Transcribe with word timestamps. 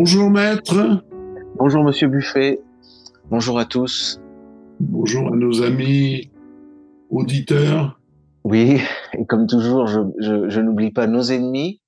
Bonjour 0.00 0.30
maître. 0.30 1.02
Bonjour 1.56 1.82
monsieur 1.82 2.06
Buffet. 2.06 2.60
Bonjour 3.30 3.58
à 3.58 3.64
tous. 3.64 4.20
Bonjour 4.78 5.26
à 5.26 5.36
nos 5.36 5.64
amis 5.64 6.30
auditeurs. 7.10 7.98
Oui, 8.44 8.80
et 9.14 9.26
comme 9.26 9.48
toujours, 9.48 9.88
je, 9.88 9.98
je, 10.20 10.48
je 10.48 10.60
n'oublie 10.60 10.92
pas 10.92 11.08
nos 11.08 11.32
ennemis. 11.32 11.80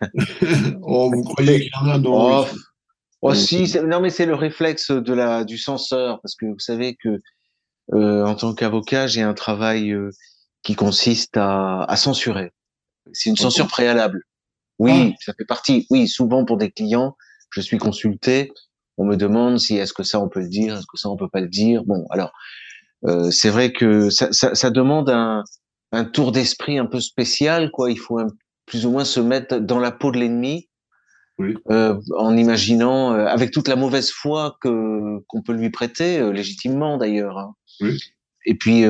oh, 0.82 1.10
vous 1.12 1.24
croyez 1.24 1.62
qu'il 1.62 1.70
y 1.74 1.84
en 1.84 1.90
a 1.90 1.98
non 1.98 2.12
Oh, 2.12 2.44
oh 3.22 3.34
si, 3.34 3.76
non 3.84 4.00
mais 4.02 4.10
c'est 4.10 4.26
le 4.26 4.36
réflexe 4.36 4.92
de 4.92 5.12
la 5.12 5.42
du 5.42 5.58
censeur 5.58 6.20
parce 6.22 6.36
que 6.36 6.46
vous 6.46 6.60
savez 6.60 6.94
que 6.94 7.20
euh, 7.92 8.24
en 8.24 8.36
tant 8.36 8.54
qu'avocat, 8.54 9.08
j'ai 9.08 9.22
un 9.22 9.34
travail 9.34 9.90
euh, 9.90 10.10
qui 10.62 10.76
consiste 10.76 11.36
à, 11.36 11.82
à 11.82 11.96
censurer. 11.96 12.52
C'est 13.12 13.30
une 13.30 13.36
censure 13.36 13.66
préalable. 13.66 14.22
Oui, 14.78 15.12
ah. 15.12 15.16
ça 15.18 15.34
fait 15.36 15.44
partie. 15.44 15.88
Oui, 15.90 16.06
souvent 16.06 16.44
pour 16.44 16.56
des 16.56 16.70
clients, 16.70 17.16
je 17.50 17.60
suis 17.60 17.78
consulté, 17.78 18.52
on 18.96 19.04
me 19.04 19.16
demande 19.16 19.58
si 19.58 19.76
est-ce 19.76 19.92
que 19.92 20.02
ça 20.02 20.20
on 20.20 20.28
peut 20.28 20.40
le 20.40 20.48
dire, 20.48 20.76
est-ce 20.76 20.86
que 20.86 20.98
ça 20.98 21.08
on 21.08 21.16
peut 21.16 21.28
pas 21.28 21.40
le 21.40 21.48
dire. 21.48 21.84
Bon, 21.84 22.06
alors 22.10 22.32
euh, 23.06 23.30
c'est 23.30 23.50
vrai 23.50 23.72
que 23.72 24.10
ça, 24.10 24.32
ça, 24.32 24.54
ça 24.54 24.70
demande 24.70 25.08
un, 25.10 25.44
un 25.92 26.04
tour 26.04 26.32
d'esprit 26.32 26.78
un 26.78 26.86
peu 26.86 27.00
spécial, 27.00 27.70
quoi. 27.70 27.90
Il 27.90 27.98
faut 27.98 28.18
un, 28.18 28.26
plus 28.66 28.86
ou 28.86 28.90
moins 28.90 29.04
se 29.04 29.20
mettre 29.20 29.58
dans 29.58 29.78
la 29.78 29.90
peau 29.90 30.12
de 30.12 30.18
l'ennemi, 30.18 30.68
oui. 31.38 31.56
euh, 31.70 31.98
en 32.16 32.36
imaginant, 32.36 33.14
euh, 33.14 33.26
avec 33.26 33.50
toute 33.50 33.68
la 33.68 33.76
mauvaise 33.76 34.10
foi 34.10 34.56
que 34.60 35.18
qu'on 35.26 35.42
peut 35.42 35.54
lui 35.54 35.70
prêter, 35.70 36.18
euh, 36.18 36.32
légitimement 36.32 36.98
d'ailleurs. 36.98 37.38
Hein. 37.38 37.54
Oui. 37.80 37.98
Et 38.44 38.54
puis 38.54 38.84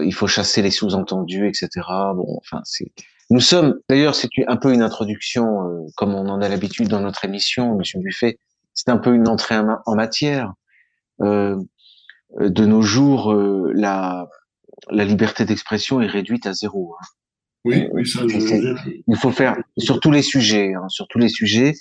il 0.00 0.14
faut 0.14 0.28
chasser 0.28 0.62
les 0.62 0.70
sous-entendus, 0.70 1.46
etc. 1.48 1.68
Bon, 2.14 2.38
enfin 2.38 2.60
c'est 2.64 2.92
nous 3.30 3.40
sommes, 3.40 3.80
d'ailleurs, 3.88 4.14
c'est 4.14 4.28
un 4.46 4.56
peu 4.56 4.72
une 4.72 4.82
introduction, 4.82 5.66
euh, 5.66 5.86
comme 5.96 6.14
on 6.14 6.28
en 6.28 6.40
a 6.40 6.48
l'habitude 6.48 6.88
dans 6.88 7.00
notre 7.00 7.24
émission, 7.24 7.76
Monsieur 7.76 8.00
Buffet. 8.00 8.38
C'est 8.74 8.90
un 8.90 8.98
peu 8.98 9.14
une 9.14 9.28
entrée 9.28 9.56
en, 9.56 9.94
matière. 9.94 10.52
Euh, 11.20 11.56
de 12.38 12.64
nos 12.64 12.82
jours, 12.82 13.32
euh, 13.32 13.70
la, 13.74 14.28
la 14.90 15.04
liberté 15.04 15.44
d'expression 15.44 16.00
est 16.00 16.06
réduite 16.06 16.46
à 16.46 16.54
zéro. 16.54 16.94
Hein. 16.98 17.04
Oui, 17.64 17.88
oui, 17.92 18.06
ça. 18.06 18.26
Je... 18.26 18.92
Il 19.06 19.16
faut 19.16 19.30
faire 19.30 19.56
sur 19.78 20.00
tous 20.00 20.10
les 20.10 20.22
sujets, 20.22 20.74
hein, 20.74 20.88
sur 20.88 21.06
tous 21.08 21.18
les 21.18 21.28
sujets. 21.28 21.74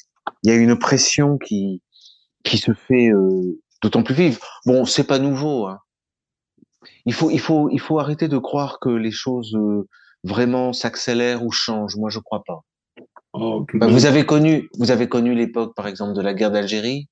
Il 0.43 0.51
y 0.51 0.53
a 0.53 0.57
une 0.57 0.77
pression 0.77 1.37
qui 1.37 1.81
qui 2.43 2.57
se 2.57 2.73
fait 2.73 3.09
d'autant 3.81 4.03
plus 4.03 4.13
vive. 4.13 4.39
Bon, 4.65 4.85
c'est 4.85 5.05
pas 5.05 5.17
nouveau. 5.17 5.67
Hein. 5.67 5.79
Il 7.05 7.13
faut 7.13 7.31
il 7.31 7.39
faut 7.39 7.69
il 7.71 7.79
faut 7.79 7.97
arrêter 7.97 8.27
de 8.27 8.37
croire 8.37 8.79
que 8.79 8.89
les 8.89 9.11
choses 9.11 9.57
vraiment 10.23 10.73
s'accélère 10.73 11.43
ou 11.43 11.51
change? 11.51 11.95
Moi, 11.95 12.09
je 12.09 12.19
crois 12.19 12.43
pas. 12.45 12.61
Oh, 13.33 13.65
bah, 13.73 13.87
vous 13.87 14.05
avez 14.05 14.25
connu, 14.25 14.69
vous 14.77 14.91
avez 14.91 15.07
connu 15.07 15.33
l'époque, 15.33 15.75
par 15.75 15.87
exemple, 15.87 16.15
de 16.15 16.21
la 16.21 16.33
guerre 16.33 16.51
d'Algérie? 16.51 17.07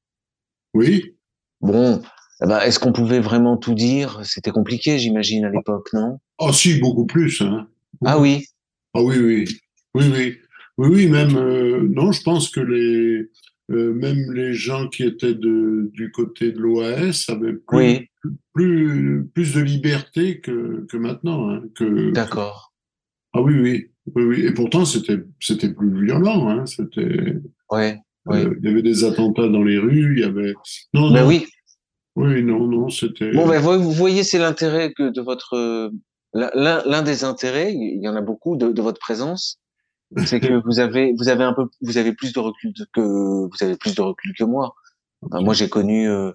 Oui. 0.73 1.15
Bon, 1.61 2.01
eh 2.43 2.47
ben, 2.47 2.59
est-ce 2.59 2.79
qu'on 2.79 2.91
pouvait 2.91 3.19
vraiment 3.19 3.57
tout 3.57 3.73
dire? 3.73 4.19
C'était 4.23 4.51
compliqué, 4.51 4.99
j'imagine, 4.99 5.45
à 5.45 5.49
l'époque, 5.49 5.89
non? 5.93 6.19
Ah 6.39 6.53
si, 6.53 6.79
beaucoup 6.79 7.05
plus. 7.05 7.41
Hein. 7.41 7.67
Ah 8.05 8.19
oui? 8.19 8.45
Ah 8.93 9.01
oui, 9.01 9.17
oui, 9.17 9.45
oui, 9.93 10.05
oui, 10.11 10.37
oui, 10.77 10.87
oui. 10.89 11.07
Même 11.07 11.35
euh, 11.37 11.87
non, 11.89 12.11
je 12.11 12.21
pense 12.21 12.49
que 12.49 12.59
les 12.59 13.29
euh, 13.71 13.93
même 13.93 14.31
les 14.33 14.53
gens 14.53 14.87
qui 14.87 15.03
étaient 15.03 15.35
de, 15.35 15.91
du 15.93 16.11
côté 16.11 16.51
de 16.51 16.59
l'OAS 16.59 17.25
avaient 17.29 17.53
plus, 17.53 18.09
plus, 18.53 19.29
plus 19.33 19.53
de 19.53 19.61
liberté 19.61 20.39
que, 20.39 20.87
que 20.89 20.97
maintenant. 20.97 21.49
Hein, 21.49 21.63
D'accord. 22.13 22.68
Ah 23.33 23.41
oui, 23.41 23.59
oui, 23.59 23.87
oui, 24.15 24.23
oui. 24.23 24.45
Et 24.45 24.53
pourtant, 24.53 24.85
c'était, 24.85 25.19
c'était 25.39 25.69
plus 25.69 26.05
violent. 26.05 26.49
Hein. 26.49 26.65
C'était. 26.65 27.35
Ouais. 27.71 27.99
Ouais. 28.25 28.45
Euh, 28.45 28.55
il 28.59 28.67
y 28.67 28.71
avait 28.71 28.81
des 28.81 29.03
attentats 29.03 29.47
dans 29.47 29.63
les 29.63 29.77
rues. 29.77 30.15
Il 30.17 30.21
y 30.21 30.23
avait. 30.23 30.53
Non, 30.93 31.11
ben 31.11 31.21
non. 31.21 31.27
oui. 31.27 31.45
Oui, 32.15 32.43
non, 32.43 32.67
non, 32.67 32.89
c'était. 32.89 33.31
Bon, 33.31 33.47
ben 33.47 33.59
vous 33.59 33.91
voyez, 33.91 34.23
c'est 34.23 34.39
l'intérêt 34.39 34.91
que 34.93 35.09
de 35.09 35.21
votre 35.21 35.91
l'un, 36.33 36.83
l'un 36.85 37.01
des 37.01 37.23
intérêts, 37.23 37.73
il 37.73 38.01
y 38.01 38.07
en 38.07 38.15
a 38.15 38.21
beaucoup 38.21 38.55
de, 38.55 38.71
de 38.71 38.81
votre 38.81 38.99
présence, 38.99 39.59
c'est 40.25 40.39
que 40.39 40.61
vous 40.65 40.79
avez 40.79 41.13
vous 41.17 41.29
avez 41.29 41.43
un 41.43 41.53
peu 41.53 41.65
vous 41.81 41.97
avez 41.97 42.13
plus 42.13 42.33
de 42.33 42.39
recul 42.39 42.73
que 42.93 43.01
vous 43.01 43.63
avez 43.63 43.77
plus 43.77 43.95
de 43.95 44.01
recul 44.01 44.33
que 44.37 44.43
moi. 44.43 44.75
Enfin, 45.21 45.41
moi, 45.41 45.53
j'ai 45.53 45.67
connu. 45.67 46.09
Euh, 46.09 46.31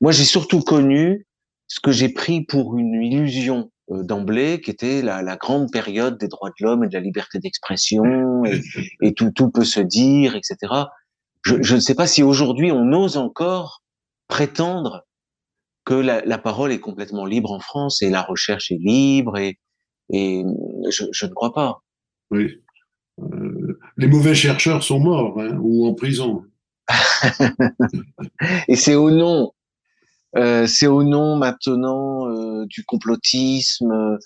moi, 0.00 0.12
j'ai 0.12 0.24
surtout 0.24 0.60
connu 0.60 1.26
ce 1.66 1.80
que 1.80 1.90
j'ai 1.90 2.08
pris 2.08 2.44
pour 2.44 2.78
une 2.78 3.02
illusion 3.02 3.58
euh, 3.58 3.70
d'emblée, 3.90 4.60
qui 4.60 4.70
était 4.70 5.02
la, 5.02 5.22
la, 5.22 5.36
grande 5.36 5.70
période 5.70 6.18
des 6.18 6.28
droits 6.28 6.50
de 6.50 6.64
l'homme 6.64 6.84
et 6.84 6.88
de 6.88 6.94
la 6.94 7.00
liberté 7.00 7.38
d'expression, 7.38 8.44
et, 8.44 8.60
et, 9.00 9.14
tout, 9.14 9.30
tout 9.30 9.50
peut 9.50 9.64
se 9.64 9.80
dire, 9.80 10.36
etc. 10.36 10.72
Je, 11.42 11.62
je 11.62 11.74
ne 11.74 11.80
sais 11.80 11.94
pas 11.94 12.06
si 12.06 12.22
aujourd'hui 12.22 12.70
on 12.70 12.92
ose 12.92 13.16
encore 13.16 13.82
prétendre 14.26 15.06
que 15.84 15.94
la, 15.94 16.22
la, 16.24 16.36
parole 16.36 16.70
est 16.70 16.80
complètement 16.80 17.24
libre 17.24 17.50
en 17.50 17.60
France 17.60 18.02
et 18.02 18.10
la 18.10 18.22
recherche 18.22 18.70
est 18.70 18.78
libre, 18.78 19.38
et, 19.38 19.58
et 20.10 20.44
je, 20.90 21.04
je 21.10 21.26
ne 21.26 21.32
crois 21.32 21.54
pas. 21.54 21.82
Oui. 22.30 22.62
Euh, 23.20 23.80
les 23.96 24.06
mauvais 24.06 24.34
chercheurs 24.34 24.82
sont 24.82 25.00
morts 25.00 25.40
hein, 25.40 25.58
ou 25.60 25.86
en 25.86 25.94
prison. 25.94 26.44
et 28.68 28.76
c'est 28.76 28.94
au 28.94 29.10
nom 29.10 29.52
euh, 30.36 30.66
c'est 30.66 30.86
au 30.86 31.02
nom 31.02 31.36
maintenant 31.36 32.28
euh, 32.28 32.66
du 32.66 32.84
complotisme 32.84 34.18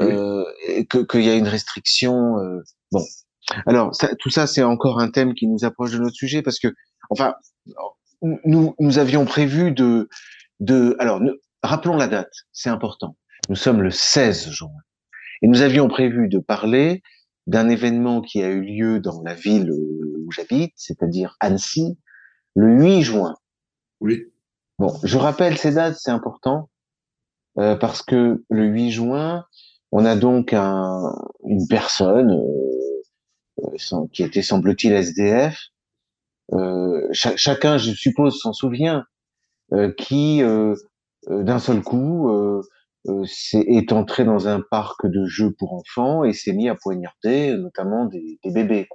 euh, 0.00 0.44
qu'il 0.90 1.22
y 1.22 1.30
a 1.30 1.34
une 1.34 1.48
restriction. 1.48 2.38
Euh, 2.38 2.62
bon, 2.92 3.04
alors 3.66 3.94
ça, 3.94 4.14
tout 4.16 4.30
ça, 4.30 4.46
c'est 4.46 4.62
encore 4.62 4.98
un 5.00 5.10
thème 5.10 5.34
qui 5.34 5.46
nous 5.46 5.64
approche 5.64 5.92
de 5.92 5.98
notre 5.98 6.16
sujet 6.16 6.42
parce 6.42 6.58
que, 6.58 6.68
enfin, 7.10 7.34
nous 8.22 8.74
nous 8.78 8.98
avions 8.98 9.24
prévu 9.24 9.72
de 9.72 10.08
de. 10.60 10.96
Alors, 10.98 11.20
rappelons 11.62 11.96
la 11.96 12.08
date, 12.08 12.32
c'est 12.52 12.70
important. 12.70 13.16
Nous 13.48 13.56
sommes 13.56 13.82
le 13.82 13.90
16 13.90 14.50
juin 14.50 14.70
et 15.42 15.48
nous 15.48 15.62
avions 15.62 15.88
prévu 15.88 16.28
de 16.28 16.38
parler 16.38 17.02
d'un 17.46 17.68
événement 17.68 18.22
qui 18.22 18.42
a 18.42 18.48
eu 18.48 18.62
lieu 18.62 18.98
dans 18.98 19.22
la 19.22 19.34
ville 19.34 19.70
où 19.70 20.30
j'habite, 20.32 20.72
c'est-à-dire 20.74 21.36
Annecy, 21.38 21.96
le 22.56 22.82
8 22.82 23.02
juin. 23.02 23.36
Oui. 24.00 24.24
Bon, 24.78 24.92
je 25.02 25.16
rappelle 25.16 25.56
ces 25.56 25.72
dates, 25.72 25.96
c'est 25.98 26.10
important, 26.10 26.68
euh, 27.58 27.76
parce 27.76 28.02
que 28.02 28.44
le 28.50 28.64
8 28.66 28.90
juin, 28.90 29.46
on 29.90 30.04
a 30.04 30.16
donc 30.16 30.52
un, 30.52 31.14
une 31.44 31.66
personne 31.66 32.32
euh, 32.32 33.64
euh 33.64 34.06
qui 34.12 34.22
était, 34.22 34.42
semble-t-il, 34.42 34.92
SDF. 34.92 35.58
Euh, 36.52 37.08
chacun, 37.12 37.78
je 37.78 37.92
suppose, 37.92 38.38
s'en 38.38 38.52
souvient, 38.52 39.06
qui, 39.96 40.42
d'un 41.28 41.58
seul 41.58 41.82
coup, 41.82 42.30
est, 43.08 43.54
est, 43.54 43.92
entré 43.92 44.24
dans 44.24 44.46
un 44.46 44.60
parc 44.60 45.06
de 45.06 45.24
jeux 45.26 45.52
pour 45.58 45.72
enfants 45.72 46.22
et 46.22 46.32
s'est 46.32 46.52
mis 46.52 46.68
à 46.68 46.76
poignarder, 46.76 47.56
notamment 47.56 48.04
des, 48.04 48.38
bébés. 48.44 48.88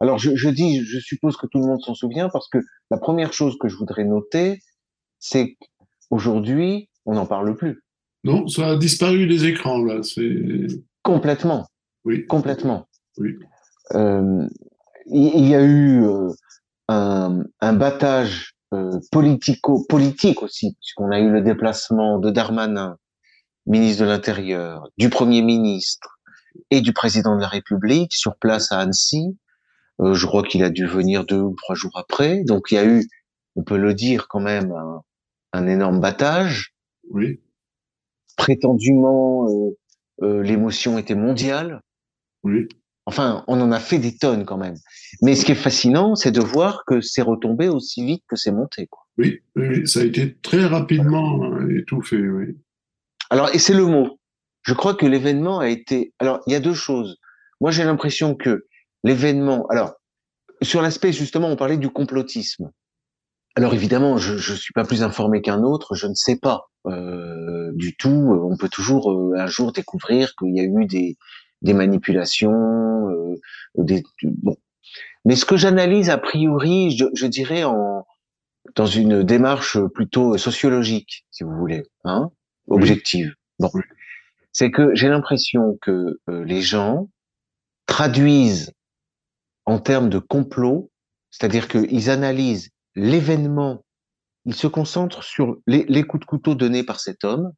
Alors 0.00 0.18
je, 0.18 0.36
je, 0.36 0.48
dis, 0.48 0.84
je 0.84 0.98
suppose 0.98 1.36
que 1.36 1.46
tout 1.46 1.58
le 1.58 1.66
monde 1.66 1.80
s'en 1.82 1.94
souvient 1.94 2.28
parce 2.28 2.48
que 2.48 2.58
la 2.90 2.98
première 2.98 3.32
chose 3.32 3.56
que 3.58 3.68
je 3.68 3.76
voudrais 3.76 4.04
noter, 4.04 4.60
c'est 5.18 5.56
qu'aujourd'hui, 6.08 6.88
on 7.04 7.14
n'en 7.14 7.26
parle 7.26 7.56
plus. 7.56 7.82
Non, 8.24 8.46
ça 8.48 8.70
a 8.70 8.76
disparu 8.76 9.26
des 9.26 9.46
écrans 9.46 9.82
là. 9.82 10.02
C'est 10.02 10.66
complètement. 11.02 11.66
Oui. 12.04 12.26
Complètement. 12.26 12.88
Oui. 13.18 13.36
Euh, 13.94 14.46
il 15.06 15.48
y 15.48 15.54
a 15.54 15.62
eu 15.62 16.04
euh, 16.04 16.28
un, 16.88 17.42
un, 17.60 17.72
battage 17.72 18.54
euh, 18.74 19.00
politico-politique 19.10 20.42
aussi, 20.42 20.74
puisqu'on 20.74 21.10
a 21.10 21.18
eu 21.18 21.30
le 21.30 21.40
déplacement 21.40 22.18
de 22.18 22.30
Darmanin, 22.30 22.98
ministre 23.66 24.04
de 24.04 24.08
l'Intérieur, 24.08 24.88
du 24.98 25.08
Premier 25.08 25.42
ministre 25.42 26.18
et 26.70 26.80
du 26.80 26.92
président 26.92 27.36
de 27.36 27.40
la 27.40 27.48
République 27.48 28.12
sur 28.12 28.36
place 28.36 28.70
à 28.72 28.80
Annecy 28.80 29.36
euh, 30.00 30.14
je 30.14 30.26
crois 30.26 30.42
qu'il 30.42 30.62
a 30.62 30.70
dû 30.70 30.86
venir 30.86 31.24
deux 31.24 31.40
ou 31.40 31.54
trois 31.54 31.74
jours 31.74 31.96
après. 31.96 32.42
Donc 32.44 32.70
il 32.70 32.74
y 32.74 32.78
a 32.78 32.84
eu, 32.84 33.06
on 33.56 33.62
peut 33.62 33.78
le 33.78 33.94
dire 33.94 34.28
quand 34.28 34.40
même, 34.40 34.72
un, 34.72 35.02
un 35.52 35.66
énorme 35.66 36.00
battage. 36.00 36.74
Oui. 37.10 37.40
Prétendument, 38.36 39.48
euh, 39.48 39.76
euh, 40.22 40.42
l'émotion 40.42 40.98
était 40.98 41.14
mondiale. 41.14 41.80
Oui. 42.44 42.68
Enfin, 43.06 43.42
on 43.48 43.60
en 43.60 43.72
a 43.72 43.80
fait 43.80 43.98
des 43.98 44.16
tonnes 44.16 44.44
quand 44.44 44.58
même. 44.58 44.76
Mais 45.22 45.34
ce 45.34 45.46
qui 45.46 45.52
est 45.52 45.54
fascinant, 45.54 46.14
c'est 46.14 46.30
de 46.30 46.40
voir 46.40 46.84
que 46.86 47.00
c'est 47.00 47.22
retombé 47.22 47.68
aussi 47.68 48.04
vite 48.04 48.22
que 48.28 48.36
c'est 48.36 48.52
monté. 48.52 48.86
Quoi. 48.86 49.06
Oui, 49.16 49.40
ça 49.86 50.00
a 50.00 50.04
été 50.04 50.36
très 50.36 50.66
rapidement 50.66 51.58
étouffé. 51.70 52.18
Oui. 52.18 52.58
Alors, 53.30 53.48
et 53.54 53.58
c'est 53.58 53.72
le 53.72 53.86
mot. 53.86 54.20
Je 54.62 54.74
crois 54.74 54.94
que 54.94 55.06
l'événement 55.06 55.58
a 55.58 55.68
été. 55.68 56.12
Alors, 56.18 56.40
il 56.46 56.52
y 56.52 56.56
a 56.56 56.60
deux 56.60 56.74
choses. 56.74 57.18
Moi, 57.62 57.70
j'ai 57.70 57.82
l'impression 57.82 58.34
que 58.34 58.66
l'événement. 59.04 59.66
Alors, 59.68 59.94
sur 60.62 60.82
l'aspect 60.82 61.12
justement, 61.12 61.48
on 61.48 61.56
parlait 61.56 61.76
du 61.76 61.90
complotisme. 61.90 62.70
Alors 63.56 63.74
évidemment, 63.74 64.18
je 64.18 64.34
ne 64.34 64.56
suis 64.56 64.72
pas 64.72 64.84
plus 64.84 65.02
informé 65.02 65.42
qu'un 65.42 65.62
autre, 65.62 65.94
je 65.94 66.06
ne 66.06 66.14
sais 66.14 66.36
pas 66.36 66.68
euh, 66.86 67.70
du 67.74 67.96
tout. 67.96 68.38
On 68.42 68.56
peut 68.56 68.68
toujours 68.68 69.12
euh, 69.12 69.34
un 69.36 69.46
jour 69.46 69.72
découvrir 69.72 70.34
qu'il 70.36 70.56
y 70.56 70.60
a 70.60 70.64
eu 70.64 70.86
des, 70.86 71.16
des 71.62 71.74
manipulations, 71.74 73.10
euh, 73.10 73.34
des 73.76 74.02
bon. 74.22 74.56
Mais 75.24 75.34
ce 75.34 75.44
que 75.44 75.56
j'analyse 75.56 76.08
a 76.08 76.18
priori, 76.18 76.96
je, 76.96 77.06
je, 77.14 77.26
dirais 77.26 77.64
en 77.64 78.06
dans 78.74 78.86
une 78.86 79.22
démarche 79.22 79.78
plutôt 79.94 80.38
sociologique, 80.38 81.26
si 81.30 81.44
vous 81.44 81.56
voulez, 81.56 81.82
hein, 82.04 82.30
objective. 82.68 83.34
Bon, 83.58 83.70
c'est 84.52 84.70
que 84.70 84.94
j'ai 84.94 85.08
l'impression 85.08 85.78
que 85.82 86.20
euh, 86.28 86.44
les 86.44 86.62
gens 86.62 87.08
traduisent 87.86 88.72
en 89.68 89.78
termes 89.78 90.08
de 90.08 90.18
complot, 90.18 90.90
c'est-à-dire 91.30 91.68
qu'ils 91.68 92.08
analysent 92.08 92.70
l'événement, 92.94 93.84
ils 94.46 94.54
se 94.54 94.66
concentrent 94.66 95.22
sur 95.22 95.58
les, 95.66 95.84
les 95.90 96.04
coups 96.04 96.22
de 96.22 96.24
couteau 96.24 96.54
donnés 96.54 96.84
par 96.84 97.00
cet 97.00 97.22
homme, 97.22 97.52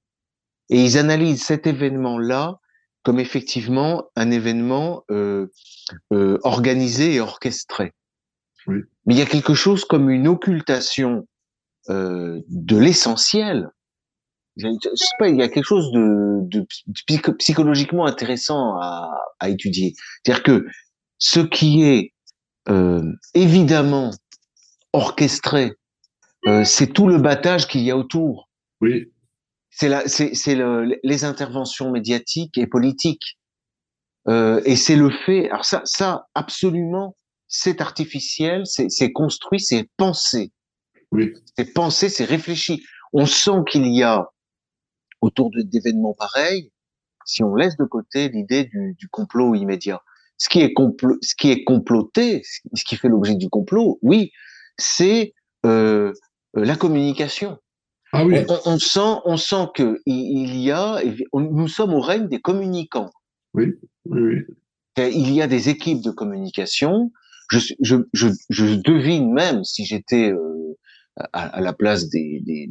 et 0.70 0.82
ils 0.84 0.98
analysent 0.98 1.44
cet 1.44 1.68
événement-là 1.68 2.58
comme 3.04 3.20
effectivement 3.20 4.10
un 4.16 4.32
événement 4.32 5.04
euh, 5.12 5.52
euh, 6.12 6.36
organisé 6.42 7.14
et 7.14 7.20
orchestré. 7.20 7.92
Oui. 8.66 8.78
Mais 9.06 9.14
il 9.14 9.18
y 9.18 9.22
a 9.22 9.26
quelque 9.26 9.54
chose 9.54 9.84
comme 9.84 10.10
une 10.10 10.26
occultation 10.26 11.28
euh, 11.90 12.40
de 12.48 12.76
l'essentiel. 12.76 13.70
Je 14.56 14.66
sais 14.94 15.06
pas, 15.20 15.28
il 15.28 15.36
y 15.36 15.42
a 15.42 15.48
quelque 15.48 15.64
chose 15.64 15.92
de, 15.92 16.40
de 16.58 16.66
psychologiquement 17.38 18.04
intéressant 18.04 18.76
à, 18.80 19.08
à 19.38 19.48
étudier. 19.48 19.94
C'est-à-dire 20.24 20.42
que 20.42 20.66
ce 21.20 21.38
qui 21.38 21.84
est 21.84 22.12
euh, 22.68 23.12
évidemment 23.34 24.10
orchestré, 24.92 25.74
euh, 26.46 26.64
c'est 26.64 26.88
tout 26.88 27.06
le 27.06 27.18
battage 27.18 27.68
qu'il 27.68 27.82
y 27.82 27.92
a 27.92 27.96
autour. 27.96 28.48
Oui 28.80 29.12
c'est 29.70 30.34
c'est 30.34 30.54
le, 30.54 30.98
les 31.02 31.24
interventions 31.24 31.90
médiatiques 31.90 32.58
et 32.58 32.66
politiques. 32.66 33.38
Euh, 34.28 34.60
et 34.64 34.76
c'est 34.76 34.96
le 34.96 35.10
fait. 35.10 35.48
Alors 35.48 35.64
ça, 35.64 35.80
ça 35.84 36.26
absolument, 36.34 37.16
c'est 37.48 37.80
artificiel, 37.80 38.64
c'est 38.66 39.12
construit, 39.12 39.60
c'est 39.60 39.88
pensé. 39.96 40.52
Oui. 41.12 41.32
C'est 41.56 41.72
pensé, 41.72 42.08
c'est 42.08 42.24
réfléchi. 42.24 42.84
On 43.12 43.26
sent 43.26 43.62
qu'il 43.68 43.86
y 43.86 44.02
a 44.02 44.28
autour 45.20 45.50
d'événements 45.50 46.14
pareils, 46.14 46.70
si 47.24 47.42
on 47.42 47.54
laisse 47.54 47.76
de 47.76 47.84
côté 47.84 48.28
l'idée 48.28 48.64
du, 48.64 48.94
du, 48.98 49.08
complot 49.08 49.54
immédiat. 49.54 50.02
Ce 50.40 50.48
qui 50.48 50.60
est 50.60 50.72
ce 51.20 51.34
qui 51.36 51.50
est 51.50 51.64
comploté, 51.64 52.42
ce 52.74 52.84
qui 52.84 52.96
fait 52.96 53.08
l'objet 53.08 53.34
du 53.34 53.50
complot, 53.50 53.98
oui, 54.00 54.32
c'est 54.78 55.34
euh, 55.66 56.12
la 56.54 56.76
communication. 56.76 57.58
Ah 58.12 58.24
oui. 58.24 58.38
on, 58.64 58.78
sent, 58.78 59.20
on 59.24 59.36
sent 59.36 59.66
que 59.74 60.00
il 60.06 60.56
y 60.56 60.72
a, 60.72 61.00
nous 61.34 61.68
sommes 61.68 61.92
au 61.92 62.00
règne 62.00 62.26
des 62.26 62.40
communicants. 62.40 63.10
Oui, 63.52 63.66
oui, 64.06 64.20
oui. 64.22 65.10
Il 65.12 65.30
y 65.32 65.42
a 65.42 65.46
des 65.46 65.68
équipes 65.68 66.02
de 66.02 66.10
communication. 66.10 67.12
Je, 67.50 67.58
je, 67.80 67.96
je, 68.14 68.28
je 68.48 68.74
devine 68.74 69.32
même 69.32 69.62
si 69.62 69.84
j'étais 69.84 70.32
euh, 70.32 70.78
à, 71.34 71.60
la 71.60 71.72
place 71.74 72.08
des, 72.08 72.40
des, 72.46 72.68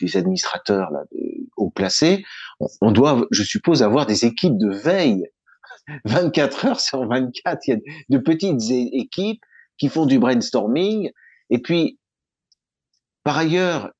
des 0.00 0.16
administrateurs 0.16 0.90
là, 0.90 1.04
haut 1.56 1.70
placés, 1.70 2.24
on, 2.80 2.90
doit, 2.90 3.24
je 3.30 3.42
suppose, 3.44 3.82
avoir 3.82 4.06
des 4.06 4.24
équipes 4.24 4.58
de 4.58 4.70
veille 4.70 5.26
24 6.04 6.66
heures 6.66 6.80
sur 6.80 7.06
24. 7.06 7.60
Il 7.66 7.70
y 7.70 7.74
a 7.74 7.78
de 8.08 8.18
petites 8.18 8.70
équipes 8.70 9.42
qui 9.78 9.88
font 9.88 10.06
du 10.06 10.18
brainstorming. 10.18 11.10
Et 11.50 11.58
puis, 11.58 11.98
par 13.22 13.38
ailleurs, 13.38 13.90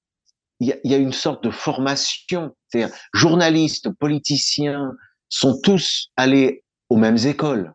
il 0.60 0.78
y, 0.84 0.94
a, 0.94 0.98
une 0.98 1.12
sorte 1.12 1.44
de 1.44 1.50
formation. 1.50 2.54
C'est-à-dire, 2.68 2.94
journalistes, 3.12 3.90
politiciens 3.98 4.92
sont 5.28 5.60
tous 5.60 6.10
allés 6.16 6.62
aux 6.88 6.96
mêmes 6.96 7.18
écoles. 7.18 7.72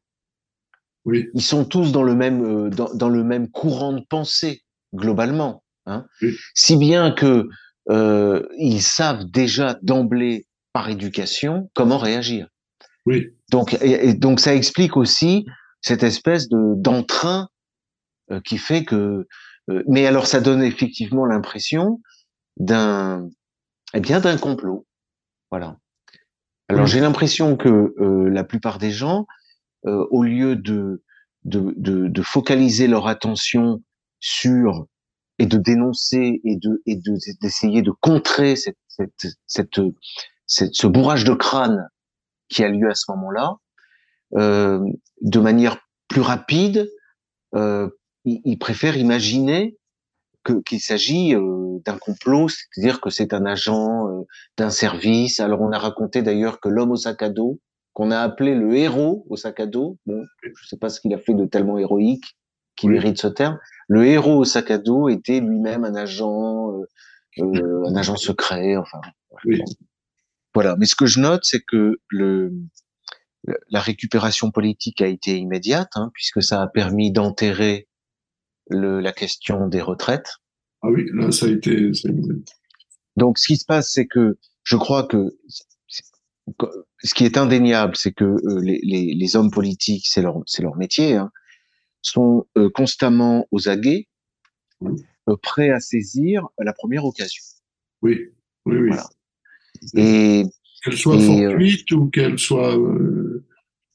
Oui. 1.06 1.28
Ils 1.34 1.42
sont 1.42 1.66
tous 1.66 1.92
dans 1.92 2.04
le 2.04 2.16
même 2.16 2.68
euh, 2.68 2.70
dans, 2.70 3.10
le 3.10 3.24
même 3.24 3.50
courant 3.50 3.94
de 3.94 4.02
pensée 4.02 4.64
globalement. 4.94 5.64
Hein. 5.86 6.06
Si 6.54 6.78
bien 6.78 7.12
que 7.12 7.50
euh, 7.90 8.48
ils 8.58 8.82
savent 8.82 9.26
déjà 9.26 9.78
d'emblée 9.82 10.46
par 10.74 10.90
éducation 10.90 11.70
comment 11.74 11.98
réagir. 11.98 12.48
Oui. 13.10 13.34
Donc 13.52 13.76
et, 13.82 14.14
donc 14.14 14.40
ça 14.40 14.54
explique 14.54 14.96
aussi 14.96 15.46
cette 15.82 16.04
espèce 16.04 16.48
de 16.48 16.76
d'entrain 16.76 17.50
euh, 18.32 18.40
qui 18.42 18.60
fait 18.60 18.86
que 18.86 19.28
mais 19.88 20.06
alors 20.06 20.28
ça 20.28 20.42
donne 20.42 20.64
effectivement 20.64 21.26
l'impression 21.26 22.02
d'un 22.58 23.28
eh 23.96 24.00
bien 24.00 24.20
d'un 24.20 24.38
complot. 24.38 24.86
Voilà. 25.50 25.78
Alors 26.68 26.86
j'ai 26.86 27.00
l'impression 27.00 27.58
que 27.58 27.96
euh, 28.00 28.30
la 28.30 28.44
plupart 28.44 28.78
des 28.78 28.92
gens, 28.92 29.26
euh, 29.88 30.06
au 30.12 30.22
lieu 30.22 30.56
de, 30.56 31.04
de, 31.46 31.74
de, 31.78 32.08
de, 32.08 32.22
focaliser 32.22 32.88
leur 32.88 33.08
attention 33.08 33.82
sur 34.20 34.86
et 35.40 35.48
de 35.48 35.58
dénoncer 35.58 36.42
et 36.44 36.58
de 36.58 36.84
et 36.86 37.00
d'essayer 37.42 37.82
de, 37.82 37.92
contrer 37.92 38.56
cette, 38.56 38.78
cette, 38.88 39.26
cette, 39.48 39.80
cette, 40.46 40.76
ce 40.76 40.86
bourrage 40.86 41.24
de 41.24 41.34
crâne 41.34 41.90
qui 42.50 42.64
a 42.64 42.70
lieu 42.70 42.90
à 42.90 42.96
ce 42.96 43.12
moment-là, 43.12 43.56
euh, 44.36 44.84
de 45.22 45.40
manière 45.40 45.78
plus 46.08 46.22
rapide, 46.22 46.90
euh, 47.56 47.90
ils, 48.26 48.42
ils 48.44 48.58
préfèrent 48.58 48.98
imaginer 48.98 49.78
qu'il 50.66 50.80
s'agit 50.80 51.36
euh, 51.36 51.80
d'un 51.86 51.98
complot, 51.98 52.48
c'est-à-dire 52.50 53.02
que 53.02 53.10
c'est 53.10 53.34
un 53.34 53.46
agent 53.46 54.08
euh, 54.08 54.26
d'un 54.58 54.70
service. 54.70 55.40
Alors 55.40 55.62
on 55.62 55.72
a 55.72 55.78
raconté 55.78 56.22
d'ailleurs 56.22 56.60
que 56.60 56.70
l'homme 56.70 56.92
au 56.92 56.96
sac 56.96 57.22
à 57.22 57.30
dos, 57.30 57.60
qu'on 57.94 58.12
a 58.12 58.20
appelé 58.20 58.56
le 58.56 58.76
héros 58.76 59.26
au 59.30 59.36
sac 59.36 59.60
à 59.60 59.66
dos, 59.66 59.98
bon, 60.06 60.24
je 60.42 60.68
sais 60.68 60.78
pas 60.78 60.90
ce 60.90 61.02
qu'il 61.02 61.14
a 61.14 61.18
fait 61.20 61.34
de 61.34 61.46
tellement 61.46 61.78
héroïque 61.78 62.38
qui 62.76 62.88
mérite 62.88 63.20
ce 63.20 63.28
terme. 63.28 63.60
Le 63.88 64.06
héros 64.06 64.38
au 64.38 64.46
sac 64.46 64.72
à 64.72 64.78
dos 64.78 65.10
était 65.10 65.40
lui-même 65.42 65.84
un 65.84 65.96
agent, 65.96 66.72
euh, 67.40 67.84
un 67.86 67.96
agent 67.96 68.16
secret. 68.16 68.78
Enfin, 68.78 69.02
voilà. 70.54 70.76
Mais 70.78 70.86
ce 70.86 70.96
que 70.96 71.06
je 71.06 71.20
note, 71.20 71.42
c'est 71.44 71.62
que 71.62 72.00
le 72.10 72.54
la 73.70 73.80
récupération 73.80 74.52
politique 74.52 75.02
a 75.02 75.08
été 75.08 75.38
immédiate, 75.38 75.92
hein, 75.96 76.12
puisque 76.14 76.44
ça 76.44 76.62
a 76.62 76.68
permis 76.68 77.12
d'enterrer 77.12 77.88
le, 78.70 79.00
la 79.00 79.12
question 79.12 79.68
des 79.68 79.82
retraites. 79.82 80.38
Ah 80.82 80.90
oui, 80.90 81.10
là, 81.14 81.32
ça 81.32 81.46
a 81.46 81.50
été. 81.50 81.92
Donc, 83.16 83.38
ce 83.40 83.48
qui 83.48 83.58
se 83.58 83.66
passe, 83.66 83.92
c'est 83.92 84.08
que 84.08 84.38
je 84.64 84.76
crois 84.76 85.08
que 85.08 85.38
ce 87.04 87.14
qui 87.14 87.26
est 87.26 87.38
indéniable, 87.38 87.96
c'est 87.96 88.12
que 88.12 88.26
euh, 88.26 88.62
les, 88.62 88.80
les, 88.84 89.14
les, 89.14 89.36
hommes 89.36 89.52
politiques, 89.52 90.08
c'est 90.08 90.22
leur, 90.22 90.42
c'est 90.46 90.64
leur 90.64 90.76
métier, 90.78 91.16
hein, 91.16 91.32
sont 92.02 92.48
euh, 92.58 92.70
constamment 92.74 93.48
aux 93.52 93.70
aguets, 93.70 94.08
euh, 94.84 95.36
prêts 95.42 95.70
à 95.70 95.80
saisir 95.80 96.48
la 96.58 96.74
première 96.74 97.06
occasion. 97.06 97.44
Oui, 98.02 98.32
oui, 98.66 98.78
oui. 98.78 98.88
Voilà. 98.90 99.08
Et 99.96 100.44
qu'elle 100.84 100.98
soit 100.98 101.20
fortuite 101.20 101.92
ou 101.92 102.10
qu'elle 102.10 102.40
soit 102.40 102.78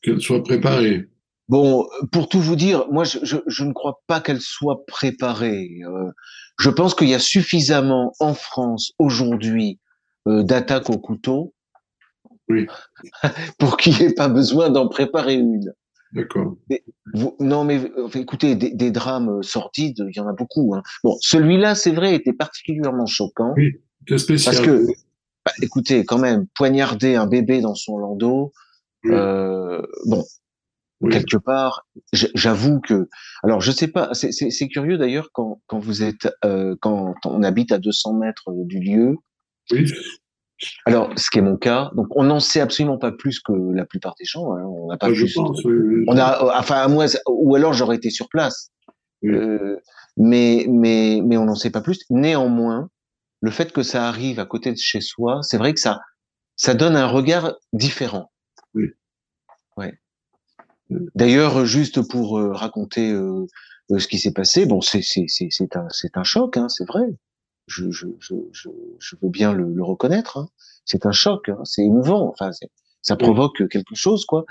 qu'elle 0.02 0.20
soit 0.20 0.42
préparée. 0.42 1.08
Bon, 1.48 1.86
pour 2.10 2.28
tout 2.28 2.40
vous 2.40 2.56
dire, 2.56 2.86
moi, 2.90 3.04
je, 3.04 3.18
je, 3.22 3.36
je 3.46 3.64
ne 3.64 3.72
crois 3.72 4.02
pas 4.06 4.20
qu'elle 4.20 4.40
soit 4.40 4.86
préparée. 4.86 5.68
Euh, 5.86 6.10
je 6.58 6.70
pense 6.70 6.94
qu'il 6.94 7.08
y 7.08 7.14
a 7.14 7.18
suffisamment 7.18 8.14
en 8.18 8.34
France 8.34 8.92
aujourd'hui 8.98 9.78
euh, 10.26 10.42
d'attaques 10.42 10.88
au 10.88 10.98
couteau 10.98 11.54
oui. 12.48 12.66
pour 13.58 13.76
qu'il 13.76 13.94
n'y 13.94 14.04
ait 14.04 14.14
pas 14.14 14.28
besoin 14.28 14.70
d'en 14.70 14.88
préparer 14.88 15.34
une. 15.34 15.72
D'accord. 16.12 16.56
Non, 17.40 17.64
mais 17.64 17.80
écoutez, 18.14 18.54
des, 18.54 18.70
des, 18.70 18.90
drames 18.92 19.42
sordides, 19.42 20.06
il 20.08 20.16
y 20.16 20.20
en 20.20 20.28
a 20.28 20.32
beaucoup. 20.32 20.74
Hein. 20.74 20.82
Bon, 21.02 21.16
celui-là, 21.20 21.74
c'est 21.74 21.90
vrai, 21.90 22.14
était 22.14 22.32
particulièrement 22.32 23.06
choquant. 23.06 23.52
Oui, 23.56 23.74
c'est 24.08 24.18
spécial. 24.18 24.54
Parce 24.54 24.66
que, 24.66 24.86
bah, 25.44 25.52
écoutez, 25.62 26.04
quand 26.04 26.18
même, 26.18 26.46
poignarder 26.54 27.16
un 27.16 27.26
bébé 27.26 27.60
dans 27.60 27.74
son 27.74 27.98
landau, 27.98 28.52
euh, 29.06 29.82
bon, 30.06 30.24
quelque 31.10 31.36
part. 31.36 31.86
J'avoue 32.12 32.80
que, 32.80 33.08
alors 33.42 33.60
je 33.60 33.70
sais 33.70 33.88
pas, 33.88 34.10
c'est 34.14 34.68
curieux 34.68 34.96
d'ailleurs 34.96 35.30
quand, 35.32 35.60
quand 35.66 35.78
vous 35.78 36.02
êtes, 36.02 36.28
euh, 36.44 36.76
quand 36.80 37.14
on 37.24 37.42
habite 37.42 37.72
à 37.72 37.78
200 37.78 38.14
mètres 38.14 38.44
du 38.48 38.80
lieu. 38.80 39.16
Oui. 39.70 39.90
Alors, 40.86 41.10
ce 41.16 41.30
qui 41.30 41.38
est 41.38 41.42
mon 41.42 41.56
cas, 41.56 41.90
donc 41.94 42.06
on 42.10 42.24
n'en 42.24 42.40
sait 42.40 42.60
absolument 42.60 42.96
pas 42.96 43.12
plus 43.12 43.40
que 43.40 43.52
la 43.52 43.84
plupart 43.84 44.14
des 44.18 44.24
gens. 44.24 44.54
Hein, 44.54 44.64
on 44.64 44.86
n'a 44.86 44.96
pas 44.96 45.08
ah, 45.08 45.12
plus. 45.12 45.34
Pense, 45.34 45.62
oui, 45.64 46.04
on 46.06 46.16
a, 46.16 46.58
enfin, 46.58 46.76
à 46.76 46.88
moi, 46.88 47.06
ou 47.28 47.54
alors 47.54 47.72
j'aurais 47.72 47.96
été 47.96 48.10
sur 48.10 48.28
place. 48.28 48.70
Euh, 49.24 49.76
mais, 50.16 50.66
mais, 50.68 51.20
mais 51.24 51.36
on 51.36 51.44
n'en 51.44 51.54
sait 51.54 51.70
pas 51.70 51.80
plus. 51.80 52.04
Néanmoins, 52.08 52.88
le 53.44 53.50
fait 53.50 53.72
que 53.72 53.82
ça 53.82 54.08
arrive 54.08 54.40
à 54.40 54.46
côté 54.46 54.72
de 54.72 54.78
chez 54.78 55.02
soi, 55.02 55.40
c'est 55.42 55.58
vrai 55.58 55.74
que 55.74 55.80
ça, 55.80 56.00
ça 56.56 56.72
donne 56.72 56.96
un 56.96 57.06
regard 57.06 57.52
différent. 57.74 58.32
Oui. 58.72 58.86
Ouais. 59.76 59.92
D'ailleurs, 61.14 61.66
juste 61.66 62.00
pour 62.08 62.38
euh, 62.38 62.52
raconter 62.52 63.10
euh, 63.10 63.44
euh, 63.90 63.98
ce 63.98 64.08
qui 64.08 64.18
s'est 64.18 64.32
passé, 64.32 64.64
bon, 64.64 64.80
c'est 64.80 65.04
un 65.76 65.88
un 66.14 66.24
choc, 66.24 66.56
hein, 66.56 66.70
c'est 66.70 66.88
vrai. 66.88 67.02
Je, 67.66 67.90
je 67.90 68.06
je 68.20 68.34
je 68.98 69.16
veux 69.20 69.28
bien 69.28 69.52
le, 69.52 69.64
le 69.74 69.84
reconnaître. 69.84 70.38
Hein. 70.38 70.48
C'est 70.86 71.04
un 71.04 71.12
choc, 71.12 71.50
hein, 71.50 71.60
c'est 71.64 71.82
émouvant. 71.82 72.30
Enfin, 72.30 72.50
ça 73.02 73.16
provoque 73.16 73.68
quelque 73.68 73.94
chose, 73.94 74.24
quoi. 74.24 74.46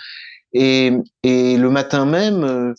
Et 0.53 0.91
et 1.23 1.57
le 1.57 1.69
matin 1.71 2.05
même, 2.05 2.75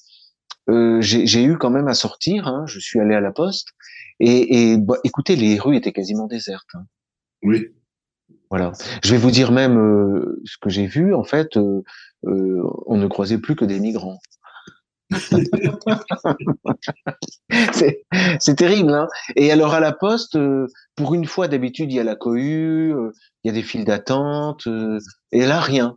euh, 0.71 1.01
j'ai 1.01 1.43
eu 1.43 1.59
quand 1.59 1.71
même 1.71 1.89
à 1.89 1.95
sortir. 1.95 2.47
Hein, 2.47 2.67
je 2.67 2.79
suis 2.79 3.01
allé 3.01 3.17
à 3.17 3.21
la 3.21 3.33
poste 3.33 3.69
et, 4.21 4.73
et 4.73 4.79
bah, 4.79 4.97
écoutez, 5.05 5.37
les 5.37 5.59
rues 5.59 5.77
étaient 5.77 5.93
quasiment 5.93 6.27
désertes. 6.27 6.75
Hein. 6.75 6.87
Oui. 7.43 7.67
Voilà. 8.51 8.73
Je 9.03 9.11
vais 9.11 9.19
vous 9.19 9.31
dire 9.31 9.53
même 9.53 9.79
euh, 9.79 10.41
ce 10.45 10.57
que 10.61 10.71
j'ai 10.71 10.87
vu. 10.87 11.15
En 11.15 11.25
fait, 11.25 11.57
euh, 11.57 11.83
on 12.23 12.97
ne 12.97 13.07
croisait 13.07 13.39
plus 13.39 13.57
que 13.57 13.65
des 13.65 13.81
migrants. 13.81 14.19
c'est 18.41 18.57
terrible. 18.57 18.93
Hein 18.93 19.09
et 19.37 19.53
alors 19.53 19.75
à 19.75 19.81
la 19.81 19.93
poste, 19.93 20.39
pour 20.97 21.15
une 21.15 21.27
fois 21.27 21.49
d'habitude, 21.49 21.93
il 21.93 21.97
y 21.97 22.01
a 22.01 22.05
la 22.05 22.17
cohue, 22.17 22.95
il 23.43 23.49
y 23.49 23.51
a 23.51 23.53
des 23.53 23.63
files 23.63 23.85
d'attente, 23.85 24.67
et 25.31 25.45
là 25.47 25.61
rien, 25.61 25.97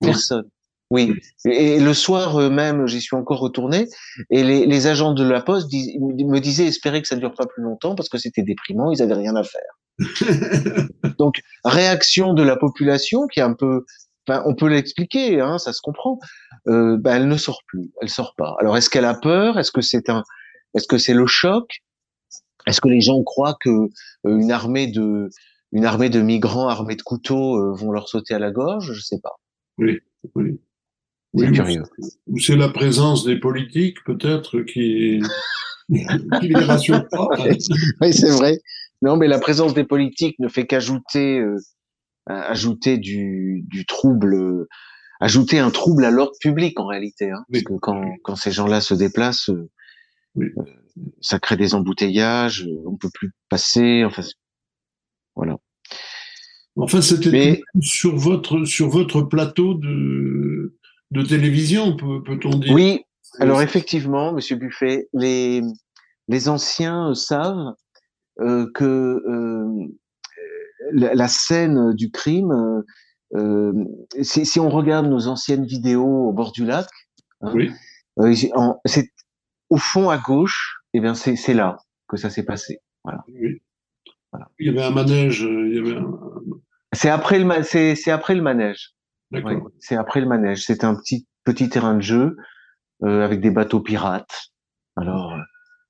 personne. 0.00 0.50
Oui. 0.90 1.14
Et 1.46 1.80
le 1.80 1.94
soir 1.94 2.50
même, 2.50 2.86
j'y 2.86 3.00
suis 3.00 3.16
encore 3.16 3.40
retourné, 3.40 3.88
et 4.30 4.44
les, 4.44 4.66
les, 4.66 4.86
agents 4.86 5.12
de 5.14 5.24
la 5.24 5.40
poste 5.40 5.72
me 5.72 6.38
disaient 6.38 6.66
espérer 6.66 7.02
que 7.02 7.08
ça 7.08 7.16
ne 7.16 7.20
dure 7.20 7.34
pas 7.34 7.46
plus 7.46 7.62
longtemps 7.62 7.94
parce 7.94 8.08
que 8.08 8.18
c'était 8.18 8.42
déprimant, 8.42 8.92
ils 8.92 9.02
avaient 9.02 9.14
rien 9.14 9.34
à 9.34 9.42
faire. 9.42 9.78
Donc 11.18 11.40
réaction 11.64 12.34
de 12.34 12.42
la 12.42 12.56
population 12.56 13.26
qui 13.26 13.40
est 13.40 13.44
un 13.44 13.54
peu 13.54 13.84
on 14.28 14.54
peut 14.54 14.68
l'expliquer, 14.68 15.40
hein, 15.40 15.58
ça 15.58 15.72
se 15.72 15.80
comprend. 15.82 16.18
Euh, 16.66 16.96
ben, 16.98 17.16
elle 17.16 17.28
ne 17.28 17.36
sort 17.36 17.62
plus, 17.66 17.92
elle 18.00 18.08
sort 18.08 18.34
pas. 18.36 18.56
Alors 18.60 18.76
est-ce 18.76 18.88
qu'elle 18.88 19.04
a 19.04 19.14
peur? 19.14 19.58
Est-ce 19.58 19.72
que 19.72 19.80
c'est 19.80 20.08
un, 20.08 20.22
est-ce 20.74 20.86
que 20.86 20.98
c'est 20.98 21.14
le 21.14 21.26
choc? 21.26 21.82
Est-ce 22.66 22.80
que 22.80 22.88
les 22.88 23.00
gens 23.00 23.22
croient 23.22 23.56
que 23.60 23.68
euh, 23.68 23.88
une 24.24 24.50
armée 24.50 24.86
de, 24.86 25.28
une 25.72 25.84
armée 25.84 26.08
de 26.08 26.20
migrants 26.20 26.68
armés 26.68 26.96
de 26.96 27.02
couteaux 27.02 27.56
euh, 27.56 27.74
vont 27.74 27.92
leur 27.92 28.08
sauter 28.08 28.34
à 28.34 28.38
la 28.38 28.50
gorge? 28.50 28.92
Je 28.92 29.00
sais 29.00 29.20
pas. 29.22 29.32
Oui, 29.76 29.98
oui. 30.34 30.58
C'est 31.36 31.52
curieux. 31.52 31.82
Ou 32.26 32.38
c'est 32.38 32.56
la 32.56 32.68
présence 32.68 33.24
des 33.24 33.38
politiques 33.38 34.02
peut-être 34.04 34.60
qui, 34.62 35.20
qui 35.88 36.48
les 36.48 36.54
rassure 36.54 37.06
pas. 37.08 37.28
oui, 38.00 38.12
c'est 38.12 38.30
vrai. 38.30 38.60
Non, 39.02 39.16
mais 39.16 39.28
la 39.28 39.38
présence 39.38 39.74
des 39.74 39.84
politiques 39.84 40.38
ne 40.38 40.48
fait 40.48 40.66
qu'ajouter 40.66 41.40
euh, 41.40 41.56
ajouter 42.26 42.96
du, 42.96 43.64
du 43.68 43.84
trouble, 43.84 44.66
ajouter 45.20 45.58
un 45.58 45.70
trouble 45.70 46.06
à 46.06 46.10
l'ordre 46.10 46.36
public 46.40 46.80
en 46.80 46.86
réalité. 46.86 47.30
Hein, 47.30 47.44
Parce 47.52 47.64
que 47.64 47.74
quand, 47.74 48.02
quand 48.22 48.36
ces 48.36 48.50
gens-là 48.50 48.80
se 48.80 48.94
déplacent, 48.94 49.50
euh, 49.50 50.54
ça 51.20 51.38
crée 51.38 51.56
des 51.56 51.74
embouteillages, 51.74 52.66
on 52.86 52.96
peut 52.96 53.10
plus 53.12 53.32
passer. 53.50 54.04
Enfin, 54.04 54.22
voilà. 55.36 55.58
Enfin, 56.76 57.02
c'était 57.02 57.60
sur 57.80 58.16
votre 58.16 58.64
sur 58.64 58.88
votre 58.88 59.20
plateau 59.22 59.74
de 59.74 60.76
de 61.10 61.22
télévision, 61.22 61.96
peut-on 61.96 62.58
dire? 62.58 62.72
Oui. 62.72 63.04
Alors 63.40 63.62
effectivement, 63.62 64.32
Monsieur 64.32 64.56
Buffet, 64.56 65.08
les 65.12 65.62
les 66.28 66.48
anciens 66.48 67.14
savent 67.14 67.74
euh, 68.40 68.70
que 68.74 68.84
euh, 68.84 69.86
la, 70.92 71.28
scène 71.28 71.92
du 71.94 72.10
crime, 72.10 72.82
euh, 73.34 73.72
si, 74.22 74.44
si, 74.46 74.60
on 74.60 74.68
regarde 74.68 75.06
nos 75.06 75.28
anciennes 75.28 75.64
vidéos 75.64 76.28
au 76.28 76.32
bord 76.32 76.52
du 76.52 76.64
lac, 76.64 76.88
hein, 77.42 77.52
oui. 77.54 77.70
c'est 78.86 79.08
au 79.70 79.76
fond 79.76 80.10
à 80.10 80.18
gauche, 80.18 80.80
et 80.92 80.98
eh 80.98 81.00
bien 81.00 81.14
c'est 81.14 81.54
là 81.54 81.78
que 82.08 82.16
ça 82.16 82.30
s'est 82.30 82.44
passé. 82.44 82.80
Voilà. 83.02 83.24
Oui. 83.28 83.62
voilà. 84.32 84.50
Il 84.58 84.66
y 84.66 84.70
avait 84.70 84.82
un 84.82 84.90
manège. 84.90 85.40
Il 85.40 85.74
y 85.74 85.78
avait 85.78 85.96
un... 85.96 86.18
C'est 86.92 87.10
après 87.10 87.38
le 87.38 87.62
c'est 87.62 88.10
après 88.10 88.34
le 88.34 88.42
manège. 88.42 88.93
C'est 89.80 89.96
après 89.96 90.20
le 90.20 90.26
manège. 90.26 90.64
C'est 90.64 90.84
un 90.84 90.94
petit 90.94 91.26
petit 91.44 91.68
terrain 91.68 91.94
de 91.94 92.00
jeu 92.00 92.36
euh, 93.02 93.24
avec 93.24 93.40
des 93.40 93.50
bateaux 93.50 93.80
pirates. 93.80 94.52
Alors, 94.96 95.36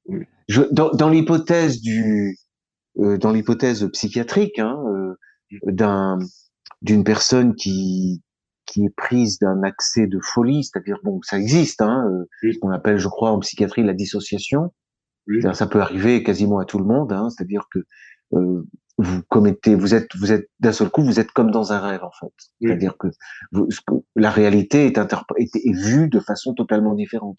oui. 0.06 0.24
je, 0.48 0.62
dans, 0.72 0.90
dans 0.90 1.08
l'hypothèse 1.08 1.80
du 1.80 2.38
euh, 2.98 3.18
dans 3.18 3.32
l'hypothèse 3.32 3.88
psychiatrique 3.92 4.58
hein, 4.58 4.78
euh, 4.88 5.16
d'un 5.66 6.18
d'une 6.82 7.04
personne 7.04 7.54
qui 7.54 8.22
qui 8.66 8.86
est 8.86 8.94
prise 8.96 9.38
d'un 9.38 9.62
accès 9.62 10.06
de 10.06 10.18
folie, 10.20 10.64
c'est-à-dire 10.64 10.98
bon, 11.04 11.20
ça 11.22 11.38
existe, 11.38 11.82
hein, 11.82 12.08
euh, 12.10 12.52
ce 12.52 12.58
qu'on 12.58 12.70
appelle, 12.70 12.98
je 12.98 13.08
crois, 13.08 13.30
en 13.30 13.38
psychiatrie 13.40 13.82
la 13.82 13.94
dissociation. 13.94 14.72
Ça 15.52 15.66
peut 15.66 15.80
arriver 15.80 16.22
quasiment 16.22 16.58
à 16.58 16.64
tout 16.64 16.78
le 16.78 16.84
monde, 16.84 17.12
hein, 17.12 17.30
c'est-à-dire 17.30 17.66
que 17.70 17.80
euh, 18.34 18.66
vous 18.98 19.22
commettez, 19.28 19.74
vous 19.74 19.94
êtes, 19.94 20.14
vous 20.16 20.32
êtes 20.32 20.48
d'un 20.60 20.72
seul 20.72 20.88
coup, 20.88 21.02
vous 21.02 21.18
êtes 21.18 21.32
comme 21.32 21.50
dans 21.50 21.72
un 21.72 21.80
rêve 21.80 22.04
en 22.04 22.12
fait. 22.12 22.32
C'est-à-dire 22.60 22.96
que 22.96 23.08
vous, 23.52 23.68
la 24.14 24.30
réalité 24.30 24.86
est, 24.86 24.98
est, 24.98 25.56
est, 25.56 25.72
vue 25.72 26.08
de 26.08 26.20
façon 26.20 26.54
totalement 26.54 26.94
différente. 26.94 27.38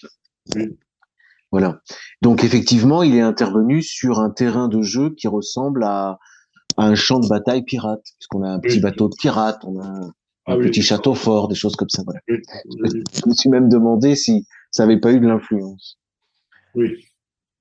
Voilà. 1.51 1.81
Donc 2.21 2.43
effectivement, 2.43 3.03
il 3.03 3.15
est 3.15 3.21
intervenu 3.21 3.81
sur 3.81 4.19
un 4.19 4.29
terrain 4.29 4.67
de 4.67 4.81
jeu 4.81 5.11
qui 5.15 5.27
ressemble 5.27 5.83
à, 5.83 6.19
un 6.77 6.95
champ 6.95 7.19
de 7.19 7.29
bataille 7.29 7.63
pirate, 7.63 8.03
puisqu'on 8.17 8.43
a 8.43 8.49
un 8.49 8.59
petit 8.59 8.81
bateau 8.81 9.07
de 9.07 9.15
pirate, 9.17 9.63
on 9.63 9.79
a 9.79 9.85
un, 9.85 10.11
ah 10.47 10.57
petit 10.57 10.81
château 10.81 11.15
fort, 11.15 11.47
des 11.47 11.55
choses 11.55 11.77
comme 11.77 11.87
ça. 11.87 12.03
Voilà. 12.03 12.19
Je 12.27 13.29
me 13.29 13.33
suis 13.33 13.49
même 13.49 13.69
demandé 13.69 14.15
si 14.17 14.45
ça 14.71 14.85
n'avait 14.85 14.99
pas 14.99 15.13
eu 15.13 15.21
de 15.21 15.27
l'influence. 15.27 15.97
Oui, 16.73 17.05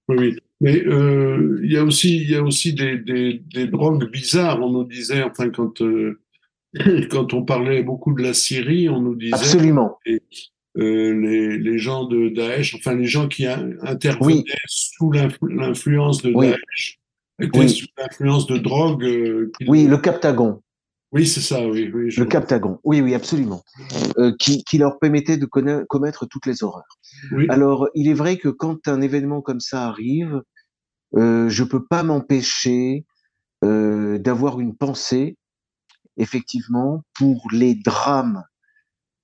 oui, 0.09 0.37
Mais 0.65 0.83
euh, 0.87 1.61
il 1.63 1.71
y 1.71 1.77
a 1.77 1.85
aussi, 1.85 2.23
il 2.23 2.31
y 2.31 2.35
a 2.35 2.43
aussi 2.43 2.73
des, 2.73 2.97
des, 2.97 3.43
des, 3.53 3.67
drogues 3.67 4.11
bizarres. 4.11 4.63
On 4.63 4.71
nous 4.71 4.85
disait, 4.85 5.23
enfin, 5.23 5.51
quand 5.51 5.83
euh, 5.83 6.19
quand 7.11 7.35
on 7.35 7.45
parlait 7.45 7.83
beaucoup 7.83 8.15
de 8.15 8.23
la 8.23 8.33
Syrie, 8.33 8.89
on 8.89 9.03
nous 9.03 9.15
disait 9.15 9.35
absolument. 9.35 9.99
Euh, 10.07 11.13
les, 11.21 11.59
les, 11.59 11.79
gens 11.79 12.05
de 12.05 12.31
Daesh, 12.31 12.75
enfin 12.77 12.95
les 12.95 13.05
gens 13.05 13.29
qui 13.29 13.47
intervenaient 13.47 14.43
sous 14.67 15.13
l'influence 15.13 16.23
de 16.23 16.33
Daesh, 16.33 16.99
étaient 17.39 17.69
sous 17.69 17.87
l'influence 17.99 18.47
de 18.47 18.57
drogue. 18.57 19.05
Euh, 19.05 19.53
oui, 19.69 19.87
le 19.87 19.99
Captagon. 19.99 20.63
Oui, 21.13 21.27
c'est 21.27 21.43
ça, 21.43 21.69
oui. 21.69 21.93
oui 21.95 22.11
le 22.17 22.25
Captagon, 22.25 22.81
oui, 22.85 23.03
oui, 23.03 23.15
absolument. 23.15 23.63
Euh, 24.19 24.33
qui, 24.41 24.65
qui, 24.65 24.79
leur 24.79 24.99
permettait 24.99 25.37
de 25.37 25.47
commettre 25.47 26.27
toutes 26.27 26.47
les 26.47 26.65
horreurs. 26.65 26.99
Alors, 27.51 27.89
il 27.95 28.09
est 28.09 28.15
vrai 28.15 28.39
que 28.39 28.49
quand 28.49 28.89
un 28.89 29.03
événement 29.03 29.43
comme 29.43 29.61
ça 29.61 29.87
arrive, 29.87 30.43
euh, 31.17 31.49
je 31.49 31.65
peux 31.65 31.85
pas 31.85 32.03
m'empêcher 32.03 33.05
euh, 33.65 34.19
d'avoir 34.19 34.61
une 34.61 34.77
pensée, 34.77 35.37
effectivement, 36.17 37.03
pour 37.15 37.47
les 37.53 37.75
drames. 37.75 38.45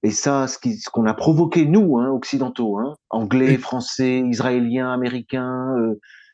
Et 0.03 0.11
ça, 0.11 0.47
ce 0.49 0.59
qu'on 0.91 1.07
a 1.07 1.15
provoqué 1.15 1.67
nous, 1.67 1.99
hein, 1.99 2.11
occidentaux, 2.11 2.79
hein, 2.79 2.95
anglais, 3.11 3.59
français, 3.59 4.21
israéliens, 4.21 4.91
américains, 4.93 5.75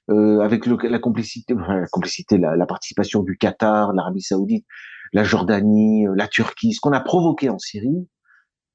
euh, 0.09 0.41
avec 0.41 0.67
le, 0.67 0.77
la 0.89 1.01
complicité, 1.01 1.55
la 1.55 1.87
complicité, 1.87 2.39
la, 2.39 2.55
la 2.55 2.67
participation 2.67 3.23
du 3.25 3.37
Qatar, 3.37 3.93
l'Arabie 3.93 4.23
Saoudite, 4.23 4.67
la 5.13 5.25
Jordanie, 5.25 6.07
la 6.15 6.29
Turquie, 6.29 6.75
ce 6.75 6.81
qu'on 6.81 6.93
a 6.93 7.01
provoqué 7.01 7.49
en 7.49 7.59
Syrie, 7.59 8.09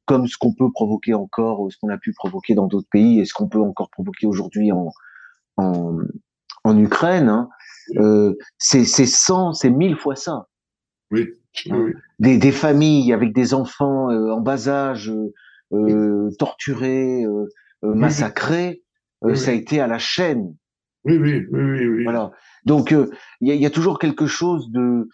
comme 0.06 0.28
ce 0.28 0.38
qu'on 0.38 0.54
peut 0.54 0.72
provoquer 0.74 1.14
encore, 1.14 1.72
ce 1.72 1.78
qu'on 1.80 1.90
a 1.90 1.98
pu 1.98 2.12
provoquer 2.14 2.54
dans 2.54 2.68
d'autres 2.68 2.90
pays, 2.92 3.22
et 3.22 3.26
ce 3.26 3.34
qu'on 3.34 3.48
peut 3.48 3.62
encore 3.62 3.90
provoquer 3.92 4.28
aujourd'hui 4.28 4.74
en, 4.74 4.90
en, 5.56 6.00
en 6.63 6.77
Ukraine, 6.77 7.30
hein, 7.30 7.50
euh, 7.98 8.36
c'est 8.58 8.86
100, 8.86 9.53
c'est 9.53 9.70
mille 9.70 9.96
fois 9.96 10.15
ça. 10.15 10.48
Oui. 11.12 11.27
Hein, 11.70 11.91
des, 12.20 12.38
des, 12.38 12.51
familles 12.51 13.12
avec 13.12 13.34
des 13.34 13.53
enfants 13.53 14.10
euh, 14.10 14.32
en 14.32 14.39
bas 14.39 14.70
âge 14.70 15.10
euh, 15.10 15.34
euh 15.74 16.30
torturés, 16.39 17.25
euh, 17.25 17.46
massacrés, 17.84 18.84
ça 19.34 19.51
a 19.51 19.53
été 19.53 19.80
à 19.80 19.88
la 19.88 20.00
chaîne. 20.00 20.56
Oui, 21.03 21.18
oui, 21.18 21.46
oui, 21.51 21.88
oui. 21.88 22.03
Voilà. 22.03 22.32
Donc 22.65 22.91
il 22.91 23.08
y 23.48 23.56
y, 23.56 23.65
a, 23.65 23.70
toujours 23.70 24.00
quelque 24.00 24.27
chose 24.27 24.72
de. 24.72 25.10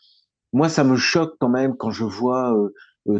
Moi, 0.53 0.69
ça 0.69 0.83
me 0.83 0.95
choque 0.95 1.35
quand 1.39 1.49
même 1.49 1.75
quand 1.75 1.91
je 1.91 2.03
vois 2.03 2.55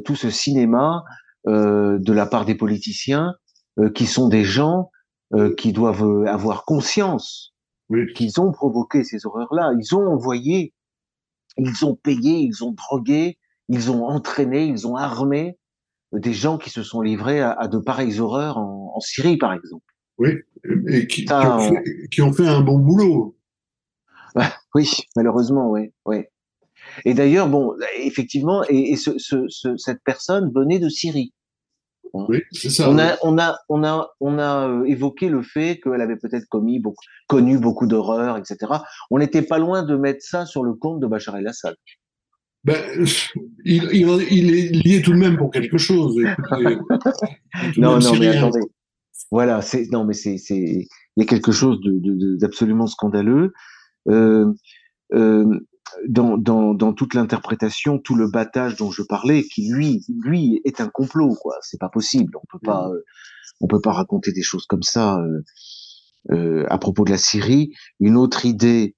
tout 0.05 0.15
ce 0.15 0.29
cinéma 0.29 1.03
de 1.45 2.13
la 2.13 2.25
part 2.25 2.45
des 2.45 2.55
politiciens 2.55 3.35
qui 3.95 4.05
sont 4.05 4.27
des 4.27 4.43
gens 4.43 4.91
qui 5.57 5.71
doivent 5.73 6.25
avoir 6.27 6.65
conscience 6.65 7.53
qu'ils 8.15 8.41
ont 8.41 8.51
provoqué 8.51 9.03
ces 9.03 9.25
horreurs-là. 9.25 9.71
Ils 9.79 9.95
ont 9.95 10.05
envoyé 10.07 10.73
ils 11.57 11.85
ont 11.85 11.95
payé, 11.95 12.39
ils 12.39 12.63
ont 12.63 12.71
drogué, 12.71 13.37
ils 13.69 13.91
ont 13.91 14.05
entraîné, 14.05 14.65
ils 14.65 14.87
ont 14.87 14.95
armé 14.95 15.57
des 16.13 16.33
gens 16.33 16.57
qui 16.57 16.69
se 16.69 16.83
sont 16.83 17.01
livrés 17.01 17.41
à, 17.41 17.67
de 17.67 17.79
pareilles 17.79 18.19
horreurs 18.19 18.57
en, 18.57 18.99
Syrie, 18.99 19.37
par 19.37 19.53
exemple. 19.53 19.83
Oui, 20.17 20.29
et 20.89 21.05
qui, 21.05 21.25
ont, 21.31 22.33
fait, 22.33 22.47
un 22.47 22.61
bon 22.61 22.79
boulot. 22.79 23.37
oui, 24.75 24.89
malheureusement, 25.15 25.69
oui. 25.69 25.91
oui. 26.05 26.23
Et 27.05 27.13
d'ailleurs, 27.13 27.49
bon, 27.49 27.75
effectivement, 27.97 28.63
et, 28.69 28.95
cette 28.95 30.03
personne 30.03 30.51
venait 30.55 30.79
de 30.79 30.89
Syrie. 30.89 31.33
Oui, 32.13 32.41
c'est 32.51 32.69
ça. 32.69 32.89
On 32.89 32.97
a, 32.97 33.15
on 33.23 33.37
a, 33.37 33.57
on 33.69 33.83
a, 33.83 34.09
on 34.19 34.39
a 34.39 34.67
euh, 34.67 34.83
évoqué 34.85 35.29
le 35.29 35.41
fait 35.41 35.79
qu'elle 35.83 36.01
avait 36.01 36.17
peut-être 36.17 36.45
commis 36.49 36.79
beaucoup, 36.79 37.03
connu 37.27 37.57
beaucoup 37.57 37.87
d'horreurs, 37.87 38.37
etc. 38.37 38.57
On 39.11 39.19
n'était 39.19 39.41
pas 39.41 39.57
loin 39.57 39.83
de 39.83 39.95
mettre 39.95 40.23
ça 40.23 40.45
sur 40.45 40.63
le 40.63 40.73
compte 40.73 40.99
de 40.99 41.07
Bachar 41.07 41.37
el-Assad. 41.37 41.75
Ben, 42.63 42.75
il, 43.65 43.83
il, 43.93 44.27
il, 44.31 44.55
est 44.55 44.69
lié 44.85 45.01
tout 45.01 45.13
de 45.13 45.17
même 45.17 45.37
pour 45.37 45.51
quelque 45.51 45.77
chose. 45.77 46.15
non, 47.77 47.99
non, 47.99 48.15
mais 48.19 48.27
attendez. 48.35 48.61
voilà, 49.31 49.61
c'est 49.61 49.87
non 49.91 50.03
mais 50.03 50.13
c'est 50.13 50.37
c'est 50.37 50.55
il 50.55 50.87
y 51.17 51.23
a 51.23 51.25
quelque 51.25 51.51
chose 51.51 51.79
d'absolument 52.39 52.85
de, 52.85 52.89
scandaleux. 52.89 53.53
Euh, 54.09 54.51
euh, 55.13 55.59
dans, 56.07 56.37
dans, 56.37 56.73
dans, 56.73 56.93
toute 56.93 57.13
l'interprétation, 57.13 57.99
tout 57.99 58.15
le 58.15 58.29
battage 58.29 58.75
dont 58.75 58.91
je 58.91 59.01
parlais, 59.03 59.43
qui 59.43 59.71
lui, 59.71 60.05
lui 60.23 60.61
est 60.65 60.81
un 60.81 60.89
complot, 60.89 61.35
quoi. 61.41 61.55
C'est 61.61 61.79
pas 61.79 61.89
possible. 61.89 62.35
On 62.35 62.45
peut 62.49 62.63
pas, 62.63 62.89
euh, 62.89 63.03
on 63.61 63.67
peut 63.67 63.81
pas 63.81 63.93
raconter 63.93 64.31
des 64.31 64.43
choses 64.43 64.65
comme 64.65 64.83
ça 64.83 65.17
euh, 65.19 65.41
euh, 66.31 66.65
à 66.69 66.77
propos 66.77 67.05
de 67.05 67.11
la 67.11 67.17
Syrie. 67.17 67.73
Une 67.99 68.17
autre 68.17 68.45
idée, 68.45 68.95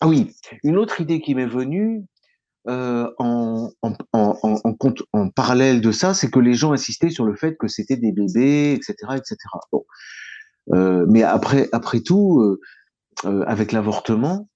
ah 0.00 0.08
oui, 0.08 0.32
une 0.64 0.78
autre 0.78 1.00
idée 1.00 1.20
qui 1.20 1.34
m'est 1.34 1.46
venue 1.46 2.04
euh, 2.68 3.10
en, 3.18 3.70
en, 3.82 3.92
en, 4.12 4.36
en, 4.42 4.74
compte, 4.74 5.02
en 5.12 5.30
parallèle 5.30 5.80
de 5.80 5.90
ça, 5.90 6.14
c'est 6.14 6.30
que 6.30 6.38
les 6.38 6.54
gens 6.54 6.72
insistaient 6.72 7.10
sur 7.10 7.24
le 7.24 7.34
fait 7.34 7.56
que 7.56 7.68
c'était 7.68 7.96
des 7.96 8.12
bébés, 8.12 8.72
etc., 8.72 8.94
etc. 9.16 9.36
Bon, 9.72 9.84
euh, 10.72 11.04
mais 11.08 11.22
après, 11.22 11.68
après 11.72 12.00
tout, 12.00 12.40
euh, 13.24 13.44
avec 13.46 13.72
l'avortement, 13.72 14.48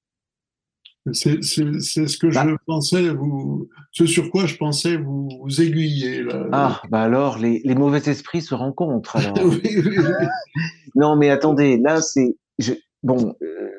c'est 1.12 1.42
ce 1.42 2.18
que 2.18 2.30
je 2.30 2.34
bah. 2.34 2.46
pensais, 2.66 3.10
vous, 3.10 3.68
ce 3.92 4.06
sur 4.06 4.30
quoi 4.30 4.46
je 4.46 4.56
pensais 4.56 4.96
vous, 4.96 5.28
vous 5.42 5.60
aiguiller. 5.60 6.22
Là. 6.22 6.46
Ah, 6.52 6.82
bah 6.90 7.02
alors, 7.02 7.38
les, 7.38 7.60
les 7.64 7.74
mauvais 7.74 8.02
esprits 8.06 8.42
se 8.42 8.54
rencontrent. 8.54 9.16
Alors. 9.16 9.36
non, 10.94 11.16
mais 11.16 11.30
attendez, 11.30 11.78
là, 11.78 12.00
c'est. 12.00 12.36
Bon, 13.02 13.34
euh, 13.42 13.70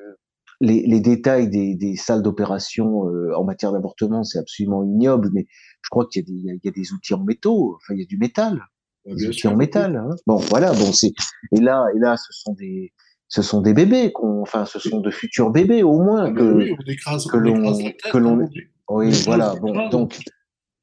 les, 0.62 0.84
les, 0.88 1.02
détails 1.02 1.50
des, 1.50 1.76
des 1.76 1.96
salles 1.98 2.22
d'opération 2.22 3.08
euh, 3.10 3.36
en 3.36 3.44
matière 3.44 3.74
d'avortement, 3.74 4.24
c'est 4.24 4.40
absolument 4.40 4.84
ignoble, 4.84 5.30
mais 5.34 5.46
je 5.82 5.90
crois 5.90 6.08
qu'il 6.08 6.24
y, 6.30 6.32
y, 6.32 6.60
y, 6.64 6.68
a 6.68 6.72
des 6.72 6.94
outils 6.94 7.14
en 7.14 7.24
métaux, 7.24 7.76
enfin, 7.76 7.94
il 7.94 8.00
y 8.00 8.04
a 8.04 8.06
du 8.06 8.18
métal. 8.18 8.62
Ah, 9.06 9.16
des 9.16 9.28
outils 9.28 9.48
en 9.48 9.56
métal. 9.56 9.98
Hein. 9.98 10.16
Bon, 10.26 10.38
voilà, 10.38 10.72
bon, 10.72 10.92
c'est. 10.94 11.12
Et 11.52 11.60
là, 11.60 11.86
et 11.96 12.00
là, 12.00 12.16
ce 12.16 12.32
sont 12.32 12.54
des 12.54 12.94
ce 13.28 13.42
sont 13.42 13.62
des 13.62 13.74
bébés, 13.74 14.12
enfin, 14.16 14.66
ce 14.66 14.80
sont 14.80 15.00
de 15.00 15.12
futurs 15.12 15.50
bébés 15.50 15.84
au 15.84 16.02
moins 16.02 16.26
ah, 16.26 16.32
que, 16.32 16.44
oui, 16.44 16.76
que 16.78 17.38
l'on, 17.38 17.78
que 18.12 18.18
l'on, 18.18 18.40
hein, 18.42 18.50
oui, 18.90 19.12
voilà, 19.26 19.56
bon, 19.56 19.90
donc, 19.90 20.20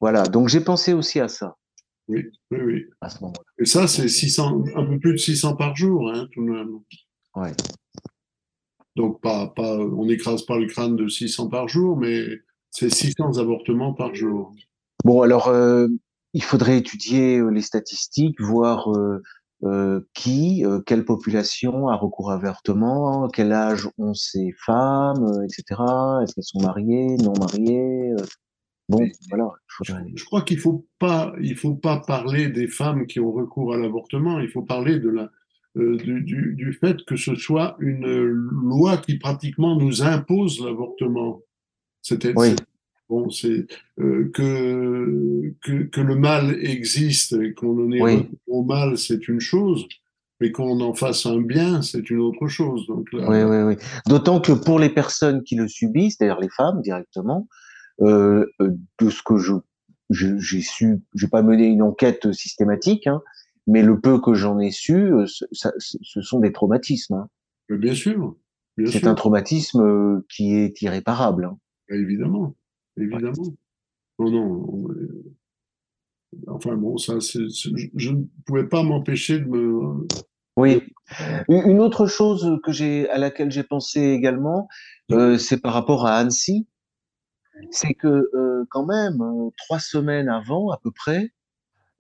voilà, 0.00 0.24
donc 0.24 0.48
j'ai 0.48 0.60
pensé 0.60 0.92
aussi 0.92 1.20
à 1.20 1.28
ça. 1.28 1.56
Oui, 2.08 2.26
oui, 2.50 2.58
oui. 2.62 2.84
À 3.00 3.08
ce 3.08 3.22
moment-là. 3.22 3.42
Et 3.58 3.64
ça, 3.64 3.88
c'est 3.88 4.08
600, 4.08 4.64
un 4.76 4.84
peu 4.84 4.98
plus 4.98 5.12
de 5.12 5.18
600 5.18 5.56
par 5.56 5.74
jour, 5.74 6.10
hein, 6.10 6.28
tout 6.32 6.44
de 6.44 6.50
même. 6.50 6.80
Ouais. 7.34 7.52
Donc, 8.96 9.20
pas, 9.22 9.48
pas, 9.48 9.78
on 9.78 10.04
n'écrase 10.04 10.42
pas 10.42 10.58
le 10.58 10.66
crâne 10.66 10.96
de 10.96 11.08
600 11.08 11.48
par 11.48 11.68
jour, 11.68 11.96
mais 11.96 12.26
c'est 12.70 12.90
600 12.90 13.38
avortements 13.38 13.94
par 13.94 14.14
jour. 14.14 14.54
Bon, 15.04 15.22
alors, 15.22 15.48
euh, 15.48 15.88
il 16.34 16.42
faudrait 16.42 16.78
étudier 16.78 17.38
euh, 17.38 17.48
les 17.48 17.62
statistiques, 17.62 18.40
voir 18.40 18.92
euh, 18.94 19.22
qui, 20.12 20.64
euh, 20.64 20.80
quelle 20.80 21.04
population 21.04 21.88
a 21.88 21.96
recours 21.96 22.30
à 22.30 22.34
l'avortement, 22.34 23.28
quel 23.28 23.52
âge 23.52 23.88
ont 23.98 24.14
ces 24.14 24.52
femmes, 24.58 25.24
euh, 25.24 25.44
etc. 25.44 25.80
Est-ce 26.22 26.34
qu'elles 26.34 26.44
sont 26.44 26.60
mariées, 26.60 27.16
non 27.16 27.32
mariées 27.38 28.12
Bon, 28.90 29.00
voilà. 29.30 29.50
Je 30.14 30.24
crois 30.24 30.42
qu'il 30.42 30.58
faut 30.58 30.86
pas, 30.98 31.32
il 31.40 31.56
faut 31.56 31.74
pas 31.74 32.02
parler 32.06 32.48
des 32.48 32.68
femmes 32.68 33.06
qui 33.06 33.18
ont 33.18 33.32
recours 33.32 33.72
à 33.72 33.78
l'avortement. 33.78 34.40
Il 34.40 34.50
faut 34.50 34.60
parler 34.60 34.98
de 34.98 35.08
la, 35.08 35.30
du, 35.74 36.20
du, 36.20 36.54
du, 36.54 36.72
fait 36.74 37.02
que 37.06 37.16
ce 37.16 37.34
soit 37.34 37.76
une 37.80 38.06
loi 38.06 38.98
qui 38.98 39.18
pratiquement 39.18 39.76
nous 39.76 40.02
impose 40.02 40.62
l'avortement. 40.62 41.40
C'était 42.02 42.34
oui. 42.36 42.54
Bon, 43.08 43.28
c'est 43.28 43.66
euh, 44.00 44.30
que, 44.32 45.52
que, 45.62 45.82
que 45.84 46.00
le 46.00 46.16
mal 46.16 46.56
existe 46.64 47.34
et 47.34 47.52
qu'on 47.52 47.86
en 47.86 47.92
est 47.92 48.00
oui. 48.00 48.28
au 48.46 48.62
mal, 48.62 48.96
c'est 48.96 49.28
une 49.28 49.40
chose, 49.40 49.86
mais 50.40 50.50
qu'on 50.52 50.80
en 50.80 50.94
fasse 50.94 51.26
un 51.26 51.40
bien, 51.40 51.82
c'est 51.82 52.08
une 52.08 52.20
autre 52.20 52.48
chose. 52.48 52.86
Donc 52.86 53.12
là, 53.12 53.28
oui, 53.28 53.42
oui, 53.42 53.62
oui. 53.62 53.84
D'autant 54.08 54.40
que 54.40 54.52
pour 54.52 54.78
les 54.78 54.88
personnes 54.88 55.42
qui 55.42 55.54
le 55.54 55.68
subissent, 55.68 56.16
c'est-à-dire 56.18 56.40
les 56.40 56.48
femmes 56.48 56.80
directement, 56.80 57.46
euh, 58.00 58.46
euh 58.60 58.70
de 59.00 59.10
ce 59.10 59.22
que 59.22 59.36
je 59.36 59.52
j'ai 60.10 60.60
su, 60.60 61.02
j'ai 61.14 61.28
pas 61.28 61.42
mené 61.42 61.66
une 61.66 61.82
enquête 61.82 62.32
systématique, 62.32 63.06
hein, 63.06 63.22
mais 63.66 63.82
le 63.82 64.00
peu 64.00 64.20
que 64.20 64.34
j'en 64.34 64.58
ai 64.58 64.70
su, 64.70 64.94
euh, 64.94 65.26
ça, 65.52 65.72
ce 65.78 66.20
sont 66.22 66.40
des 66.40 66.52
traumatismes. 66.52 67.14
Hein. 67.14 67.28
Bien 67.68 67.94
sûr. 67.94 68.36
C'est 68.86 69.06
un 69.06 69.14
traumatisme 69.14 69.80
euh, 69.80 70.26
qui 70.28 70.54
est 70.54 70.80
irréparable. 70.82 71.44
Hein. 71.44 71.58
Évidemment 71.90 72.54
évidemment. 72.96 73.54
Non, 74.18 74.30
non. 74.30 74.88
Enfin 76.48 76.76
bon, 76.76 76.96
ça, 76.96 77.20
c'est, 77.20 77.48
je 77.48 78.10
ne 78.10 78.24
pouvais 78.46 78.66
pas 78.66 78.82
m'empêcher 78.82 79.38
de 79.38 79.46
me. 79.46 80.06
Oui. 80.56 80.82
Une 81.48 81.80
autre 81.80 82.06
chose 82.06 82.58
que 82.64 82.72
j'ai, 82.72 83.08
à 83.10 83.18
laquelle 83.18 83.50
j'ai 83.50 83.64
pensé 83.64 84.00
également, 84.00 84.68
euh, 85.10 85.36
c'est 85.36 85.60
par 85.60 85.74
rapport 85.74 86.06
à 86.06 86.16
Annecy. 86.16 86.68
C'est 87.70 87.94
que 87.94 88.28
euh, 88.34 88.64
quand 88.70 88.86
même, 88.86 89.20
euh, 89.20 89.50
trois 89.58 89.78
semaines 89.78 90.28
avant 90.28 90.70
à 90.70 90.78
peu 90.82 90.90
près, 90.90 91.32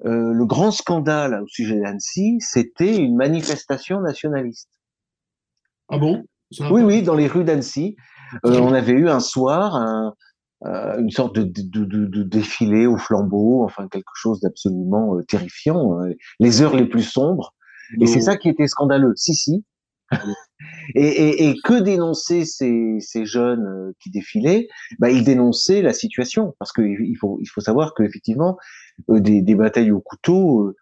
euh, 0.04 0.32
le 0.32 0.44
grand 0.44 0.72
scandale 0.72 1.40
au 1.42 1.46
sujet 1.46 1.80
d'Annecy, 1.80 2.38
c'était 2.40 2.96
une 2.96 3.16
manifestation 3.16 4.00
nationaliste. 4.00 4.70
Ah 5.88 5.98
bon? 5.98 6.24
Oui, 6.70 6.82
oui, 6.82 7.02
dans 7.02 7.14
les 7.14 7.26
rues 7.26 7.44
d'Annecy. 7.44 7.96
Euh, 8.46 8.58
on 8.58 8.72
avait 8.72 8.92
eu 8.92 9.08
un 9.08 9.20
soir 9.20 9.76
un, 9.76 10.14
euh, 10.66 10.98
une 10.98 11.10
sorte 11.10 11.34
de, 11.36 11.42
de, 11.42 11.84
de, 11.84 12.06
de, 12.06 12.22
défilé 12.22 12.86
au 12.86 12.96
flambeau, 12.96 13.64
enfin 13.64 13.86
quelque 13.88 14.14
chose 14.14 14.40
d'absolument 14.40 15.16
euh, 15.16 15.22
terrifiant, 15.22 15.98
hein. 15.98 16.10
les 16.40 16.62
heures 16.62 16.76
les 16.76 16.86
plus 16.86 17.02
sombres. 17.02 17.54
Et 18.00 18.06
c'est 18.06 18.22
ça 18.22 18.36
qui 18.36 18.48
était 18.48 18.66
scandaleux. 18.66 19.12
Si, 19.14 19.34
si. 19.34 19.64
et, 20.94 21.06
et, 21.06 21.48
et, 21.48 21.54
que 21.64 21.80
dénonçaient 21.80 22.44
ces, 22.44 22.96
ces 23.00 23.26
jeunes 23.26 23.66
euh, 23.66 23.92
qui 24.00 24.10
défilaient? 24.10 24.68
Bah, 24.98 25.10
Ils 25.10 25.24
dénonçaient 25.24 25.82
la 25.82 25.92
situation, 25.92 26.54
parce 26.58 26.72
qu'il 26.72 27.16
faut, 27.20 27.38
il 27.42 27.46
faut 27.46 27.60
savoir 27.60 27.92
qu'effectivement, 27.94 28.56
des, 29.08 29.42
des 29.42 29.54
batailles 29.54 29.92
au 29.92 30.00
couteau, 30.00 30.72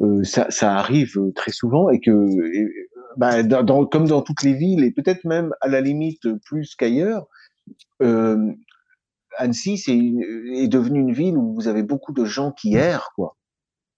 euh, 0.00 0.22
ça, 0.22 0.46
ça, 0.50 0.76
arrive 0.76 1.18
très 1.34 1.50
souvent, 1.50 1.90
et 1.90 1.98
que, 2.00 2.12
bah, 3.16 3.42
dans, 3.42 3.86
comme 3.86 4.06
dans 4.06 4.22
toutes 4.22 4.42
les 4.42 4.54
villes, 4.54 4.84
et 4.84 4.92
peut-être 4.92 5.24
même 5.24 5.52
à 5.60 5.68
la 5.68 5.80
limite 5.80 6.28
plus 6.44 6.74
qu'ailleurs, 6.76 7.26
euh, 8.02 8.52
Annecy 9.36 9.78
c'est 9.78 9.96
est 9.96 10.68
devenue 10.68 11.00
une 11.00 11.12
ville 11.12 11.36
où 11.36 11.54
vous 11.54 11.68
avez 11.68 11.82
beaucoup 11.82 12.12
de 12.12 12.24
gens 12.24 12.52
qui 12.52 12.74
errent, 12.74 13.10
quoi. 13.14 13.36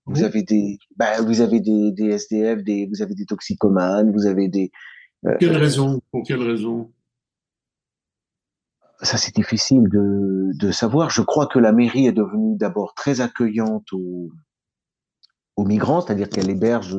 Vous 0.09 0.23
avez 0.23 0.45
des, 0.45 0.79
bah, 0.97 1.21
vous 1.21 1.41
avez 1.41 1.59
des, 1.59 1.91
des 1.91 2.11
SDF, 2.11 2.63
des, 2.63 2.87
vous 2.87 3.03
avez 3.03 3.15
des 3.15 3.27
toxicomanes, 3.27 4.13
vous 4.13 4.27
avez 4.27 4.49
des. 4.49 4.71
Euh, 5.27 5.37
quelle 5.41 5.57
raison? 5.57 6.01
Pour 6.13 6.23
quelle 6.25 6.43
raison? 6.43 6.93
Ça, 9.03 9.17
c'est 9.17 9.35
difficile 9.35 9.89
de, 9.89 10.53
de 10.55 10.71
savoir. 10.71 11.11
Je 11.11 11.23
crois 11.23 11.49
que 11.49 11.59
la 11.59 11.73
mairie 11.73 12.07
est 12.07 12.13
devenue 12.13 12.57
d'abord 12.57 12.95
très 12.95 13.21
accueillante 13.21 13.93
aux, 13.93 14.31
aux 15.57 15.65
migrants, 15.65 16.01
c'est-à-dire 16.01 16.29
qu'elle 16.29 16.51
héberge 16.51 16.97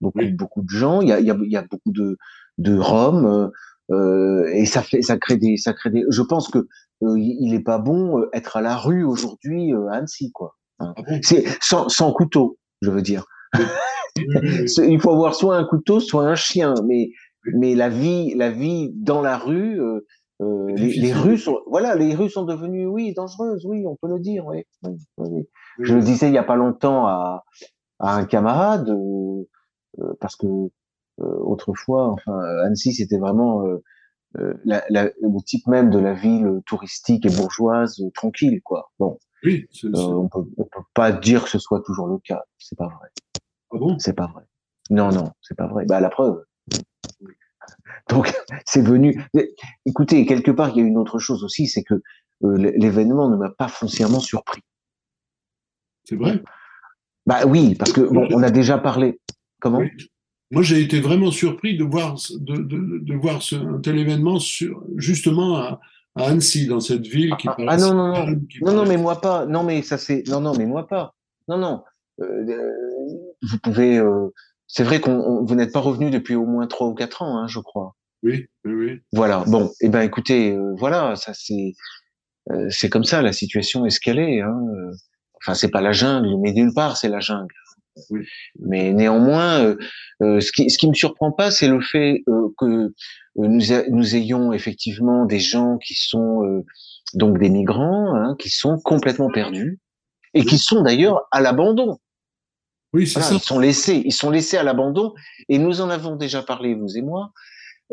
beaucoup, 0.00 0.18
oui. 0.18 0.32
beaucoup 0.32 0.62
de 0.62 0.70
gens. 0.70 1.02
Il 1.02 1.08
y 1.08 1.12
a, 1.12 1.20
il 1.20 1.26
y 1.26 1.30
a, 1.30 1.36
il 1.38 1.52
y 1.52 1.56
a 1.56 1.62
beaucoup 1.62 1.92
de, 1.92 2.16
de 2.56 2.78
Roms. 2.78 3.50
Euh, 3.90 4.46
et 4.52 4.64
ça 4.64 4.82
fait, 4.82 5.02
ça 5.02 5.18
crée 5.18 5.36
des, 5.36 5.58
ça 5.58 5.74
crée 5.74 5.90
des. 5.90 6.04
Je 6.08 6.22
pense 6.22 6.48
que 6.48 6.66
il 7.00 7.54
est 7.54 7.62
pas 7.62 7.78
bon 7.78 8.20
euh, 8.20 8.28
être 8.32 8.56
à 8.56 8.60
la 8.60 8.76
rue 8.76 9.04
aujourd'hui 9.04 9.72
euh, 9.72 9.88
à 9.88 9.96
Annecy, 9.96 10.32
quoi. 10.32 10.56
Ah 10.80 10.94
c'est 11.22 11.44
sans, 11.60 11.88
sans, 11.88 12.12
couteau, 12.12 12.58
je 12.82 12.90
veux 12.90 13.02
dire. 13.02 13.24
il 14.16 15.00
faut 15.00 15.10
avoir 15.10 15.34
soit 15.34 15.56
un 15.56 15.64
couteau, 15.64 16.00
soit 16.00 16.24
un 16.24 16.34
chien, 16.34 16.74
mais 16.86 17.10
mais 17.54 17.74
la 17.74 17.88
vie, 17.88 18.34
la 18.34 18.50
vie 18.50 18.90
dans 18.94 19.22
la 19.22 19.38
rue, 19.38 19.80
euh, 19.80 20.66
les, 20.76 20.92
les, 20.92 21.12
rues 21.12 21.38
sont, 21.38 21.60
voilà, 21.66 21.96
les 21.96 22.14
rues 22.14 22.30
sont 22.30 22.44
devenues, 22.44 22.86
oui, 22.86 23.12
dangereuses, 23.12 23.64
oui, 23.66 23.84
on 23.86 23.96
peut 23.96 24.08
le 24.08 24.20
dire, 24.20 24.46
oui. 24.46 24.64
Je 25.80 25.94
le 25.94 26.00
disais 26.00 26.28
il 26.28 26.34
y 26.34 26.38
a 26.38 26.44
pas 26.44 26.56
longtemps 26.56 27.06
à, 27.06 27.44
à 27.98 28.14
un 28.14 28.24
camarade, 28.24 28.88
euh, 28.90 30.14
parce 30.20 30.36
que 30.36 30.46
autrefois, 31.18 32.10
enfin, 32.10 32.38
Annecy, 32.64 32.92
c'était 32.92 33.18
vraiment 33.18 33.66
euh, 33.66 33.82
la, 34.34 34.84
la, 34.90 35.04
le 35.04 35.42
type 35.44 35.66
même 35.66 35.90
de 35.90 35.98
la 35.98 36.14
ville 36.14 36.60
touristique 36.66 37.26
et 37.26 37.30
bourgeoise 37.30 38.00
euh, 38.00 38.10
tranquille, 38.14 38.60
quoi. 38.62 38.90
Bon, 38.98 39.18
oui, 39.44 39.66
euh, 39.84 39.90
on 39.94 40.28
peut, 40.28 40.44
on 40.56 40.64
peut 40.64 40.82
pas 40.94 41.12
dire 41.12 41.44
que 41.44 41.50
ce 41.50 41.58
soit 41.58 41.82
toujours 41.84 42.08
le 42.08 42.18
cas. 42.18 42.42
C'est 42.58 42.76
pas 42.76 42.88
vrai. 42.88 43.08
Ah 43.72 43.78
bon? 43.78 43.98
C'est 43.98 44.14
pas 44.14 44.26
vrai. 44.26 44.44
Non, 44.90 45.10
non, 45.10 45.32
c'est 45.42 45.56
pas 45.56 45.66
vrai. 45.66 45.84
Bah 45.86 46.00
la 46.00 46.10
preuve. 46.10 46.44
Donc 48.08 48.32
c'est 48.66 48.82
venu. 48.82 49.22
Écoutez, 49.86 50.26
quelque 50.26 50.50
part, 50.50 50.70
il 50.70 50.76
y 50.76 50.80
a 50.80 50.84
une 50.84 50.98
autre 50.98 51.18
chose 51.18 51.44
aussi, 51.44 51.66
c'est 51.66 51.82
que 51.82 51.94
euh, 52.44 52.56
l'événement 52.76 53.28
ne 53.28 53.36
m'a 53.36 53.50
pas 53.50 53.68
foncièrement 53.68 54.20
surpris. 54.20 54.62
C'est 56.04 56.16
vrai? 56.16 56.42
Bah 57.26 57.44
oui, 57.46 57.74
parce 57.74 57.92
que 57.92 58.00
bon, 58.00 58.26
on 58.32 58.42
a 58.42 58.50
déjà 58.50 58.78
parlé. 58.78 59.20
Comment? 59.60 59.78
Oui. 59.78 59.90
Moi, 60.50 60.62
j'ai 60.62 60.80
été 60.80 61.00
vraiment 61.00 61.30
surpris 61.30 61.76
de 61.76 61.84
voir, 61.84 62.16
de, 62.38 62.56
de, 62.56 62.98
de 63.02 63.14
voir 63.14 63.42
ce, 63.42 63.56
un 63.56 63.80
tel 63.80 63.98
événement 63.98 64.38
sur, 64.38 64.82
justement 64.96 65.56
à, 65.56 65.80
à, 66.14 66.28
Annecy, 66.28 66.66
dans 66.66 66.80
cette 66.80 67.06
ville 67.06 67.34
qui 67.38 67.48
ah, 67.48 67.56
ah 67.68 67.76
non, 67.76 67.94
non, 67.94 68.26
non, 68.26 68.40
non, 68.62 68.72
non, 68.72 68.86
mais 68.86 68.96
moi 68.96 69.20
pas. 69.20 69.44
Non, 69.46 69.62
mais 69.62 69.82
ça 69.82 69.98
c'est, 69.98 70.26
non, 70.26 70.40
non, 70.40 70.54
mais 70.56 70.64
moi 70.64 70.86
pas. 70.86 71.14
Non, 71.48 71.58
non. 71.58 71.82
Euh, 72.20 72.44
vous 73.42 73.58
pouvez, 73.58 73.98
euh, 73.98 74.28
C'est 74.66 74.84
vrai 74.84 75.00
qu'on 75.00 75.44
vous 75.44 75.54
n'êtes 75.54 75.72
pas 75.72 75.80
revenu 75.80 76.10
depuis 76.10 76.34
au 76.34 76.46
moins 76.46 76.66
trois 76.66 76.88
ou 76.88 76.94
quatre 76.94 77.22
ans, 77.22 77.38
hein, 77.38 77.46
je 77.46 77.60
crois. 77.60 77.94
Oui, 78.22 78.46
oui, 78.64 78.72
oui. 78.72 79.00
Voilà. 79.12 79.44
Bon, 79.46 79.70
eh 79.80 79.88
ben 79.88 80.00
écoutez, 80.00 80.52
euh, 80.52 80.74
voilà, 80.78 81.14
ça 81.14 81.32
c'est 81.34 81.74
euh, 82.50 82.68
c'est 82.70 82.88
comme 82.88 83.04
ça, 83.04 83.22
la 83.22 83.32
situation 83.32 83.84
est 83.84 83.90
ce 83.90 84.00
qu'elle 84.00 84.18
est. 84.18 84.40
Hein. 84.40 84.60
Enfin, 85.40 85.54
c'est 85.54 85.70
pas 85.70 85.80
la 85.82 85.92
jungle, 85.92 86.36
mais 86.40 86.52
d'une 86.52 86.72
part, 86.74 86.96
c'est 86.96 87.08
la 87.08 87.20
jungle. 87.20 87.54
Oui. 88.10 88.26
Mais 88.60 88.92
néanmoins, 88.92 89.60
euh, 89.60 89.76
euh, 90.22 90.40
ce 90.40 90.52
qui 90.52 90.70
ce 90.70 90.78
qui 90.78 90.88
me 90.88 90.94
surprend 90.94 91.32
pas, 91.32 91.50
c'est 91.50 91.68
le 91.68 91.80
fait 91.80 92.22
que 92.58 92.92
nous 93.36 93.60
nous 93.90 94.16
ayons 94.16 94.52
effectivement 94.52 95.24
des 95.24 95.40
gens 95.40 95.78
qui 95.78 95.94
sont 95.94 96.62
donc 97.14 97.38
des 97.38 97.50
migrants, 97.50 98.14
hein, 98.14 98.36
qui 98.38 98.50
sont 98.50 98.78
complètement 98.78 99.30
perdus 99.30 99.78
et 100.34 100.44
qui 100.44 100.58
sont 100.58 100.82
d'ailleurs 100.82 101.26
à 101.30 101.40
l'abandon. 101.40 101.98
Oui, 102.92 103.06
c'est 103.06 103.20
ça. 103.20 103.34
Ils 103.34 103.40
sont 103.40 103.58
laissés, 103.58 104.02
ils 104.04 104.12
sont 104.12 104.30
laissés 104.30 104.56
à 104.56 104.62
l'abandon. 104.62 105.12
Et 105.48 105.58
nous 105.58 105.80
en 105.80 105.90
avons 105.90 106.16
déjà 106.16 106.42
parlé, 106.42 106.74
vous 106.74 106.96
et 106.96 107.02
moi. 107.02 107.32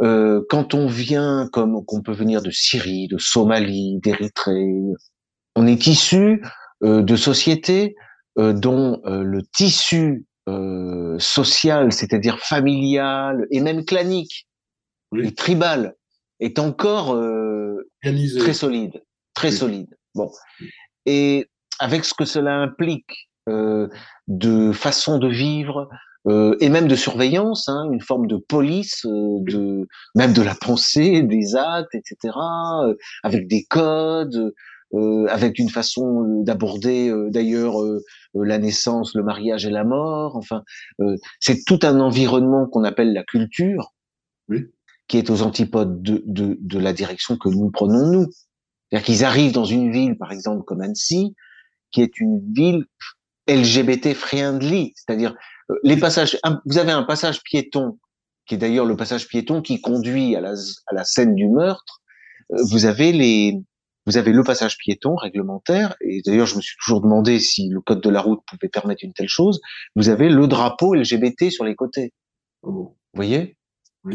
Euh, 0.01 0.41
quand 0.49 0.73
on 0.73 0.87
vient, 0.87 1.47
comme 1.51 1.85
qu'on 1.85 2.01
peut 2.01 2.13
venir 2.13 2.41
de 2.41 2.51
Syrie, 2.51 3.07
de 3.07 3.17
Somalie, 3.17 3.99
d'Érythrée, 3.99 4.81
on 5.55 5.67
est 5.67 5.87
issu 5.87 6.43
euh, 6.83 7.01
de 7.01 7.15
sociétés 7.15 7.95
euh, 7.95 8.04
dont 8.37 9.01
euh, 9.05 9.23
le 9.23 9.43
tissu 9.43 10.25
euh, 10.47 11.17
social, 11.19 11.91
c'est-à-dire 11.91 12.39
familial 12.39 13.47
et 13.51 13.61
même 13.61 13.85
clanique 13.85 14.47
et 15.17 15.33
tribal, 15.33 15.95
est 16.39 16.59
encore 16.59 17.17
très 18.39 18.53
solide, 18.53 19.03
très 19.33 19.51
solide. 19.51 19.95
Bon, 20.13 20.29
et 21.05 21.47
avec 21.79 22.03
ce 22.03 22.13
que 22.13 22.25
cela 22.25 22.55
implique 22.57 23.29
de 23.47 24.71
façon 24.73 25.17
de 25.17 25.29
vivre, 25.29 25.87
euh, 26.27 26.55
et 26.59 26.69
même 26.69 26.87
de 26.87 26.95
surveillance, 26.95 27.69
hein, 27.69 27.87
une 27.91 28.01
forme 28.01 28.27
de 28.27 28.37
police, 28.37 29.05
euh, 29.05 29.37
de 29.41 29.87
même 30.15 30.33
de 30.33 30.41
la 30.41 30.55
pensée, 30.55 31.21
des 31.21 31.55
actes, 31.55 31.93
etc., 31.93 32.33
euh, 32.83 32.95
avec 33.23 33.47
des 33.47 33.63
codes, 33.69 34.53
euh, 34.93 35.25
avec 35.27 35.59
une 35.59 35.69
façon 35.69 36.41
d'aborder 36.43 37.11
d'ailleurs 37.29 37.75
la 38.43 38.57
naissance, 38.57 39.15
le 39.15 39.23
mariage 39.23 39.65
et 39.65 39.69
la 39.69 39.83
mort. 39.83 40.35
Enfin, 40.35 40.63
c'est 41.39 41.63
tout 41.65 41.79
un 41.83 41.99
environnement 41.99 42.67
qu'on 42.67 42.83
appelle 42.83 43.13
la 43.13 43.23
culture, 43.23 43.93
oui. 44.49 44.65
qui 45.07 45.17
est 45.17 45.29
aux 45.29 45.41
antipodes 45.41 46.01
de, 46.01 46.21
de, 46.25 46.57
de 46.59 46.79
la 46.79 46.93
direction 46.93 47.37
que 47.37 47.49
nous 47.49 47.71
prenons 47.71 48.11
nous. 48.11 48.27
C'est-à-dire 48.89 49.05
qu'ils 49.05 49.25
arrivent 49.25 49.53
dans 49.53 49.65
une 49.65 49.91
ville, 49.91 50.17
par 50.17 50.31
exemple 50.31 50.63
comme 50.63 50.81
Annecy, 50.81 51.35
qui 51.91 52.01
est 52.01 52.19
une 52.19 52.41
ville 52.53 52.85
LGBT 53.47 54.13
friendly, 54.13 54.93
c'est-à-dire 54.95 55.35
euh, 55.71 55.75
les 55.83 55.97
passages, 55.97 56.37
vous 56.65 56.77
avez 56.77 56.91
un 56.91 57.03
passage 57.03 57.41
piéton, 57.43 57.99
qui 58.45 58.55
est 58.55 58.57
d'ailleurs 58.57 58.85
le 58.85 58.95
passage 58.95 59.27
piéton 59.27 59.61
qui 59.61 59.81
conduit 59.81 60.35
à 60.35 60.41
la, 60.41 60.53
à 60.87 60.93
la 60.93 61.03
scène 61.03 61.35
du 61.35 61.47
meurtre. 61.47 62.01
Euh, 62.51 62.57
vous 62.69 62.85
avez 62.85 63.11
les, 63.11 63.59
vous 64.05 64.17
avez 64.17 64.31
le 64.31 64.43
passage 64.43 64.77
piéton 64.77 65.15
réglementaire, 65.15 65.95
et 66.01 66.21
d'ailleurs 66.25 66.45
je 66.45 66.55
me 66.55 66.61
suis 66.61 66.75
toujours 66.83 67.01
demandé 67.01 67.39
si 67.39 67.69
le 67.69 67.81
code 67.81 68.01
de 68.01 68.09
la 68.09 68.21
route 68.21 68.41
pouvait 68.47 68.69
permettre 68.69 69.03
une 69.03 69.13
telle 69.13 69.27
chose. 69.27 69.61
Vous 69.95 70.09
avez 70.09 70.29
le 70.29 70.47
drapeau 70.47 70.93
LGBT 70.93 71.49
sur 71.49 71.65
les 71.65 71.75
côtés. 71.75 72.13
Vous 72.61 72.95
voyez? 73.13 73.57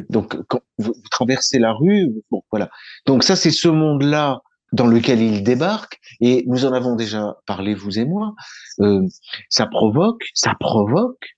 Donc 0.09 0.37
quand 0.47 0.61
vous, 0.79 0.95
traversez 1.11 1.59
la 1.59 1.73
rue, 1.73 2.11
bon 2.31 2.43
voilà. 2.51 2.71
Donc 3.07 3.25
ça 3.25 3.35
c'est 3.35 3.51
ce 3.51 3.69
monde-là 3.69 4.41
dans 4.73 4.87
lequel 4.87 5.21
il 5.21 5.43
débarque, 5.43 5.99
et 6.21 6.45
nous 6.47 6.65
en 6.65 6.73
avons 6.73 6.95
déjà 6.95 7.37
parlé 7.47 7.75
vous 7.75 7.99
et 7.99 8.05
moi. 8.05 8.35
Euh, 8.81 9.05
ça 9.49 9.67
provoque, 9.67 10.23
ça 10.35 10.55
provoque 10.59 11.37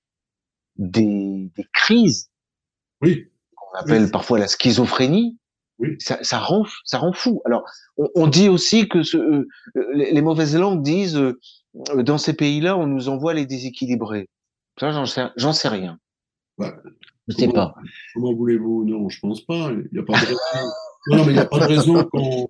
des, 0.76 1.50
des 1.56 1.66
crises. 1.72 2.30
Oui. 3.00 3.30
Qu'on 3.56 3.78
appelle 3.78 4.10
parfois 4.10 4.38
la 4.38 4.48
schizophrénie. 4.48 5.38
Oui. 5.82 5.96
Ça, 5.98 6.18
ça, 6.22 6.38
rend, 6.38 6.64
ça 6.84 6.98
rend 6.98 7.12
fou. 7.12 7.42
Alors, 7.44 7.64
on, 7.96 8.08
on 8.14 8.26
dit 8.28 8.48
aussi 8.48 8.88
que 8.88 9.02
ce, 9.02 9.18
euh, 9.18 9.48
les, 9.94 10.12
les, 10.12 10.22
mauvaises 10.22 10.56
langues 10.56 10.82
disent 10.82 11.16
euh, 11.16 11.38
dans 12.02 12.18
ces 12.18 12.34
pays-là, 12.34 12.78
on 12.78 12.86
nous 12.86 13.08
envoie 13.08 13.34
les 13.34 13.46
déséquilibrés. 13.46 14.28
Ça, 14.78 14.92
j'en 14.92 15.06
sais, 15.06 15.26
j'en 15.36 15.52
sais 15.52 15.68
rien. 15.68 15.98
Bah, 16.56 16.74
je 17.28 17.34
sais 17.34 17.48
pas. 17.48 17.74
Comment 18.14 18.32
voulez-vous? 18.32 18.84
Non, 18.84 19.08
je 19.08 19.18
pense 19.20 19.44
pas. 19.44 19.72
Il 19.72 19.88
n'y 19.92 19.98
a 19.98 20.04
pas 20.04 20.14
de 20.14 20.26
raison. 20.26 20.38
non, 21.08 21.24
mais 21.24 21.32
il 21.32 21.34
n'y 21.34 21.38
a 21.38 21.46
pas 21.46 21.58
de 21.58 21.64
raison 21.64 22.04
qu'on 22.04 22.48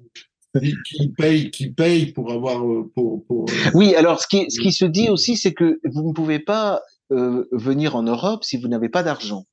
qui 0.61 1.09
paye, 1.17 1.51
qui 1.51 1.71
paye 1.71 2.13
pour 2.13 2.31
avoir 2.31 2.65
euh, 2.67 2.91
pour, 2.95 3.25
pour, 3.25 3.47
Oui, 3.75 3.95
alors 3.95 4.21
ce 4.21 4.27
qui 4.27 4.51
ce 4.51 4.61
qui 4.61 4.73
se 4.73 4.85
dit 4.85 5.09
aussi, 5.09 5.37
c'est 5.37 5.55
que 5.55 5.81
vous 5.85 6.09
ne 6.09 6.13
pouvez 6.13 6.39
pas 6.39 6.83
euh, 7.11 7.49
venir 7.53 7.97
en 7.97 8.03
Europe 8.03 8.45
si 8.45 8.59
vous 8.59 8.69
n'avez 8.69 8.89
pas 8.89 9.03
d'argent. 9.03 9.47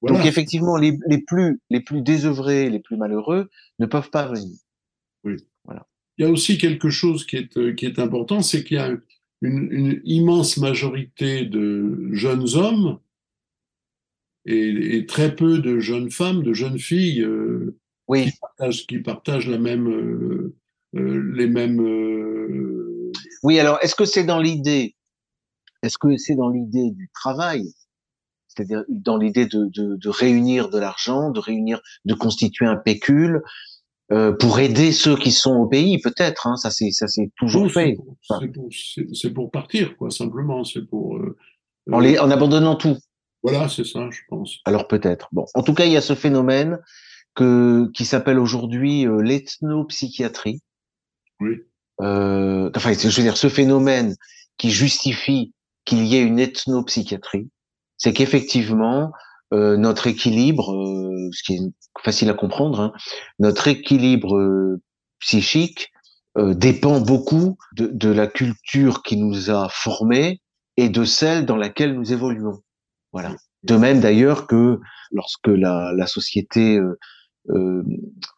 Voilà. 0.00 0.16
Donc 0.16 0.26
effectivement, 0.26 0.76
les, 0.76 0.98
les, 1.06 1.18
plus 1.18 1.60
les 1.68 1.80
plus 1.80 2.02
désœuvrés, 2.02 2.70
les 2.70 2.80
plus 2.80 2.96
malheureux 2.96 3.50
ne 3.78 3.86
peuvent 3.86 4.10
pas 4.10 4.26
venir. 4.26 4.56
Oui. 5.24 5.36
Voilà. 5.64 5.86
Il 6.16 6.24
y 6.24 6.28
a 6.28 6.30
aussi 6.30 6.58
quelque 6.58 6.90
chose 6.90 7.26
qui 7.26 7.36
est 7.36 7.56
euh, 7.56 7.74
qui 7.74 7.86
est 7.86 7.98
important, 7.98 8.40
c'est 8.40 8.64
qu'il 8.64 8.76
y 8.76 8.80
a 8.80 8.88
une, 9.42 9.68
une, 9.70 10.00
immense 10.04 10.56
majorité 10.56 11.44
de 11.44 12.08
jeunes 12.12 12.46
hommes 12.54 12.98
et, 14.46 14.96
et, 14.96 15.06
très 15.06 15.34
peu 15.34 15.58
de 15.58 15.80
jeunes 15.80 16.10
femmes, 16.10 16.42
de 16.42 16.54
jeunes 16.54 16.78
filles 16.78 17.22
euh, 17.22 17.78
oui. 18.08 18.30
qui, 18.30 18.38
partagent, 18.38 18.86
qui 18.86 18.98
partagent 18.98 19.48
la 19.48 19.58
même 19.58 19.88
euh, 19.88 20.56
euh 20.96 21.32
les 21.34 21.46
mêmes. 21.46 21.80
Oui, 23.42 23.58
alors 23.58 23.78
est-ce 23.82 23.94
que 23.94 24.04
c'est 24.04 24.24
dans 24.24 24.40
l'idée 24.40 24.94
est-ce 25.82 25.98
que 25.98 26.16
c'est 26.16 26.34
dans 26.34 26.50
l'idée 26.50 26.90
du 26.90 27.10
travail, 27.14 27.72
c'est-à-dire 28.50 28.84
dans 28.88 29.16
l'idée 29.16 29.46
de, 29.46 29.66
de, 29.66 29.96
de, 29.96 30.08
réunir 30.08 30.70
de 30.70 30.78
l'argent, 30.78 31.30
de 31.30 31.40
réunir, 31.40 31.80
de 32.04 32.14
constituer 32.14 32.66
un 32.66 32.76
pécule 32.76 33.42
euh, 34.12 34.32
pour 34.32 34.58
aider 34.58 34.90
ceux 34.90 35.16
qui 35.16 35.30
sont 35.30 35.54
au 35.54 35.66
pays, 35.66 36.00
peut-être. 36.00 36.48
Hein, 36.48 36.56
ça 36.56 36.70
c'est 36.70 36.90
ça 36.90 37.06
c'est 37.06 37.30
toujours 37.36 37.70
fait. 37.70 37.96
C'est 39.12 39.30
pour, 39.30 39.50
partir, 39.50 39.96
quoi, 39.96 40.10
simplement. 40.10 40.64
C'est 40.64 40.84
pour 40.84 41.16
euh, 41.16 41.36
en, 41.92 42.00
les, 42.00 42.18
en 42.18 42.30
abandonnant 42.30 42.74
tout. 42.74 42.98
Voilà, 43.42 43.68
c'est 43.68 43.84
ça, 43.84 44.08
je 44.10 44.20
pense. 44.28 44.58
Alors 44.64 44.88
peut-être. 44.88 45.28
Bon, 45.32 45.46
en 45.54 45.62
tout 45.62 45.74
cas, 45.74 45.84
il 45.84 45.92
y 45.92 45.96
a 45.96 46.00
ce 46.00 46.14
phénomène 46.14 46.78
que 47.34 47.88
qui 47.94 48.04
s'appelle 48.04 48.40
aujourd'hui 48.40 49.06
euh, 49.06 49.22
l'ethnopsychiatrie. 49.22 50.60
Oui. 51.38 51.58
Enfin, 52.00 52.92
je 52.94 53.16
veux 53.16 53.22
dire, 53.22 53.36
ce 53.36 53.48
phénomène 53.48 54.16
qui 54.56 54.70
justifie 54.70 55.52
qu'il 55.84 56.04
y 56.06 56.16
ait 56.16 56.22
une 56.22 56.38
ethnopsychiatrie, 56.38 57.50
c'est 58.00 58.12
qu'effectivement, 58.12 59.12
euh, 59.52 59.76
notre 59.76 60.06
équilibre, 60.08 60.72
euh, 60.72 61.28
ce 61.32 61.42
qui 61.44 61.54
est 61.54 61.72
facile 62.02 62.30
à 62.30 62.34
comprendre, 62.34 62.80
hein, 62.80 62.92
notre 63.38 63.68
équilibre 63.68 64.36
euh, 64.36 64.80
psychique 65.20 65.92
euh, 66.38 66.54
dépend 66.54 67.00
beaucoup 67.00 67.56
de, 67.76 67.86
de, 67.86 68.08
la 68.08 68.26
culture 68.26 69.02
qui 69.02 69.16
nous 69.16 69.50
a 69.50 69.68
formés 69.68 70.40
et 70.76 70.88
de 70.88 71.04
celle 71.04 71.44
dans 71.44 71.56
laquelle 71.56 71.94
nous 71.94 72.12
évoluons. 72.12 72.62
Voilà. 73.12 73.36
De 73.64 73.76
même 73.76 74.00
d'ailleurs 74.00 74.46
que 74.46 74.78
lorsque 75.10 75.48
la, 75.48 75.92
la 75.94 76.06
société, 76.06 76.78
euh, 76.78 76.98
euh, 77.50 77.82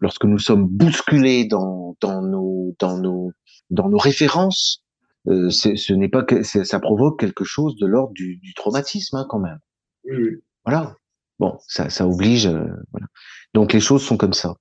lorsque 0.01 0.25
nous 0.25 0.39
sommes 0.39 0.67
bousculés 0.67 1.45
dans, 1.45 1.97
dans, 2.01 2.23
nos, 2.23 2.75
dans, 2.81 2.99
nos, 2.99 3.33
dans 3.71 3.89
nos 3.89 3.99
références, 3.99 4.82
euh, 5.29 5.51
ce 5.51 5.93
n'est 5.93 6.09
pas 6.09 6.23
que 6.23 6.43
ça 6.43 6.81
provoque 6.81 7.21
quelque 7.21 7.45
chose 7.45 7.77
de 7.77 7.87
l'ordre 7.87 8.13
du, 8.13 8.39
du, 8.39 8.55
traumatisme 8.55 9.17
hein, 9.17 9.27
quand 9.29 9.39
même. 9.39 9.59
Oui, 10.05 10.17
oui. 10.17 10.31
Voilà. 10.65 10.97
Bon, 11.39 11.59
ça, 11.69 11.91
ça 11.91 12.07
oblige. 12.07 12.47
Euh, 12.47 12.67
voilà. 12.91 13.07
Donc 13.55 13.73
les 13.73 13.81
choses 13.81 14.03
sont 14.03 14.17
comme 14.17 14.33
ça. 14.33 14.57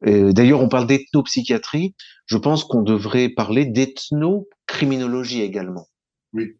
D'ailleurs, 0.00 0.60
on 0.60 0.68
parle 0.68 0.86
d'ethnopsychiatrie. 0.86 1.96
Je 2.26 2.36
pense 2.36 2.62
qu'on 2.62 2.82
devrait 2.82 3.30
parler 3.30 3.66
d'ethnocriminologie 3.66 5.42
également. 5.42 5.88
Oui. 6.32 6.56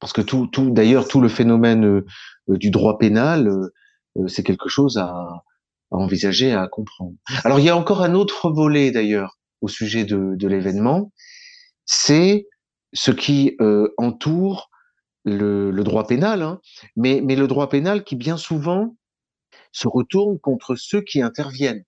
Parce 0.00 0.12
que 0.12 0.20
tout, 0.20 0.46
tout 0.46 0.70
d'ailleurs, 0.70 1.08
tout 1.08 1.20
le 1.20 1.28
phénomène 1.28 1.84
euh, 1.84 2.04
du 2.48 2.70
droit 2.70 2.98
pénal, 2.98 3.48
euh, 3.48 4.26
c'est 4.26 4.42
quelque 4.42 4.68
chose 4.68 4.98
à, 4.98 5.06
à, 5.08 5.42
envisager, 5.90 6.52
à 6.52 6.68
comprendre. 6.68 7.14
Alors, 7.44 7.58
il 7.58 7.64
y 7.64 7.70
a 7.70 7.76
encore 7.76 8.02
un 8.02 8.14
autre 8.14 8.50
volet 8.50 8.90
d'ailleurs 8.90 9.38
au 9.62 9.68
sujet 9.68 10.04
de, 10.04 10.34
de 10.36 10.48
l'événement, 10.48 11.12
c'est 11.86 12.46
ce 12.92 13.10
qui 13.10 13.56
euh, 13.60 13.92
entoure 13.96 14.70
le, 15.24 15.70
le, 15.70 15.84
droit 15.84 16.06
pénal, 16.06 16.42
hein, 16.42 16.60
mais, 16.94 17.20
mais 17.22 17.36
le 17.36 17.48
droit 17.48 17.68
pénal 17.68 18.04
qui 18.04 18.16
bien 18.16 18.36
souvent 18.36 18.96
se 19.72 19.88
retourne 19.88 20.38
contre 20.38 20.76
ceux 20.76 21.00
qui 21.00 21.20
interviennent. 21.20 21.84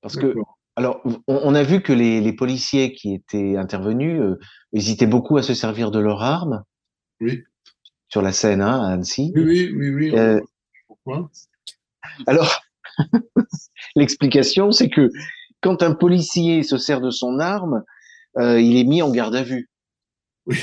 Parce 0.00 0.16
que, 0.16 0.34
alors, 0.74 1.00
on, 1.04 1.20
on, 1.28 1.54
a 1.54 1.62
vu 1.62 1.82
que 1.82 1.92
les, 1.92 2.20
les, 2.20 2.32
policiers 2.32 2.92
qui 2.92 3.14
étaient 3.14 3.56
intervenus 3.56 4.20
euh, 4.20 4.38
hésitaient 4.72 5.06
beaucoup 5.06 5.36
à 5.36 5.42
se 5.42 5.54
servir 5.54 5.90
de 5.90 6.00
leurs 6.00 6.22
armes. 6.22 6.64
Oui. 7.20 7.44
Sur 8.08 8.22
la 8.22 8.32
scène, 8.32 8.60
hein, 8.60 8.82
à 8.82 8.92
Annecy. 8.92 9.32
Oui, 9.36 9.44
oui, 9.44 9.72
oui. 9.74 9.90
oui. 9.90 10.18
Euh, 10.18 10.40
Pourquoi 10.88 11.30
Alors, 12.26 12.62
l'explication, 13.96 14.72
c'est 14.72 14.88
que 14.88 15.10
quand 15.60 15.82
un 15.82 15.94
policier 15.94 16.62
se 16.62 16.78
sert 16.78 17.00
de 17.00 17.10
son 17.10 17.38
arme, 17.38 17.84
euh, 18.38 18.60
il 18.60 18.76
est 18.76 18.84
mis 18.84 19.02
en 19.02 19.10
garde 19.10 19.34
à 19.36 19.42
vue. 19.42 19.70
Oui. 20.46 20.56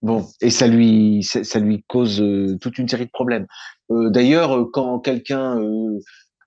Bon, 0.00 0.26
et 0.40 0.50
ça 0.50 0.68
lui, 0.68 1.24
ça, 1.24 1.58
lui 1.58 1.84
cause 1.88 2.20
euh, 2.20 2.56
toute 2.60 2.78
une 2.78 2.88
série 2.88 3.06
de 3.06 3.10
problèmes. 3.10 3.46
Euh, 3.90 4.10
d'ailleurs, 4.10 4.56
euh, 4.56 4.70
quand 4.72 5.00
quelqu'un 5.00 5.58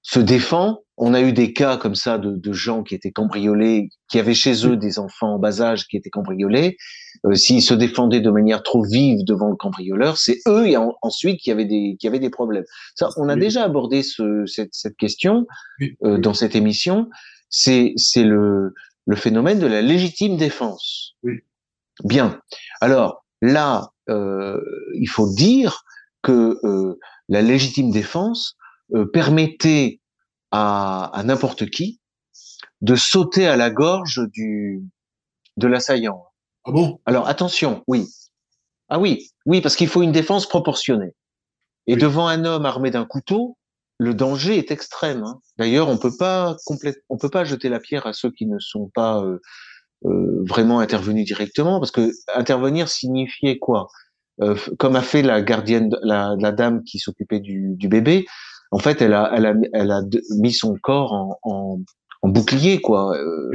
se 0.04 0.20
défend, 0.20 0.80
on 0.96 1.14
a 1.14 1.22
eu 1.22 1.34
des 1.34 1.52
cas 1.52 1.76
comme 1.76 1.96
ça 1.96 2.18
de, 2.18 2.32
de, 2.32 2.54
gens 2.54 2.82
qui 2.82 2.96
étaient 2.96 3.12
cambriolés, 3.12 3.90
qui 4.10 4.20
avaient 4.20 4.34
chez 4.34 4.66
eux 4.66 4.78
des 4.78 5.00
enfants 5.00 5.36
en 5.36 5.40
bas 5.40 5.62
âge 5.62 5.88
qui 5.88 5.98
étaient 5.98 6.10
cambriolés. 6.10 6.78
S'ils 7.34 7.62
se 7.62 7.74
défendaient 7.74 8.22
de 8.22 8.32
manière 8.32 8.64
trop 8.64 8.84
vive 8.84 9.26
devant 9.26 9.50
le 9.50 9.56
cambrioleur, 9.56 10.18
c'est 10.18 10.40
eux 10.48 10.68
et 10.68 10.78
ensuite 11.02 11.40
qui 11.40 11.52
avaient 11.52 11.66
des 11.66 11.98
qui 12.00 12.08
avaient 12.08 12.20
des 12.20 12.32
problèmes. 12.32 12.64
Ça, 12.96 13.10
on 13.18 13.30
a 13.30 13.36
déjà 13.36 13.64
abordé 13.64 14.02
ce, 14.02 14.46
cette, 14.48 14.74
cette, 14.74 14.96
question 14.96 15.46
dans 16.02 16.34
cette 16.34 16.56
émission. 16.56 17.10
C'est 17.50 17.94
c'est 17.96 18.24
le 18.24 18.74
le 19.06 19.16
phénomène 19.16 19.60
de 19.60 19.68
la 19.68 19.84
légitime 19.84 20.38
défense. 20.38 21.16
Bien. 22.04 22.40
Alors, 22.80 23.22
Là, 23.42 23.92
euh, 24.10 24.62
il 24.94 25.08
faut 25.08 25.34
dire 25.34 25.84
que 26.22 26.60
euh, 26.64 27.00
la 27.28 27.42
légitime 27.42 27.92
défense 27.92 28.56
euh, 28.94 29.06
permettait 29.06 30.00
à, 30.52 31.06
à 31.18 31.24
n'importe 31.24 31.70
qui 31.70 32.00
de 32.82 32.96
sauter 32.96 33.48
à 33.48 33.56
la 33.56 33.72
gorge 33.72 34.22
du 34.32 34.84
de 35.58 35.68
l'assaillant. 35.68 36.26
Ah 36.66 36.72
bon? 36.72 37.00
Alors 37.06 37.28
attention, 37.28 37.84
oui. 37.88 38.08
Ah 38.90 39.00
oui, 39.00 39.32
oui, 39.46 39.62
parce 39.62 39.76
qu'il 39.76 39.88
faut 39.88 40.04
une 40.04 40.12
défense 40.12 40.48
proportionnée. 40.48 41.14
Et 41.88 41.96
devant 41.96 42.28
un 42.28 42.46
homme 42.46 42.66
armé 42.66 42.92
d'un 42.92 43.06
couteau, 43.06 43.58
le 43.98 44.14
danger 44.14 44.58
est 44.58 44.70
extrême. 44.70 45.24
Hein. 45.24 45.40
D'ailleurs, 45.58 45.90
on 45.90 45.98
peut 45.98 46.16
pas 46.18 46.58
on 47.10 47.18
peut 47.18 47.30
pas 47.30 47.44
jeter 47.44 47.70
la 47.70 47.80
pierre 47.80 48.06
à 48.06 48.14
ceux 48.14 48.32
qui 48.32 48.46
ne 48.46 48.60
sont 48.60 48.92
pas 48.94 49.24
euh, 49.24 49.40
vraiment 50.04 50.80
intervenu 50.80 51.24
directement, 51.24 51.80
parce 51.80 51.92
que 51.92 52.12
intervenir 52.36 52.90
signifiait 52.90 53.60
quoi? 53.60 53.88
Euh, 54.42 54.56
Comme 54.80 54.96
a 54.96 55.02
fait 55.02 55.22
la 55.22 55.42
gardienne, 55.42 55.96
la, 56.02 56.36
la 56.40 56.52
dame 56.52 56.84
qui 56.84 57.00
s'occupait 57.00 57.40
du, 57.40 57.76
du, 57.76 57.88
bébé, 57.88 58.26
en 58.72 58.80
fait, 58.80 59.02
elle 59.02 59.14
a, 59.14 59.32
elle 59.36 59.46
a, 59.46 59.54
elle 59.74 59.92
a 59.92 60.02
mis 60.40 60.54
son 60.54 60.76
corps 60.82 61.14
en, 61.14 61.38
en, 61.44 62.30
bouclier, 62.30 62.80
quoi. 62.82 63.16
Euh, 63.18 63.52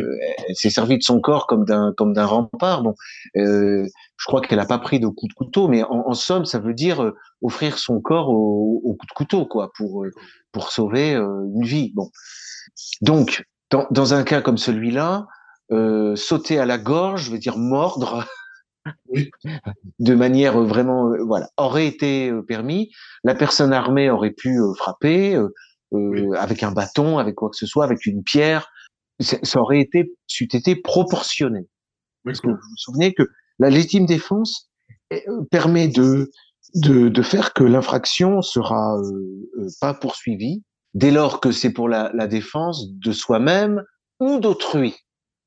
elle 0.48 0.54
s'est 0.54 0.70
servie 0.70 0.98
de 0.98 1.02
son 1.02 1.20
corps 1.20 1.46
comme 1.46 1.64
d'un 1.64 1.92
comme 1.96 2.12
d'un 2.12 2.26
rempart. 2.26 2.82
Bon, 2.82 2.94
euh, 3.36 3.86
je 4.16 4.24
crois 4.26 4.40
qu'elle 4.40 4.58
n'a 4.58 4.66
pas 4.66 4.78
pris 4.78 5.00
de 5.00 5.08
coup 5.08 5.28
de 5.28 5.32
couteau, 5.32 5.68
mais 5.68 5.82
en, 5.84 6.04
en 6.06 6.14
somme, 6.14 6.44
ça 6.44 6.58
veut 6.58 6.74
dire 6.74 7.02
euh, 7.02 7.14
offrir 7.42 7.78
son 7.78 8.00
corps 8.00 8.28
au, 8.28 8.80
au, 8.84 8.94
coup 8.94 9.06
de 9.06 9.12
couteau, 9.12 9.46
quoi, 9.46 9.70
pour 9.76 10.04
pour 10.52 10.70
sauver 10.70 11.14
une 11.14 11.64
vie. 11.64 11.92
Bon, 11.94 12.10
donc 13.02 13.44
dans, 13.70 13.86
dans 13.90 14.14
un 14.14 14.24
cas 14.24 14.42
comme 14.42 14.58
celui-là, 14.58 15.26
euh, 15.72 16.14
sauter 16.14 16.58
à 16.60 16.66
la 16.66 16.78
gorge, 16.78 17.24
je 17.24 17.30
veux 17.32 17.38
dire 17.38 17.58
mordre, 17.58 18.24
de 19.98 20.14
manière 20.14 20.60
vraiment, 20.60 21.10
euh, 21.10 21.24
voilà, 21.24 21.48
aurait 21.56 21.88
été 21.88 22.30
euh, 22.30 22.42
permis. 22.42 22.92
La 23.24 23.34
personne 23.34 23.72
armée 23.72 24.08
aurait 24.08 24.30
pu 24.30 24.60
frapper 24.76 25.36
avec 26.36 26.62
un 26.62 26.72
bâton, 26.72 27.18
avec 27.18 27.34
quoi 27.36 27.50
que 27.50 27.56
ce 27.56 27.66
soit, 27.66 27.84
avec 27.84 28.06
une 28.06 28.22
pierre. 28.22 28.68
Ça 29.20 29.60
aurait 29.60 29.80
été, 29.80 30.12
c'eût 30.26 30.48
été 30.52 30.76
proportionné. 30.76 31.66
Parce 32.24 32.40
que 32.40 32.48
vous 32.48 32.54
vous 32.54 32.76
souvenez 32.76 33.14
que 33.14 33.22
la 33.58 33.70
légitime 33.70 34.04
défense 34.04 34.68
permet 35.50 35.88
de, 35.88 36.30
de, 36.74 37.08
de 37.08 37.22
faire 37.22 37.54
que 37.54 37.64
l'infraction 37.64 38.42
sera 38.42 38.98
pas 39.80 39.94
poursuivie 39.94 40.62
dès 40.94 41.10
lors 41.10 41.40
que 41.40 41.50
c'est 41.50 41.72
pour 41.72 41.88
la, 41.88 42.10
la 42.14 42.26
défense 42.26 42.90
de 42.90 43.12
soi-même 43.12 43.82
ou 44.20 44.38
d'autrui. 44.38 44.96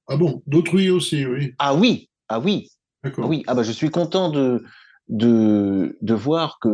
Ah 0.10 0.18
bon, 0.18 0.42
d'autrui 0.48 0.90
aussi, 0.90 1.26
oui. 1.26 1.54
Ah 1.60 1.76
oui, 1.76 2.10
ah 2.28 2.40
oui. 2.40 2.68
D'accord. 3.04 3.26
Ah 3.26 3.28
oui, 3.30 3.44
ah 3.48 3.54
bah 3.54 3.64
je 3.64 3.72
suis 3.72 3.92
content 3.92 4.30
de, 4.30 4.64
de, 5.08 5.98
de 6.02 6.14
voir 6.14 6.58
que 6.60 6.70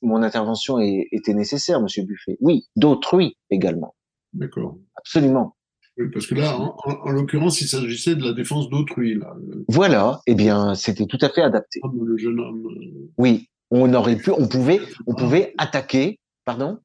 mon 0.00 0.22
intervention 0.22 0.78
était 0.78 1.34
nécessaire, 1.34 1.82
Monsieur 1.82 2.04
Buffet. 2.04 2.38
Oui, 2.40 2.66
d'autrui 2.76 3.36
également. 3.50 3.94
D'accord. 4.32 4.78
Absolument. 4.96 5.56
Oui, 5.98 6.06
parce 6.12 6.28
que 6.28 6.36
là, 6.36 6.56
en, 6.56 7.10
l'occurrence, 7.10 7.60
il 7.60 7.66
s'agissait 7.66 8.14
de 8.14 8.24
la 8.24 8.32
défense 8.32 8.70
d'autrui. 8.70 9.14
Là. 9.16 9.34
Voilà, 9.66 10.20
eh 10.28 10.34
bien, 10.36 10.76
c'était 10.76 11.06
tout 11.06 11.18
à 11.20 11.28
fait 11.28 11.42
adapté. 11.42 11.80
Le 11.82 12.16
jeune 12.16 12.38
homme. 12.38 12.66
Euh, 12.66 13.10
oui, 13.18 13.48
on 13.70 13.92
aurait 13.92 14.16
pu, 14.16 14.30
on 14.30 14.46
pouvait, 14.46 14.80
on 15.08 15.14
pouvait 15.14 15.54
attaquer, 15.58 16.20
pardon? 16.44 16.78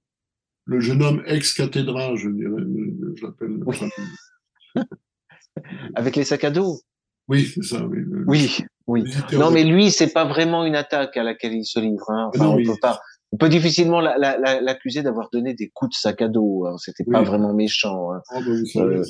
Le 0.65 0.79
jeune 0.79 1.03
homme 1.03 1.21
ex-cathédral, 1.27 2.15
je 2.15 2.29
dirais, 2.29 2.63
je 3.15 3.25
l'appelle. 3.25 3.59
Oui. 3.65 3.77
Avec 5.95 6.15
les 6.15 6.23
sacs 6.23 6.43
à 6.43 6.51
dos. 6.51 6.79
Oui, 7.27 7.45
c'est 7.45 7.63
ça. 7.63 7.85
Oui, 8.27 8.57
oui. 8.87 9.03
Non, 9.33 9.51
mais 9.51 9.63
lui, 9.63 9.91
c'est 9.91 10.11
pas 10.11 10.25
vraiment 10.25 10.65
une 10.65 10.75
attaque 10.75 11.15
à 11.17 11.23
laquelle 11.23 11.53
il 11.53 11.65
se 11.65 11.79
livre. 11.79 12.09
Hein. 12.09 12.29
Enfin, 12.33 12.47
on 12.47 12.63
peut 12.63 12.79
pas. 12.81 12.99
On 13.31 13.37
peut 13.37 13.49
difficilement 13.49 13.99
l'accuser 13.99 15.01
d'avoir 15.01 15.29
donné 15.31 15.53
des 15.55 15.69
coups 15.69 15.95
de 15.95 15.99
sac 15.99 16.21
à 16.21 16.27
dos. 16.27 16.67
Hein. 16.67 16.75
C'était 16.77 17.05
pas 17.05 17.23
vraiment 17.23 17.53
méchant. 17.53 18.13
Hein. 18.13 18.21
Ah, 18.29 18.39
bah, 18.41 18.81
euh, 18.81 19.03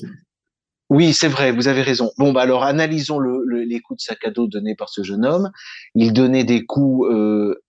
oui, 0.89 1.13
c'est 1.13 1.27
vrai, 1.27 1.51
vous 1.51 1.67
avez 1.67 1.81
raison. 1.81 2.11
Bon, 2.17 2.31
bah 2.31 2.41
alors 2.41 2.63
analysons 2.63 3.19
le, 3.19 3.43
les 3.63 3.79
coups 3.81 3.97
de 3.97 4.03
sac 4.03 4.25
à 4.25 4.31
dos 4.31 4.47
donnés 4.47 4.75
par 4.75 4.89
ce 4.89 5.03
jeune 5.03 5.25
homme. 5.25 5.51
Il 5.95 6.13
donnait 6.13 6.45
des 6.45 6.65
coups. 6.65 7.09
Euh, 7.11 7.61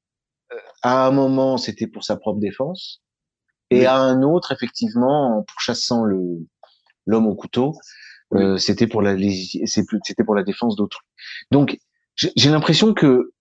à 0.82 1.06
un 1.06 1.10
moment, 1.10 1.56
c'était 1.56 1.86
pour 1.86 2.04
sa 2.04 2.16
propre 2.16 2.38
défense, 2.38 3.02
et 3.70 3.86
à 3.86 3.96
un 3.96 4.22
autre, 4.22 4.52
effectivement, 4.52 5.38
en 5.38 5.42
pourchassant 5.42 6.04
le 6.04 6.20
l'homme 7.06 7.26
au 7.26 7.34
couteau, 7.34 7.74
euh, 8.34 8.56
c'était 8.56 8.86
pour 8.86 9.02
la 9.02 9.16
c'était 9.64 10.24
pour 10.24 10.34
la 10.34 10.42
défense 10.42 10.76
d'autrui. 10.76 11.04
Donc 11.50 11.78
j'ai 12.16 12.50
l'impression 12.50 12.94
que 12.94 13.32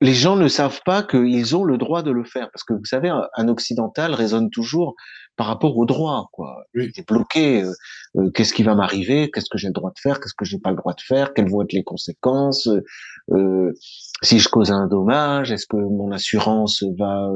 les 0.00 0.14
gens 0.14 0.34
ne 0.36 0.48
savent 0.48 0.80
pas 0.84 1.02
qu'ils 1.02 1.56
ont 1.56 1.64
le 1.64 1.78
droit 1.78 2.02
de 2.02 2.10
le 2.10 2.24
faire 2.24 2.50
parce 2.52 2.64
que 2.64 2.74
vous 2.74 2.84
savez 2.84 3.08
un, 3.08 3.48
occidental 3.48 4.14
raisonne 4.14 4.50
toujours 4.50 4.94
par 5.36 5.46
rapport 5.46 5.76
au 5.76 5.86
droit 5.86 6.28
quoi. 6.32 6.64
Il 6.74 6.90
est 6.96 7.06
bloqué 7.06 7.62
euh, 7.62 7.72
euh, 8.16 8.30
qu'est-ce 8.30 8.52
qui 8.52 8.64
va 8.64 8.74
m'arriver, 8.74 9.30
qu'est-ce 9.30 9.48
que 9.50 9.58
j'ai 9.58 9.68
le 9.68 9.72
droit 9.72 9.90
de 9.90 9.98
faire, 10.00 10.20
qu'est-ce 10.20 10.34
que 10.34 10.44
j'ai 10.44 10.58
pas 10.58 10.70
le 10.70 10.76
droit 10.76 10.94
de 10.94 11.00
faire, 11.00 11.34
quelles 11.34 11.48
vont 11.48 11.62
être 11.62 11.72
les 11.72 11.84
conséquences 11.84 12.68
si 14.22 14.38
je 14.38 14.48
cause 14.48 14.70
un 14.70 14.86
dommage, 14.86 15.50
est-ce 15.50 15.66
que 15.66 15.76
mon 15.76 16.12
assurance 16.12 16.84
va, 16.98 17.28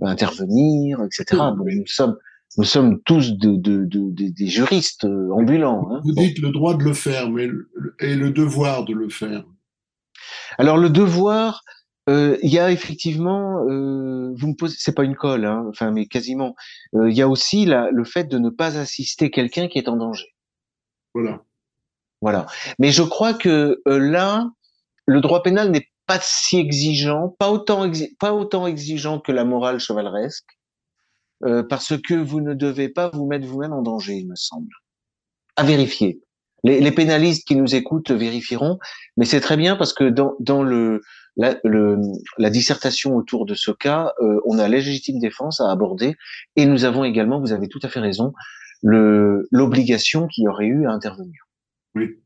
intervenir, 0.00 1.02
etc. 1.02 1.40
nous 1.56 1.86
sommes 1.86 2.16
nous 2.58 2.64
sommes 2.64 3.00
tous 3.02 3.32
de, 3.32 3.56
de, 3.56 3.84
de, 3.84 4.10
des 4.10 4.46
juristes 4.46 5.04
euh, 5.04 5.30
ambulants. 5.32 5.88
Hein. 5.90 6.00
Vous 6.04 6.12
dites 6.12 6.38
le 6.40 6.50
droit 6.50 6.76
de 6.76 6.82
le 6.82 6.92
faire, 6.92 7.30
mais 7.30 7.48
et 8.00 8.14
le 8.16 8.30
devoir 8.30 8.84
de 8.84 8.92
le 8.92 9.08
faire. 9.08 9.44
Alors 10.58 10.76
le 10.76 10.90
devoir, 10.90 11.62
euh, 12.08 12.36
il 12.42 12.50
y 12.50 12.58
a 12.58 12.70
effectivement, 12.70 13.64
euh, 13.68 14.34
vous 14.36 14.48
me 14.48 14.54
posez, 14.56 14.76
c'est 14.78 14.94
pas 14.94 15.04
une 15.04 15.14
colle, 15.14 15.44
hein, 15.44 15.64
enfin 15.68 15.92
mais 15.92 16.06
quasiment. 16.06 16.54
Euh, 16.94 17.08
il 17.08 17.16
y 17.16 17.22
a 17.22 17.28
aussi 17.28 17.66
la, 17.66 17.90
le 17.90 18.04
fait 18.04 18.24
de 18.24 18.38
ne 18.38 18.50
pas 18.50 18.78
assister 18.78 19.30
quelqu'un 19.30 19.68
qui 19.68 19.78
est 19.78 19.88
en 19.88 19.96
danger. 19.96 20.34
Voilà. 21.14 21.42
Voilà. 22.20 22.46
Mais 22.78 22.90
je 22.90 23.02
crois 23.02 23.32
que 23.32 23.80
là, 23.86 24.50
le 25.06 25.20
droit 25.20 25.42
pénal 25.42 25.70
n'est 25.70 25.88
pas 26.06 26.18
si 26.20 26.58
exigeant, 26.58 27.34
pas 27.38 27.50
autant, 27.50 27.90
pas 28.18 28.34
autant 28.34 28.66
exigeant 28.66 29.20
que 29.20 29.32
la 29.32 29.44
morale 29.44 29.78
chevaleresque. 29.78 30.59
Euh, 31.44 31.62
parce 31.62 31.94
que 31.96 32.14
vous 32.14 32.40
ne 32.40 32.54
devez 32.54 32.88
pas 32.88 33.08
vous 33.08 33.26
mettre 33.26 33.46
vous-même 33.46 33.72
en 33.72 33.82
danger, 33.82 34.14
il 34.14 34.28
me 34.28 34.36
semble. 34.36 34.72
À 35.56 35.64
vérifier. 35.64 36.20
Les, 36.62 36.80
les, 36.80 36.92
pénalistes 36.92 37.46
qui 37.46 37.56
nous 37.56 37.74
écoutent 37.74 38.10
vérifieront, 38.10 38.78
mais 39.16 39.24
c'est 39.24 39.40
très 39.40 39.56
bien 39.56 39.76
parce 39.76 39.94
que 39.94 40.04
dans, 40.04 40.34
dans 40.40 40.62
le, 40.62 41.00
la, 41.36 41.56
le, 41.64 41.98
la, 42.36 42.50
dissertation 42.50 43.16
autour 43.16 43.46
de 43.46 43.54
ce 43.54 43.70
cas, 43.70 44.12
euh, 44.20 44.40
on 44.44 44.58
a 44.58 44.68
légitime 44.68 45.18
défense 45.18 45.62
à 45.62 45.70
aborder 45.70 46.16
et 46.56 46.66
nous 46.66 46.84
avons 46.84 47.04
également, 47.04 47.40
vous 47.40 47.52
avez 47.52 47.68
tout 47.68 47.80
à 47.82 47.88
fait 47.88 48.00
raison, 48.00 48.34
l'obligation 48.82 50.26
qu'il 50.26 50.44
y 50.44 50.48
aurait 50.48 50.66
eu 50.66 50.86
à 50.86 50.90
intervenir. 50.90 51.46
Oui. 51.94 52.18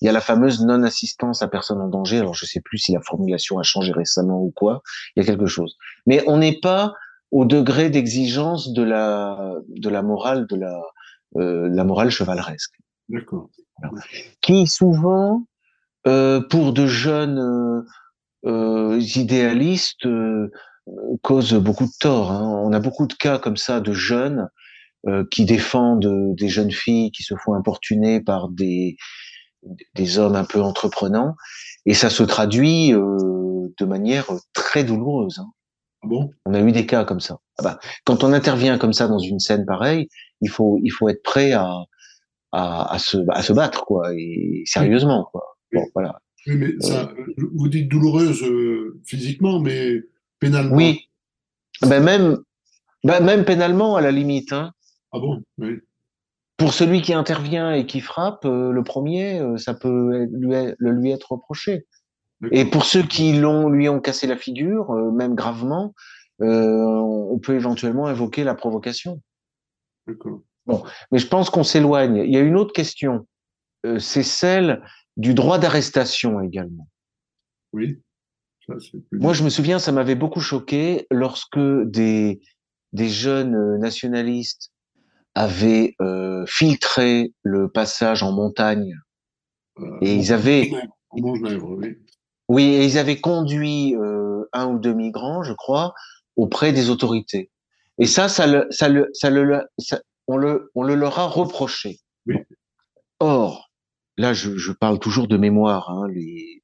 Il 0.00 0.06
y 0.06 0.08
a 0.08 0.12
la 0.12 0.20
fameuse 0.20 0.64
non-assistance 0.64 1.42
à 1.42 1.48
personne 1.48 1.80
en 1.80 1.88
danger. 1.88 2.18
Alors 2.18 2.34
je 2.34 2.46
sais 2.46 2.60
plus 2.60 2.78
si 2.78 2.92
la 2.92 3.00
formulation 3.02 3.58
a 3.58 3.62
changé 3.62 3.92
récemment 3.92 4.40
ou 4.40 4.50
quoi. 4.50 4.82
Il 5.16 5.22
y 5.22 5.22
a 5.22 5.26
quelque 5.26 5.46
chose. 5.46 5.76
Mais 6.06 6.22
on 6.26 6.38
n'est 6.38 6.58
pas 6.60 6.94
au 7.30 7.44
degré 7.44 7.90
d'exigence 7.90 8.72
de 8.72 8.82
la 8.82 9.54
de 9.68 9.88
la 9.88 10.02
morale 10.02 10.46
de 10.46 10.56
la 10.56 10.80
euh, 11.36 11.68
la 11.70 11.84
morale 11.84 12.10
chevaleresque. 12.10 12.74
D'accord. 13.08 13.50
Qui 14.40 14.66
souvent 14.66 15.44
euh, 16.06 16.40
pour 16.40 16.72
de 16.72 16.86
jeunes 16.86 17.38
euh, 17.38 17.82
euh 18.46 19.00
idéalistes 19.16 20.06
euh, 20.06 20.50
cause 21.22 21.54
beaucoup 21.54 21.84
de 21.84 21.98
tort. 22.00 22.30
Hein. 22.32 22.62
On 22.64 22.72
a 22.72 22.80
beaucoup 22.80 23.06
de 23.06 23.14
cas 23.14 23.38
comme 23.38 23.56
ça 23.56 23.80
de 23.80 23.92
jeunes 23.92 24.48
qui 25.30 25.44
défendent 25.44 26.34
des 26.34 26.48
jeunes 26.48 26.72
filles 26.72 27.12
qui 27.12 27.22
se 27.22 27.34
font 27.36 27.54
importuner 27.54 28.20
par 28.20 28.48
des 28.48 28.96
des 29.94 30.18
hommes 30.18 30.34
un 30.34 30.44
peu 30.44 30.60
entreprenants 30.60 31.36
et 31.86 31.94
ça 31.94 32.10
se 32.10 32.24
traduit 32.24 32.90
de 32.90 33.84
manière 33.84 34.26
très 34.54 34.82
douloureuse. 34.82 35.38
Hein. 35.38 35.50
Ah 36.02 36.06
bon? 36.06 36.30
On 36.46 36.54
a 36.54 36.60
eu 36.60 36.72
des 36.72 36.86
cas 36.86 37.04
comme 37.04 37.20
ça. 37.20 37.38
Ah 37.58 37.62
bah, 37.62 37.78
quand 38.04 38.24
on 38.24 38.32
intervient 38.32 38.78
comme 38.78 38.92
ça 38.92 39.08
dans 39.08 39.18
une 39.18 39.40
scène 39.40 39.66
pareille, 39.66 40.08
il 40.40 40.48
faut 40.48 40.78
il 40.82 40.90
faut 40.90 41.08
être 41.08 41.22
prêt 41.22 41.52
à 41.52 41.66
à, 42.52 42.94
à 42.94 42.98
se 42.98 43.18
à 43.30 43.42
se 43.42 43.52
battre 43.52 43.84
quoi 43.84 44.14
et 44.14 44.62
sérieusement 44.64 45.28
quoi. 45.30 45.56
Bon, 45.72 45.84
voilà. 45.94 46.20
Oui, 46.46 46.56
mais 46.56 46.80
ça, 46.80 47.12
vous 47.54 47.68
dites 47.68 47.88
douloureuse 47.88 48.42
physiquement, 49.04 49.60
mais 49.60 49.96
pénalement. 50.38 50.74
Oui. 50.74 51.08
Ben 51.82 52.02
même, 52.02 52.38
ben 53.04 53.22
même 53.22 53.44
pénalement 53.44 53.96
à 53.96 54.00
la 54.00 54.10
limite. 54.10 54.52
Hein. 54.52 54.72
Ah 55.12 55.18
bon? 55.18 55.42
Oui. 55.58 55.80
Pour 56.56 56.72
celui 56.72 57.02
qui 57.02 57.12
intervient 57.12 57.72
et 57.72 57.86
qui 57.86 58.00
frappe, 58.00 58.44
le 58.44 58.82
premier, 58.82 59.40
ça 59.58 59.74
peut 59.74 60.26
lui 60.30 61.10
être 61.10 61.32
reproché. 61.32 61.86
Et 62.52 62.64
pour 62.64 62.84
ceux 62.84 63.02
qui 63.02 63.32
l'ont, 63.32 63.68
lui 63.68 63.88
ont 63.88 64.00
cassé 64.00 64.26
la 64.26 64.36
figure, 64.36 64.92
même 65.12 65.34
gravement, 65.34 65.94
euh, 66.40 66.94
on 66.94 67.38
peut 67.38 67.54
éventuellement 67.54 68.06
invoquer 68.06 68.44
la 68.44 68.54
provocation. 68.54 69.20
Bon, 70.66 70.84
mais 71.10 71.18
je 71.18 71.26
pense 71.26 71.50
qu'on 71.50 71.64
s'éloigne. 71.64 72.16
Il 72.16 72.32
y 72.32 72.36
a 72.36 72.40
une 72.40 72.56
autre 72.56 72.72
question, 72.72 73.26
euh, 73.86 73.98
c'est 73.98 74.22
celle 74.22 74.82
du 75.16 75.34
droit 75.34 75.58
d'arrestation 75.58 76.40
également. 76.40 76.88
Oui. 77.72 78.00
Moi, 79.12 79.32
je 79.32 79.44
me 79.44 79.48
souviens, 79.48 79.78
ça 79.78 79.92
m'avait 79.92 80.14
beaucoup 80.14 80.40
choqué 80.40 81.06
lorsque 81.10 81.58
des, 81.58 82.40
des 82.92 83.08
jeunes 83.08 83.78
nationalistes 83.78 84.72
avaient 85.34 85.94
euh, 86.00 86.44
filtré 86.46 87.32
le 87.42 87.70
passage 87.70 88.22
en 88.22 88.32
montagne 88.32 88.94
euh, 89.78 89.98
et 90.02 90.14
ils 90.14 90.32
avaient 90.32 90.70
oui. 91.12 91.96
Oui, 92.48 92.64
et 92.64 92.84
ils 92.84 92.98
avaient 92.98 93.20
conduit 93.20 93.94
euh, 93.96 94.48
un 94.52 94.66
ou 94.66 94.78
deux 94.78 94.94
migrants, 94.94 95.42
je 95.42 95.52
crois, 95.52 95.94
auprès 96.36 96.72
des 96.72 96.88
autorités. 96.88 97.50
Et 97.98 98.06
ça, 98.06 98.28
ça 98.28 98.46
le, 98.46 98.66
ça 98.70 98.88
le, 98.88 99.10
ça 99.12 99.30
le, 99.30 99.68
on 100.26 100.36
le, 100.36 100.70
on 100.74 100.82
le 100.82 100.94
leur 100.94 101.18
a 101.18 101.26
reproché. 101.26 102.00
Or, 103.20 103.70
là, 104.16 104.32
je, 104.32 104.56
je, 104.56 104.72
parle 104.72 104.98
toujours 104.98 105.28
de 105.28 105.36
mémoire. 105.36 105.90
Hein, 105.90 106.06
les, 106.08 106.62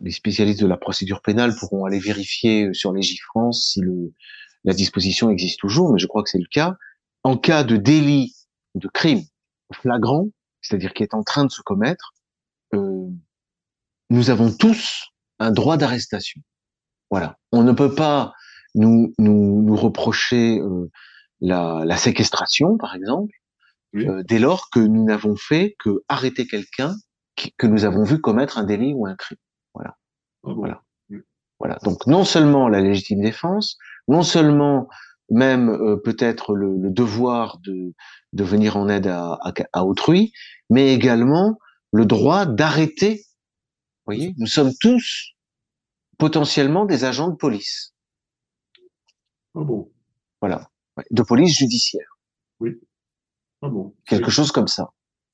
les, 0.00 0.10
spécialistes 0.10 0.60
de 0.60 0.66
la 0.66 0.76
procédure 0.76 1.20
pénale 1.20 1.54
pourront 1.54 1.84
aller 1.84 1.98
vérifier 1.98 2.72
sur 2.72 2.92
les 2.92 3.02
France 3.28 3.70
si 3.72 3.80
le, 3.80 4.12
la 4.64 4.72
disposition 4.72 5.30
existe 5.30 5.60
toujours, 5.60 5.92
mais 5.92 5.98
je 5.98 6.06
crois 6.06 6.22
que 6.22 6.30
c'est 6.30 6.38
le 6.38 6.48
cas. 6.50 6.76
En 7.24 7.36
cas 7.36 7.64
de 7.64 7.76
délit 7.76 8.34
de 8.74 8.88
crime 8.88 9.22
flagrant, 9.72 10.28
c'est-à-dire 10.62 10.94
qui 10.94 11.02
est 11.02 11.14
en 11.14 11.22
train 11.22 11.44
de 11.44 11.50
se 11.50 11.62
commettre, 11.62 12.14
euh, 12.74 13.08
nous 14.10 14.30
avons 14.30 14.52
tous 14.52 15.10
un 15.38 15.50
droit 15.50 15.76
d'arrestation. 15.76 16.40
Voilà. 17.10 17.36
On 17.52 17.62
ne 17.62 17.72
peut 17.72 17.94
pas 17.94 18.32
nous, 18.74 19.14
nous, 19.18 19.62
nous 19.62 19.76
reprocher 19.76 20.58
euh, 20.60 20.90
la, 21.40 21.82
la, 21.84 21.96
séquestration, 21.96 22.76
par 22.76 22.94
exemple, 22.94 23.32
euh, 23.96 24.22
dès 24.26 24.38
lors 24.38 24.70
que 24.70 24.80
nous 24.80 25.04
n'avons 25.04 25.36
fait 25.36 25.76
que 25.78 26.02
arrêter 26.08 26.46
quelqu'un 26.46 26.94
que 27.58 27.66
nous 27.66 27.84
avons 27.84 28.04
vu 28.04 28.20
commettre 28.20 28.58
un 28.58 28.64
délit 28.64 28.92
ou 28.94 29.06
un 29.06 29.14
crime. 29.14 29.38
Voilà. 29.74 29.96
Ah 30.44 30.52
voilà. 30.54 30.82
Voilà. 31.60 31.78
Donc 31.84 32.06
non 32.06 32.24
seulement 32.24 32.68
la 32.68 32.80
légitime 32.80 33.20
défense, 33.20 33.78
non 34.08 34.22
seulement 34.22 34.88
même 35.30 35.70
euh, 35.70 35.96
peut-être 35.96 36.54
le, 36.54 36.76
le, 36.76 36.90
devoir 36.90 37.58
de, 37.58 37.94
de 38.32 38.44
venir 38.44 38.76
en 38.76 38.88
aide 38.88 39.06
à, 39.06 39.38
à, 39.40 39.52
à 39.72 39.84
autrui, 39.84 40.32
mais 40.68 40.92
également 40.92 41.58
le 41.92 42.04
droit 42.04 42.44
d'arrêter. 42.44 43.24
Vous 44.06 44.14
voyez, 44.14 44.34
nous 44.36 44.46
sommes 44.46 44.72
tous 44.80 45.34
potentiellement 46.18 46.84
des 46.84 47.04
agents 47.04 47.28
de 47.28 47.36
police. 47.36 47.94
Ah 49.54 49.60
bon? 49.62 49.90
Voilà. 50.40 50.70
De 51.10 51.22
police 51.22 51.56
judiciaire. 51.56 52.18
Oui. 52.60 52.78
Ah 53.62 53.68
bon. 53.68 53.94
Quelque 54.06 54.30
chose 54.30 54.52
comme 54.52 54.68
ça. 54.68 54.90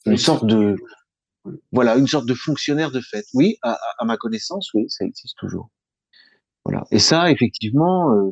Une 0.06 0.16
sorte 0.16 0.46
de, 0.46 0.76
voilà, 1.72 1.96
une 1.96 2.06
sorte 2.06 2.26
de 2.26 2.34
fonctionnaire 2.34 2.90
de 2.90 3.00
fait. 3.00 3.24
Oui, 3.34 3.56
à, 3.62 3.78
à, 3.98 4.04
ma 4.04 4.16
connaissance, 4.16 4.72
oui, 4.74 4.86
ça 4.88 5.04
existe 5.04 5.36
toujours. 5.36 5.70
Voilà. 6.64 6.84
Et 6.90 6.98
ça, 6.98 7.30
effectivement, 7.30 8.12
euh, 8.12 8.30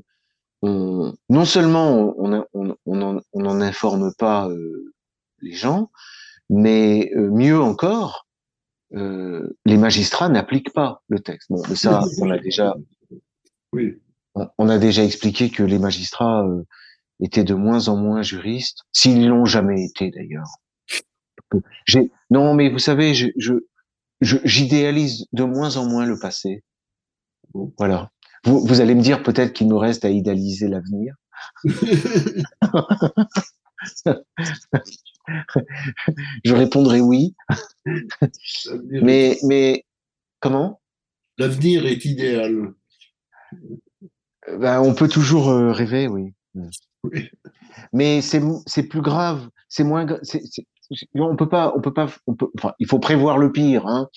on, 0.63 1.17
non 1.29 1.45
seulement 1.45 2.15
on 2.17 2.47
on 2.55 3.43
n'en 3.43 3.61
informe 3.61 4.13
pas 4.15 4.49
euh, 4.49 4.95
les 5.41 5.53
gens, 5.53 5.91
mais 6.51 7.11
euh, 7.17 7.31
mieux 7.31 7.61
encore, 7.61 8.28
euh, 8.95 9.57
les 9.65 9.77
magistrats 9.77 10.29
n'appliquent 10.29 10.73
pas 10.73 11.03
le 11.09 11.21
texte. 11.21 11.51
Bon, 11.51 11.63
mais 11.69 11.77
ça, 11.77 12.03
on 12.21 12.31
a 12.31 12.39
déjà. 12.39 12.75
Oui 13.73 13.99
on 14.59 14.69
a 14.69 14.79
déjà 14.79 15.05
expliqué 15.05 15.51
que 15.51 15.63
les 15.63 15.79
magistrats 15.79 16.45
euh, 16.45 16.65
étaient 17.21 17.45
de 17.45 17.55
moins 17.55 17.89
en 17.89 17.97
moins 17.97 18.23
juristes, 18.23 18.83
s'ils 18.93 19.27
l'ont 19.27 19.45
jamais 19.45 19.85
été 19.85 20.11
d'ailleurs. 20.11 20.49
Non, 22.31 22.55
mais 22.55 22.71
vous 22.71 22.79
savez, 22.79 23.15
je, 23.15 23.29
j'idéalise 24.21 25.27
de 25.33 25.45
moins 25.45 25.77
en 25.77 25.87
moins 25.87 26.05
le 26.05 26.19
passé. 26.19 26.63
Voilà. 27.79 28.11
Vous, 28.45 28.65
vous 28.65 28.81
allez 28.81 28.95
me 28.95 29.03
dire 29.03 29.23
peut-être 29.23 29.53
qu'il 29.53 29.69
nous 29.69 29.79
reste 29.79 30.05
à 30.05 30.11
idéaliser 30.11 30.69
l'avenir. 30.69 31.15
je 36.45 36.55
répondrai 36.55 37.01
oui. 37.01 37.35
mais 38.91 39.39
mais 39.45 39.85
comment? 40.41 40.81
L'avenir 41.39 41.87
est 41.87 42.05
idéal. 42.05 42.75
Ben, 44.59 44.81
on 44.81 44.95
peut 44.95 45.09
toujours 45.09 45.51
euh, 45.51 45.73
rêver, 45.73 46.09
oui. 46.09 46.33
Mais 47.93 48.21
c'est 48.21 48.83
plus 48.89 49.03
grave, 49.03 49.49
c'est 49.69 49.85
moins. 49.85 50.07
on 51.15 51.37
peut 51.37 51.49
pas, 51.49 51.73
on 51.77 51.81
peut 51.81 51.93
pas, 51.93 52.09
on 52.27 52.35
peut. 52.35 52.49
Enfin, 52.57 52.75
il 52.79 52.87
faut 52.87 52.99
prévoir 52.99 53.39
le 53.39 53.53
pire, 53.53 53.87
hein. 53.87 54.09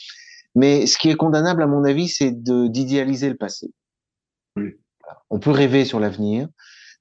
Mais 0.56 0.86
ce 0.86 0.97
qui 0.97 1.10
est 1.10 1.15
condamnable, 1.15 1.63
à 1.63 1.67
mon 1.67 1.86
avis, 1.86 2.10
c'est 2.10 2.32
d'idéaliser 2.32 3.30
le 3.30 3.38
passé. 3.38 3.71
Oui. 4.58 4.74
On 5.30 5.39
peut 5.39 5.52
rêver 5.52 5.86
sur 5.86 6.00
l'avenir, 6.00 6.47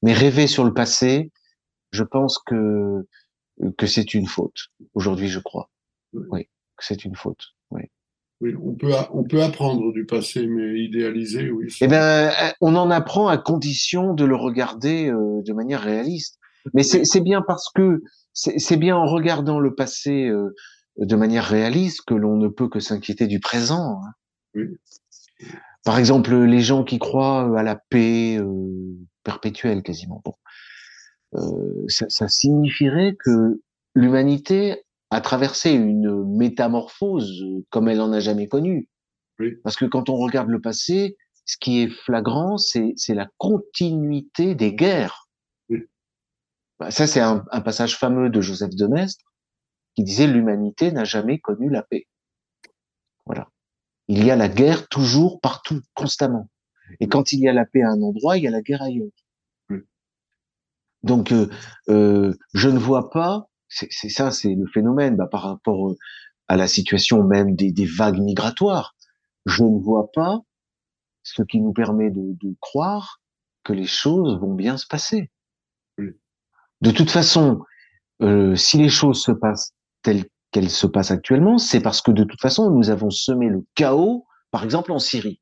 mais 0.03 0.13
rêver 0.13 0.47
sur 0.47 0.65
le 0.65 0.73
passé, 0.73 1.33
je 1.91 2.05
pense 2.05 2.39
que 2.39 3.07
que 3.77 3.87
c'est 3.87 4.15
une 4.15 4.27
faute. 4.27 4.69
Aujourd'hui, 4.95 5.29
je 5.29 5.41
crois. 5.41 5.71
Oui, 6.13 6.45
que 6.45 6.85
c'est 6.85 7.05
une 7.05 7.17
faute. 7.17 7.55
Oui. 7.71 7.83
Oui, 8.41 8.55
on 8.63 8.75
peut, 8.75 8.93
on 9.13 9.23
peut 9.23 9.43
apprendre 9.43 9.93
du 9.93 10.07
passé, 10.07 10.47
mais 10.47 10.81
idéaliser, 10.81 11.51
oui. 11.51 11.67
Eh 11.83 11.89
ben, 11.89 12.31
euh, 12.31 12.51
on 12.63 12.75
en 12.75 12.91
apprend 12.91 13.29
à 13.29 13.37
condition 13.37 14.15
de 14.15 14.25
le 14.25 14.35
regarder 14.35 15.11
euh, 15.11 15.43
de 15.43 15.53
manière 15.53 15.83
réaliste. 15.83 16.39
Mais 16.73 16.83
c'est 16.83 17.21
bien 17.21 17.43
parce 17.43 17.71
que 17.75 18.03
c'est 18.33 18.77
bien 18.77 18.97
en 18.97 19.07
regardant 19.07 19.59
le 19.61 19.75
passé 19.75 20.29
euh, 20.29 20.55
de 20.99 21.17
manière 21.17 21.45
réaliste 21.45 22.03
que 22.07 22.15
l'on 22.15 22.37
ne 22.37 22.49
peut 22.49 22.69
que 22.69 22.81
s'inquiéter 22.81 23.27
du 23.27 23.41
présent. 23.41 24.01
Hein. 24.03 24.13
Oui. 24.55 24.65
Par 25.85 25.99
exemple, 25.99 26.35
les 26.35 26.61
gens 26.61 26.85
qui 26.85 26.99
croient 26.99 27.59
à 27.59 27.63
la 27.63 27.77
paix 27.77 28.39
perpétuelle, 29.25 29.83
quasiment. 29.83 30.21
Bon, 30.23 30.35
ça, 31.89 32.07
ça 32.09 32.29
signifierait 32.29 33.17
que 33.19 33.61
l'humanité 33.95 34.83
a 35.11 35.21
traversé 35.21 35.73
une 35.73 36.25
métamorphose 36.37 37.45
comme 37.69 37.89
elle 37.89 37.99
n'en 37.99 38.13
a 38.13 38.21
jamais 38.21 38.49
connue. 38.49 38.89
Parce 39.63 39.77
que 39.77 39.87
quand 39.87 40.09
on 40.09 40.17
regarde 40.17 40.49
le 40.49 40.61
passé, 40.61 41.17
ce 41.47 41.57
qui 41.57 41.81
est 41.81 41.89
flagrant, 41.89 42.59
c'est 42.59 42.95
la 43.09 43.29
continuité 43.39 44.55
des 44.55 44.75
guerres. 44.75 45.29
Bah, 46.79 46.91
ça, 46.91 47.07
c'est 47.07 47.21
un, 47.21 47.45
un, 47.51 47.61
passage 47.61 47.99
fameux 47.99 48.31
de 48.31 48.41
Joseph 48.41 48.75
de 48.75 48.87
Maistre 48.87 49.25
qui 49.95 50.05
disait 50.05 50.27
l'humanité 50.27 50.93
n'a 50.93 51.05
jamais 51.05 51.39
connu 51.39 51.69
la 51.69 51.83
paix. 51.83 52.07
Voilà. 53.27 53.49
Il 54.09 54.25
y 54.25 54.31
a 54.31 54.37
la 54.37 54.49
guerre 54.49 54.89
toujours, 54.89 55.41
partout, 55.41 55.81
constamment. 55.95 56.49
Et 57.01 57.09
quand 57.09 57.33
il 57.33 57.41
y 57.41 57.49
a 57.49 57.53
la 57.53 57.67
paix 57.67 57.83
à 57.83 57.91
un 57.91 58.03
endroit, 58.03 58.39
il 58.39 58.45
y 58.45 58.47
a 58.47 58.51
la 58.51 58.63
guerre 58.63 58.83
ailleurs. 58.83 59.13
Donc, 61.03 61.33
euh, 61.33 61.49
euh, 61.89 62.35
je 62.55 62.69
ne 62.69 62.79
vois 62.79 63.11
pas 63.11 63.51
c'est 63.71 64.09
ça, 64.09 64.31
c'est 64.31 64.55
le 64.55 64.67
phénomène 64.67 65.17
bah, 65.17 65.29
par 65.31 65.43
rapport 65.43 65.91
euh, 65.91 65.97
à 66.49 66.57
la 66.57 66.67
situation 66.67 67.23
même 67.23 67.55
des, 67.55 67.73
des, 67.73 67.87
vagues 67.87 68.19
migratoires. 68.19 68.97
Je 69.47 69.63
ne 69.63 69.81
vois 69.81 70.11
pas 70.13 70.41
ce 71.23 71.43
qui 71.43 71.61
nous 71.61 71.73
permet 71.73 72.11
de, 72.11 72.37
de 72.43 72.57
croire 72.61 73.21
que 73.63 73.73
les 73.73 73.87
choses 73.87 74.39
vont 74.41 74.55
bien 74.55 74.77
se 74.77 74.87
passer. 74.87 75.31
De 75.99 76.91
toute 76.91 77.11
façon, 77.11 77.63
euh, 78.23 78.57
si 78.57 78.79
les 78.79 78.89
choses 78.89 79.23
se 79.23 79.33
passent 79.33 79.73
telles 80.03 80.25
qu'elles 80.51 80.71
se 80.71 80.87
passent 80.87 81.13
actuellement, 81.13 81.59
c'est 81.59 81.81
parce 81.81 82.03
que 82.03 82.11
de 82.11 82.25
toute 82.25 82.41
façon, 82.41 82.71
nous 82.71 82.91
avons 82.91 83.11
semé 83.11 83.49
le 83.49 83.65
chaos, 83.77 84.27
par 84.51 84.65
exemple 84.65 84.91
en 84.91 84.99
Syrie. 84.99 85.41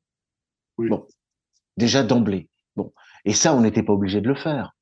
Bon, 0.77 1.07
déjà 1.77 2.03
d'emblée. 2.03 2.47
Bon, 2.75 2.93
et 3.25 3.33
ça, 3.33 3.55
on 3.55 3.61
n'était 3.61 3.83
pas 3.83 3.93
obligé 3.93 4.21
de 4.21 4.27
le 4.27 4.35
faire 4.35 4.75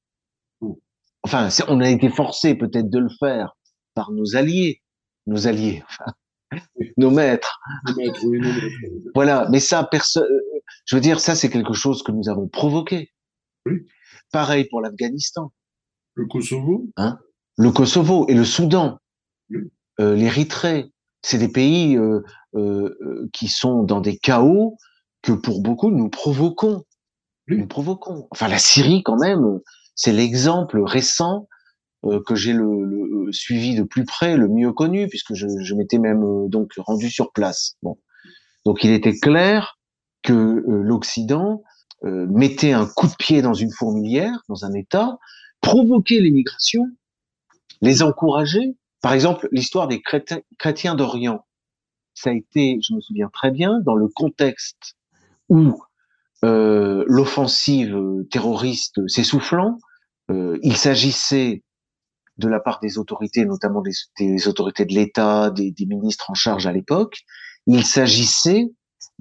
enfin, 1.24 1.50
on 1.68 1.82
a 1.82 1.90
été 1.90 2.10
forcé 2.10 2.56
peut-être 2.56 2.90
de 2.90 3.00
le 3.00 3.10
faire 3.20 3.56
par 3.94 4.12
nos 4.12 4.36
alliés, 4.36 4.82
nos 5.26 5.48
alliés, 5.48 5.84
enfin, 5.86 6.12
nos 6.98 7.12
maîtres. 7.12 7.60
Voilà, 9.16 9.48
mais 9.50 9.60
ça, 9.60 9.84
personne, 9.84 10.26
je 10.86 10.96
veux 10.96 11.02
dire, 11.02 11.20
ça, 11.20 11.36
c'est 11.36 11.50
quelque 11.50 11.74
chose 11.74 12.04
que 12.04 12.12
nous 12.12 12.30
avons 12.30 12.48
provoqué. 12.48 13.12
Pareil 14.32 14.66
pour 14.70 14.82
l'Afghanistan. 14.82 15.52
Le 16.16 16.26
Kosovo. 16.26 16.88
Hein? 16.98 17.20
Le 17.58 17.72
Kosovo 17.72 18.28
et 18.28 18.34
le 18.34 18.46
Soudan, 18.46 19.00
euh, 20.00 20.16
l'Érythrée, 20.16 20.92
c'est 21.22 21.38
des 21.38 21.52
pays 21.52 21.98
euh, 21.98 23.30
qui 23.34 23.48
sont 23.48 23.84
dans 23.84 24.02
des 24.02 24.18
chaos 24.18 24.78
que 25.22 25.32
pour 25.32 25.62
beaucoup 25.62 25.92
nous 25.92 26.10
provoquons. 26.10 26.84
Nous 27.48 27.68
provoquons. 27.68 28.28
Enfin, 28.32 28.48
la 28.48 28.60
Syrie, 28.60 29.04
quand 29.04 29.18
même, 29.18 29.60
c'est 29.98 30.14
l'exemple 30.14 30.80
récent 30.80 31.50
euh, 32.06 32.22
que 32.26 32.36
j'ai 32.36 32.54
le, 32.54 33.28
suivi 33.32 33.76
de 33.76 33.84
plus 33.84 34.06
près, 34.06 34.38
le 34.38 34.48
mieux 34.48 34.72
connu, 34.72 35.10
puisque 35.10 35.34
je, 35.34 35.74
m'étais 35.76 35.98
même 35.98 36.24
euh, 36.24 36.48
donc 36.48 36.72
rendu 36.78 37.10
sur 37.10 37.34
place. 37.34 37.76
Donc 38.64 38.84
il 38.84 38.92
était 38.92 39.18
clair 39.18 39.78
que 40.24 40.34
euh, 40.34 40.82
l'Occident 40.84 41.62
mettait 42.04 42.74
un 42.74 42.86
coup 42.86 43.08
de 43.08 43.16
pied 43.18 43.42
dans 43.42 43.56
une 43.56 43.72
fourmilière, 43.72 44.44
dans 44.50 44.66
un 44.66 44.74
État, 44.74 45.18
provoquait 45.62 46.20
l'immigration, 46.20 46.86
les 47.82 48.04
encourager. 48.04 48.78
Par 49.02 49.14
exemple, 49.14 49.50
l'histoire 49.52 49.88
des 49.88 50.00
chrétiens, 50.00 50.42
chrétiens 50.60 50.94
d'Orient. 50.94 51.44
Ça 52.14 52.30
a 52.30 52.34
été, 52.34 52.78
je 52.88 52.94
me 52.94 53.02
souviens 53.02 53.30
très 53.34 53.50
bien, 53.50 53.80
dans 53.84 53.96
le 53.96 54.08
contexte 54.10 54.96
où 55.50 55.82
euh, 56.44 57.04
l'offensive 57.08 58.00
terroriste 58.30 59.08
s'essoufflant, 59.08 59.80
euh, 60.30 60.60
il 60.64 60.78
s'agissait 60.78 61.64
de 62.38 62.48
la 62.48 62.60
part 62.60 62.80
des 62.80 62.98
autorités, 62.98 63.46
notamment 63.46 63.82
des, 63.82 64.48
autorités 64.48 64.86
de 64.86 64.94
l'État, 64.94 65.50
des, 65.50 65.74
ministres 65.80 66.30
en 66.30 66.36
charge 66.36 66.68
à 66.68 66.72
l'époque, 66.72 67.22
il 67.66 67.84
s'agissait 67.84 68.68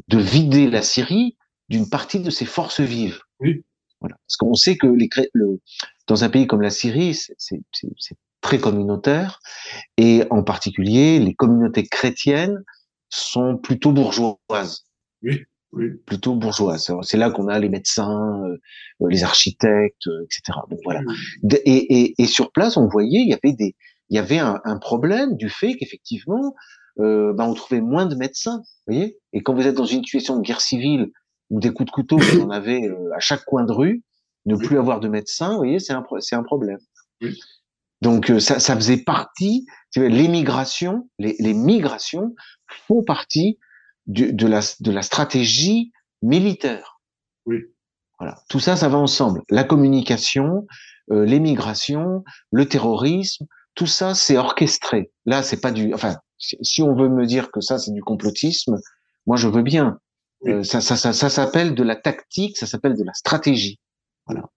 de 0.08 0.18
vider 0.18 0.68
la 0.68 0.82
Syrie 0.82 1.36
d'une 1.68 1.88
partie 1.88 2.20
de 2.20 2.30
ses 2.30 2.44
forces 2.44 2.80
vives. 2.80 3.20
Oui. 3.40 3.64
Voilà. 4.00 4.16
Parce 4.26 4.36
qu'on 4.36 4.54
sait 4.54 4.76
que 4.76 4.86
les, 4.86 5.08
le, 5.32 5.60
dans 6.06 6.24
un 6.24 6.28
pays 6.28 6.46
comme 6.46 6.60
la 6.60 6.70
Syrie, 6.70 7.14
c'est 7.14 7.62
très 8.42 8.58
communautaire, 8.58 9.40
et 9.96 10.24
en 10.30 10.42
particulier, 10.42 11.18
les 11.18 11.34
communautés 11.34 11.86
chrétiennes 11.86 12.62
sont 13.08 13.56
plutôt 13.56 13.92
bourgeoises. 13.92 14.84
Oui 15.22 15.46
plutôt 16.06 16.34
bourgeoise. 16.34 16.92
C'est 17.02 17.16
là 17.16 17.30
qu'on 17.30 17.48
a 17.48 17.58
les 17.58 17.68
médecins, 17.68 18.42
euh, 18.44 19.06
les 19.08 19.24
architectes, 19.24 20.06
euh, 20.06 20.24
etc. 20.24 20.58
Donc 20.70 20.80
voilà. 20.84 21.00
Et, 21.64 21.70
et, 21.70 22.14
et, 22.18 22.26
sur 22.26 22.52
place, 22.52 22.76
on 22.76 22.88
voyait, 22.88 23.20
il 23.20 23.28
y 23.28 23.34
avait 23.34 23.54
des, 23.54 23.76
il 24.10 24.16
y 24.16 24.18
avait 24.18 24.38
un, 24.38 24.60
un 24.64 24.78
problème 24.78 25.36
du 25.36 25.48
fait 25.48 25.74
qu'effectivement, 25.74 26.54
euh, 26.98 27.32
ben, 27.34 27.44
on 27.44 27.54
trouvait 27.54 27.80
moins 27.80 28.06
de 28.06 28.14
médecins. 28.14 28.58
Vous 28.86 28.94
voyez. 28.94 29.18
Et 29.32 29.42
quand 29.42 29.54
vous 29.54 29.66
êtes 29.66 29.74
dans 29.74 29.84
une 29.84 30.02
situation 30.02 30.36
de 30.36 30.42
guerre 30.42 30.60
civile 30.60 31.10
ou 31.50 31.60
des 31.60 31.70
coups 31.70 31.86
de 31.86 31.92
couteau, 31.92 32.18
vous 32.18 32.40
en 32.40 32.50
avez 32.50 32.88
à 33.14 33.20
chaque 33.20 33.44
coin 33.44 33.64
de 33.64 33.72
rue, 33.72 34.02
ne 34.46 34.56
plus 34.56 34.78
avoir 34.78 35.00
de 35.00 35.08
médecins, 35.08 35.50
vous 35.52 35.58
voyez, 35.58 35.78
c'est 35.78 35.92
un, 35.92 36.04
c'est 36.20 36.36
un 36.36 36.42
problème. 36.42 36.78
Donc 38.02 38.32
ça, 38.38 38.60
ça 38.60 38.76
faisait 38.76 38.98
partie, 38.98 39.66
l'émigration, 39.96 41.08
les, 41.18 41.34
les 41.38 41.54
migrations 41.54 42.34
font 42.86 43.02
partie 43.02 43.58
de, 44.06 44.46
la, 44.46 44.60
de 44.80 44.90
la 44.90 45.02
stratégie 45.02 45.92
militaire. 46.22 47.00
Oui. 47.44 47.64
Voilà. 48.18 48.38
Tout 48.48 48.60
ça, 48.60 48.76
ça 48.76 48.88
va 48.88 48.98
ensemble. 48.98 49.42
La 49.50 49.64
communication, 49.64 50.66
euh, 51.10 51.24
l'émigration, 51.24 52.24
le 52.50 52.66
terrorisme, 52.66 53.46
tout 53.74 53.86
ça, 53.86 54.14
c'est 54.14 54.38
orchestré. 54.38 55.12
Là, 55.26 55.42
c'est 55.42 55.60
pas 55.60 55.70
du. 55.70 55.92
Enfin, 55.92 56.16
si, 56.38 56.82
on 56.82 56.94
veut 56.94 57.08
me 57.08 57.26
dire 57.26 57.50
que 57.50 57.60
ça, 57.60 57.78
c'est 57.78 57.92
du 57.92 58.02
complotisme, 58.02 58.80
moi, 59.26 59.36
je 59.36 59.48
veux 59.48 59.62
bien. 59.62 59.98
Euh, 60.46 60.62
ça, 60.62 60.80
ça, 60.80 60.96
ça, 60.96 61.12
ça 61.12 61.28
s'appelle 61.28 61.74
de 61.74 61.82
la 61.82 61.96
tactique, 61.96 62.56
ça 62.56 62.66
s'appelle 62.66 62.96
de 62.96 63.04
la 63.04 63.12
stratégie. 63.12 63.78
Voilà. 64.26 64.48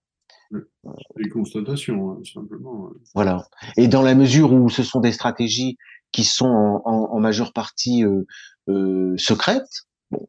Des 1.16 1.28
constatations, 1.28 2.12
hein, 2.12 2.20
simplement. 2.24 2.90
Voilà. 3.14 3.46
Et 3.76 3.88
dans 3.88 4.02
la 4.02 4.14
mesure 4.14 4.52
où 4.52 4.68
ce 4.68 4.82
sont 4.82 5.00
des 5.00 5.12
stratégies 5.12 5.76
qui 6.12 6.24
sont 6.24 6.46
en, 6.46 6.82
en, 6.84 7.12
en 7.12 7.20
majeure 7.20 7.52
partie 7.52 8.04
euh, 8.04 8.24
euh, 8.70 9.16
secrète, 9.18 9.68
bon, 10.10 10.28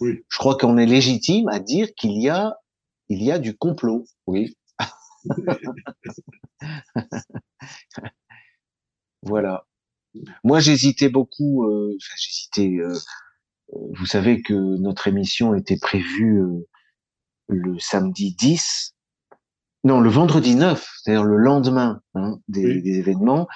oui. 0.00 0.24
je 0.28 0.38
crois 0.38 0.56
qu'on 0.56 0.78
est 0.78 0.86
légitime 0.86 1.48
à 1.48 1.58
dire 1.60 1.94
qu'il 1.94 2.20
y 2.20 2.28
a, 2.28 2.56
il 3.08 3.22
y 3.22 3.30
a 3.32 3.38
du 3.38 3.56
complot. 3.56 4.06
Oui. 4.26 4.56
voilà. 9.22 9.66
Moi, 10.44 10.60
j'hésitais 10.60 11.08
beaucoup. 11.08 11.64
Euh, 11.64 11.96
j'hésitais. 12.16 12.76
Euh, 12.78 12.94
vous 13.94 14.06
savez 14.06 14.42
que 14.42 14.52
notre 14.54 15.08
émission 15.08 15.54
était 15.54 15.78
prévue 15.78 16.42
euh, 16.42 16.68
le 17.48 17.78
samedi 17.78 18.34
10, 18.34 18.94
non, 19.84 20.00
le 20.00 20.10
vendredi 20.10 20.54
9, 20.54 20.88
c'est-à-dire 21.02 21.24
le 21.24 21.36
lendemain 21.36 22.00
hein, 22.14 22.38
des, 22.48 22.80
des, 22.80 22.98
événements. 22.98 23.48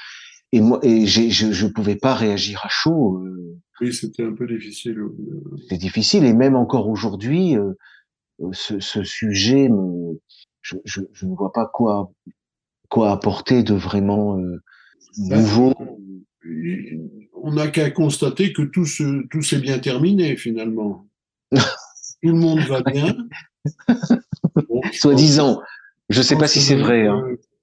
Et 0.52 0.60
moi, 0.60 0.80
et 0.82 1.06
je 1.06 1.30
je 1.30 1.66
pouvais 1.66 1.96
pas 1.96 2.14
réagir 2.14 2.64
à 2.64 2.68
chaud. 2.68 3.18
Euh, 3.18 3.58
oui, 3.80 3.92
c'était 3.92 4.24
un 4.24 4.32
peu 4.32 4.46
difficile. 4.46 4.98
C'est 5.68 5.78
difficile, 5.78 6.24
et 6.24 6.32
même 6.32 6.56
encore 6.56 6.88
aujourd'hui, 6.88 7.56
euh, 7.56 7.72
euh, 8.40 8.48
ce, 8.52 8.80
ce, 8.80 9.02
sujet, 9.02 9.68
je, 10.62 10.76
je, 10.84 11.00
je, 11.12 11.26
ne 11.26 11.34
vois 11.34 11.52
pas 11.52 11.66
quoi 11.66 12.10
quoi 12.88 13.10
apporter 13.10 13.62
de 13.62 13.74
vraiment 13.74 14.38
euh, 14.38 14.62
ben, 15.28 15.40
nouveau. 15.40 15.74
on 17.34 17.52
n'a 17.52 17.68
qu'à 17.68 17.90
constater 17.90 18.52
que 18.52 18.62
tout, 18.62 18.86
se, 18.86 19.26
tout 19.28 19.42
s'est 19.42 19.58
bien 19.58 19.78
terminé 19.78 20.36
finalement. 20.36 21.06
tout 21.52 21.58
le 22.22 22.34
monde 22.34 22.60
va 22.60 22.82
bien. 22.82 23.16
Bon, 24.68 24.80
Soi-disant. 24.92 25.60
Je 26.08 26.18
ne 26.18 26.22
sais 26.22 26.36
pas 26.36 26.46
si 26.46 26.60
c'est 26.60 26.76
vrai. 26.76 27.08
Hein. 27.08 27.20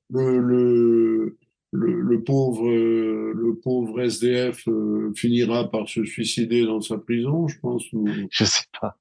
Le, 0.09 0.37
le, 0.39 1.37
le, 1.73 2.01
le, 2.01 2.23
pauvre, 2.23 2.69
euh, 2.69 3.33
le 3.35 3.55
pauvre 3.55 3.99
SDF 4.01 4.67
euh, 4.67 5.11
finira 5.15 5.69
par 5.69 5.89
se 5.89 6.05
suicider 6.05 6.65
dans 6.65 6.81
sa 6.81 6.99
prison, 6.99 7.47
je 7.47 7.59
pense. 7.59 7.91
Ou... 7.93 8.07
Je 8.29 8.45
sais 8.45 8.65
pas. 8.79 8.97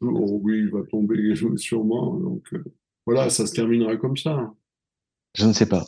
Oh, 0.00 0.40
oui, 0.42 0.58
il 0.58 0.70
va 0.70 0.82
tomber 0.84 1.34
sûrement. 1.56 2.14
Donc 2.14 2.44
euh, 2.52 2.64
voilà, 3.06 3.28
ça 3.28 3.46
se 3.46 3.52
terminera 3.52 3.96
comme 3.96 4.16
ça. 4.16 4.52
Je 5.34 5.46
ne 5.46 5.52
sais 5.52 5.66
pas. 5.66 5.84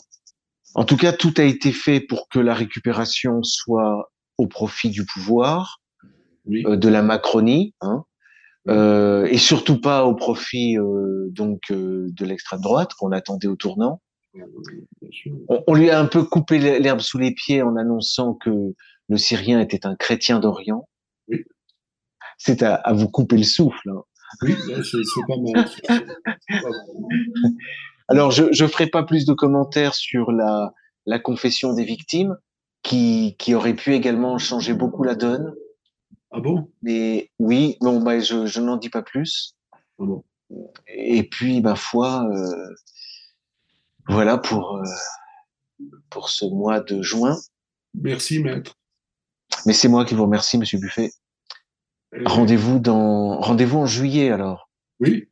En 0.74 0.84
tout 0.84 0.96
cas, 0.96 1.12
tout 1.12 1.32
a 1.36 1.44
été 1.44 1.70
fait 1.70 2.00
pour 2.00 2.28
que 2.28 2.40
la 2.40 2.54
récupération 2.54 3.42
soit 3.44 4.10
au 4.36 4.48
profit 4.48 4.90
du 4.90 5.04
pouvoir, 5.06 5.80
oui. 6.46 6.64
de 6.64 6.88
la 6.88 7.02
Macronie, 7.02 7.74
hein, 7.80 8.04
euh, 8.68 9.26
et 9.26 9.38
surtout 9.38 9.80
pas 9.80 10.04
au 10.04 10.16
profit 10.16 10.76
euh, 10.78 11.28
donc 11.30 11.60
de 11.70 12.24
l'extrême 12.24 12.60
droite 12.60 12.94
qu'on 12.94 13.12
attendait 13.12 13.46
au 13.46 13.54
tournant. 13.54 14.02
On, 15.48 15.64
on, 15.66 15.74
lui 15.74 15.90
a 15.90 16.00
un 16.00 16.06
peu 16.06 16.24
coupé 16.24 16.58
l'herbe 16.58 17.00
sous 17.00 17.18
les 17.18 17.32
pieds 17.32 17.62
en 17.62 17.76
annonçant 17.76 18.34
que 18.34 18.50
le 19.08 19.16
Syrien 19.16 19.60
était 19.60 19.86
un 19.86 19.94
chrétien 19.94 20.40
d'Orient. 20.40 20.88
Oui. 21.28 21.44
C'est 22.38 22.62
à, 22.62 22.74
à, 22.74 22.92
vous 22.92 23.08
couper 23.08 23.36
le 23.36 23.44
souffle. 23.44 23.90
Hein. 23.90 24.02
Oui, 24.42 24.54
c'est 24.82 24.98
pas 25.28 25.36
mal. 25.36 25.68
Alors, 28.08 28.30
je 28.30 28.44
ne 28.44 28.68
ferai 28.68 28.88
pas 28.88 29.04
plus 29.04 29.24
de 29.24 29.32
commentaires 29.32 29.94
sur 29.94 30.32
la, 30.32 30.72
la 31.06 31.18
confession 31.18 31.72
des 31.72 31.84
victimes, 31.84 32.36
qui, 32.84 33.34
qui 33.38 33.54
aurait 33.54 33.74
pu 33.74 33.94
également 33.94 34.38
changer 34.38 34.74
beaucoup 34.74 35.02
la 35.02 35.16
donne. 35.16 35.54
Ah 36.30 36.40
bon? 36.40 36.70
Mais 36.82 37.30
oui, 37.38 37.76
bon, 37.80 38.00
bah, 38.00 38.20
je, 38.20 38.46
je 38.46 38.60
n'en 38.60 38.76
dis 38.76 38.90
pas 38.90 39.02
plus. 39.02 39.56
Ah 39.72 40.04
bon. 40.04 40.24
Et 40.88 41.22
puis, 41.24 41.60
ma 41.60 41.74
foi, 41.74 42.28
euh, 42.30 42.74
voilà 44.08 44.38
pour, 44.38 44.76
euh, 44.76 45.86
pour 46.10 46.28
ce 46.28 46.44
mois 46.44 46.80
de 46.80 47.02
juin. 47.02 47.36
Merci, 47.94 48.40
maître. 48.40 48.74
Mais 49.66 49.72
c'est 49.72 49.88
moi 49.88 50.04
qui 50.04 50.14
vous 50.14 50.24
remercie, 50.24 50.58
monsieur 50.58 50.78
Buffet. 50.78 51.10
Et... 52.12 52.22
Rendez-vous 52.24 52.78
dans 52.78 53.40
rendez-vous 53.40 53.78
en 53.78 53.86
juillet 53.86 54.30
alors. 54.30 54.70
Oui, 55.00 55.28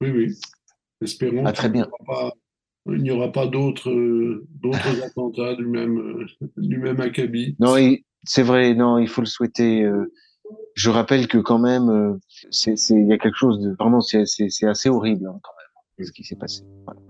oui, 0.00 0.10
oui. 0.10 0.34
Espérons. 1.02 1.44
Ah, 1.46 1.52
très 1.52 1.68
bien. 1.68 1.88
Il 2.86 3.02
n'y 3.02 3.10
aura 3.10 3.30
pas, 3.30 3.46
d'autres 3.46 3.90
euh, 3.90 4.46
d'autres 4.50 5.02
attentats 5.04 5.54
du 5.54 5.66
même 5.66 5.98
euh, 5.98 6.26
du 6.56 6.78
même 6.78 7.00
acabit. 7.00 7.56
Non, 7.58 7.76
c'est 8.24 8.42
vrai. 8.42 8.74
Non, 8.74 8.98
il 8.98 9.08
faut 9.08 9.20
le 9.20 9.26
souhaiter. 9.26 9.82
Euh, 9.82 10.12
je 10.74 10.90
rappelle 10.90 11.28
que 11.28 11.38
quand 11.38 11.58
même, 11.58 11.88
euh, 11.90 12.18
c'est 12.50 12.74
il 12.90 13.06
y 13.06 13.12
a 13.12 13.18
quelque 13.18 13.36
chose 13.36 13.60
de 13.60 13.74
vraiment 13.78 14.00
c'est 14.00 14.24
c'est 14.26 14.66
assez 14.66 14.88
horrible 14.88 15.26
hein, 15.26 15.38
quand 15.42 15.52
même 15.58 16.06
ce 16.06 16.12
qui 16.12 16.24
s'est 16.24 16.36
passé. 16.36 16.62
Voilà. 16.84 17.00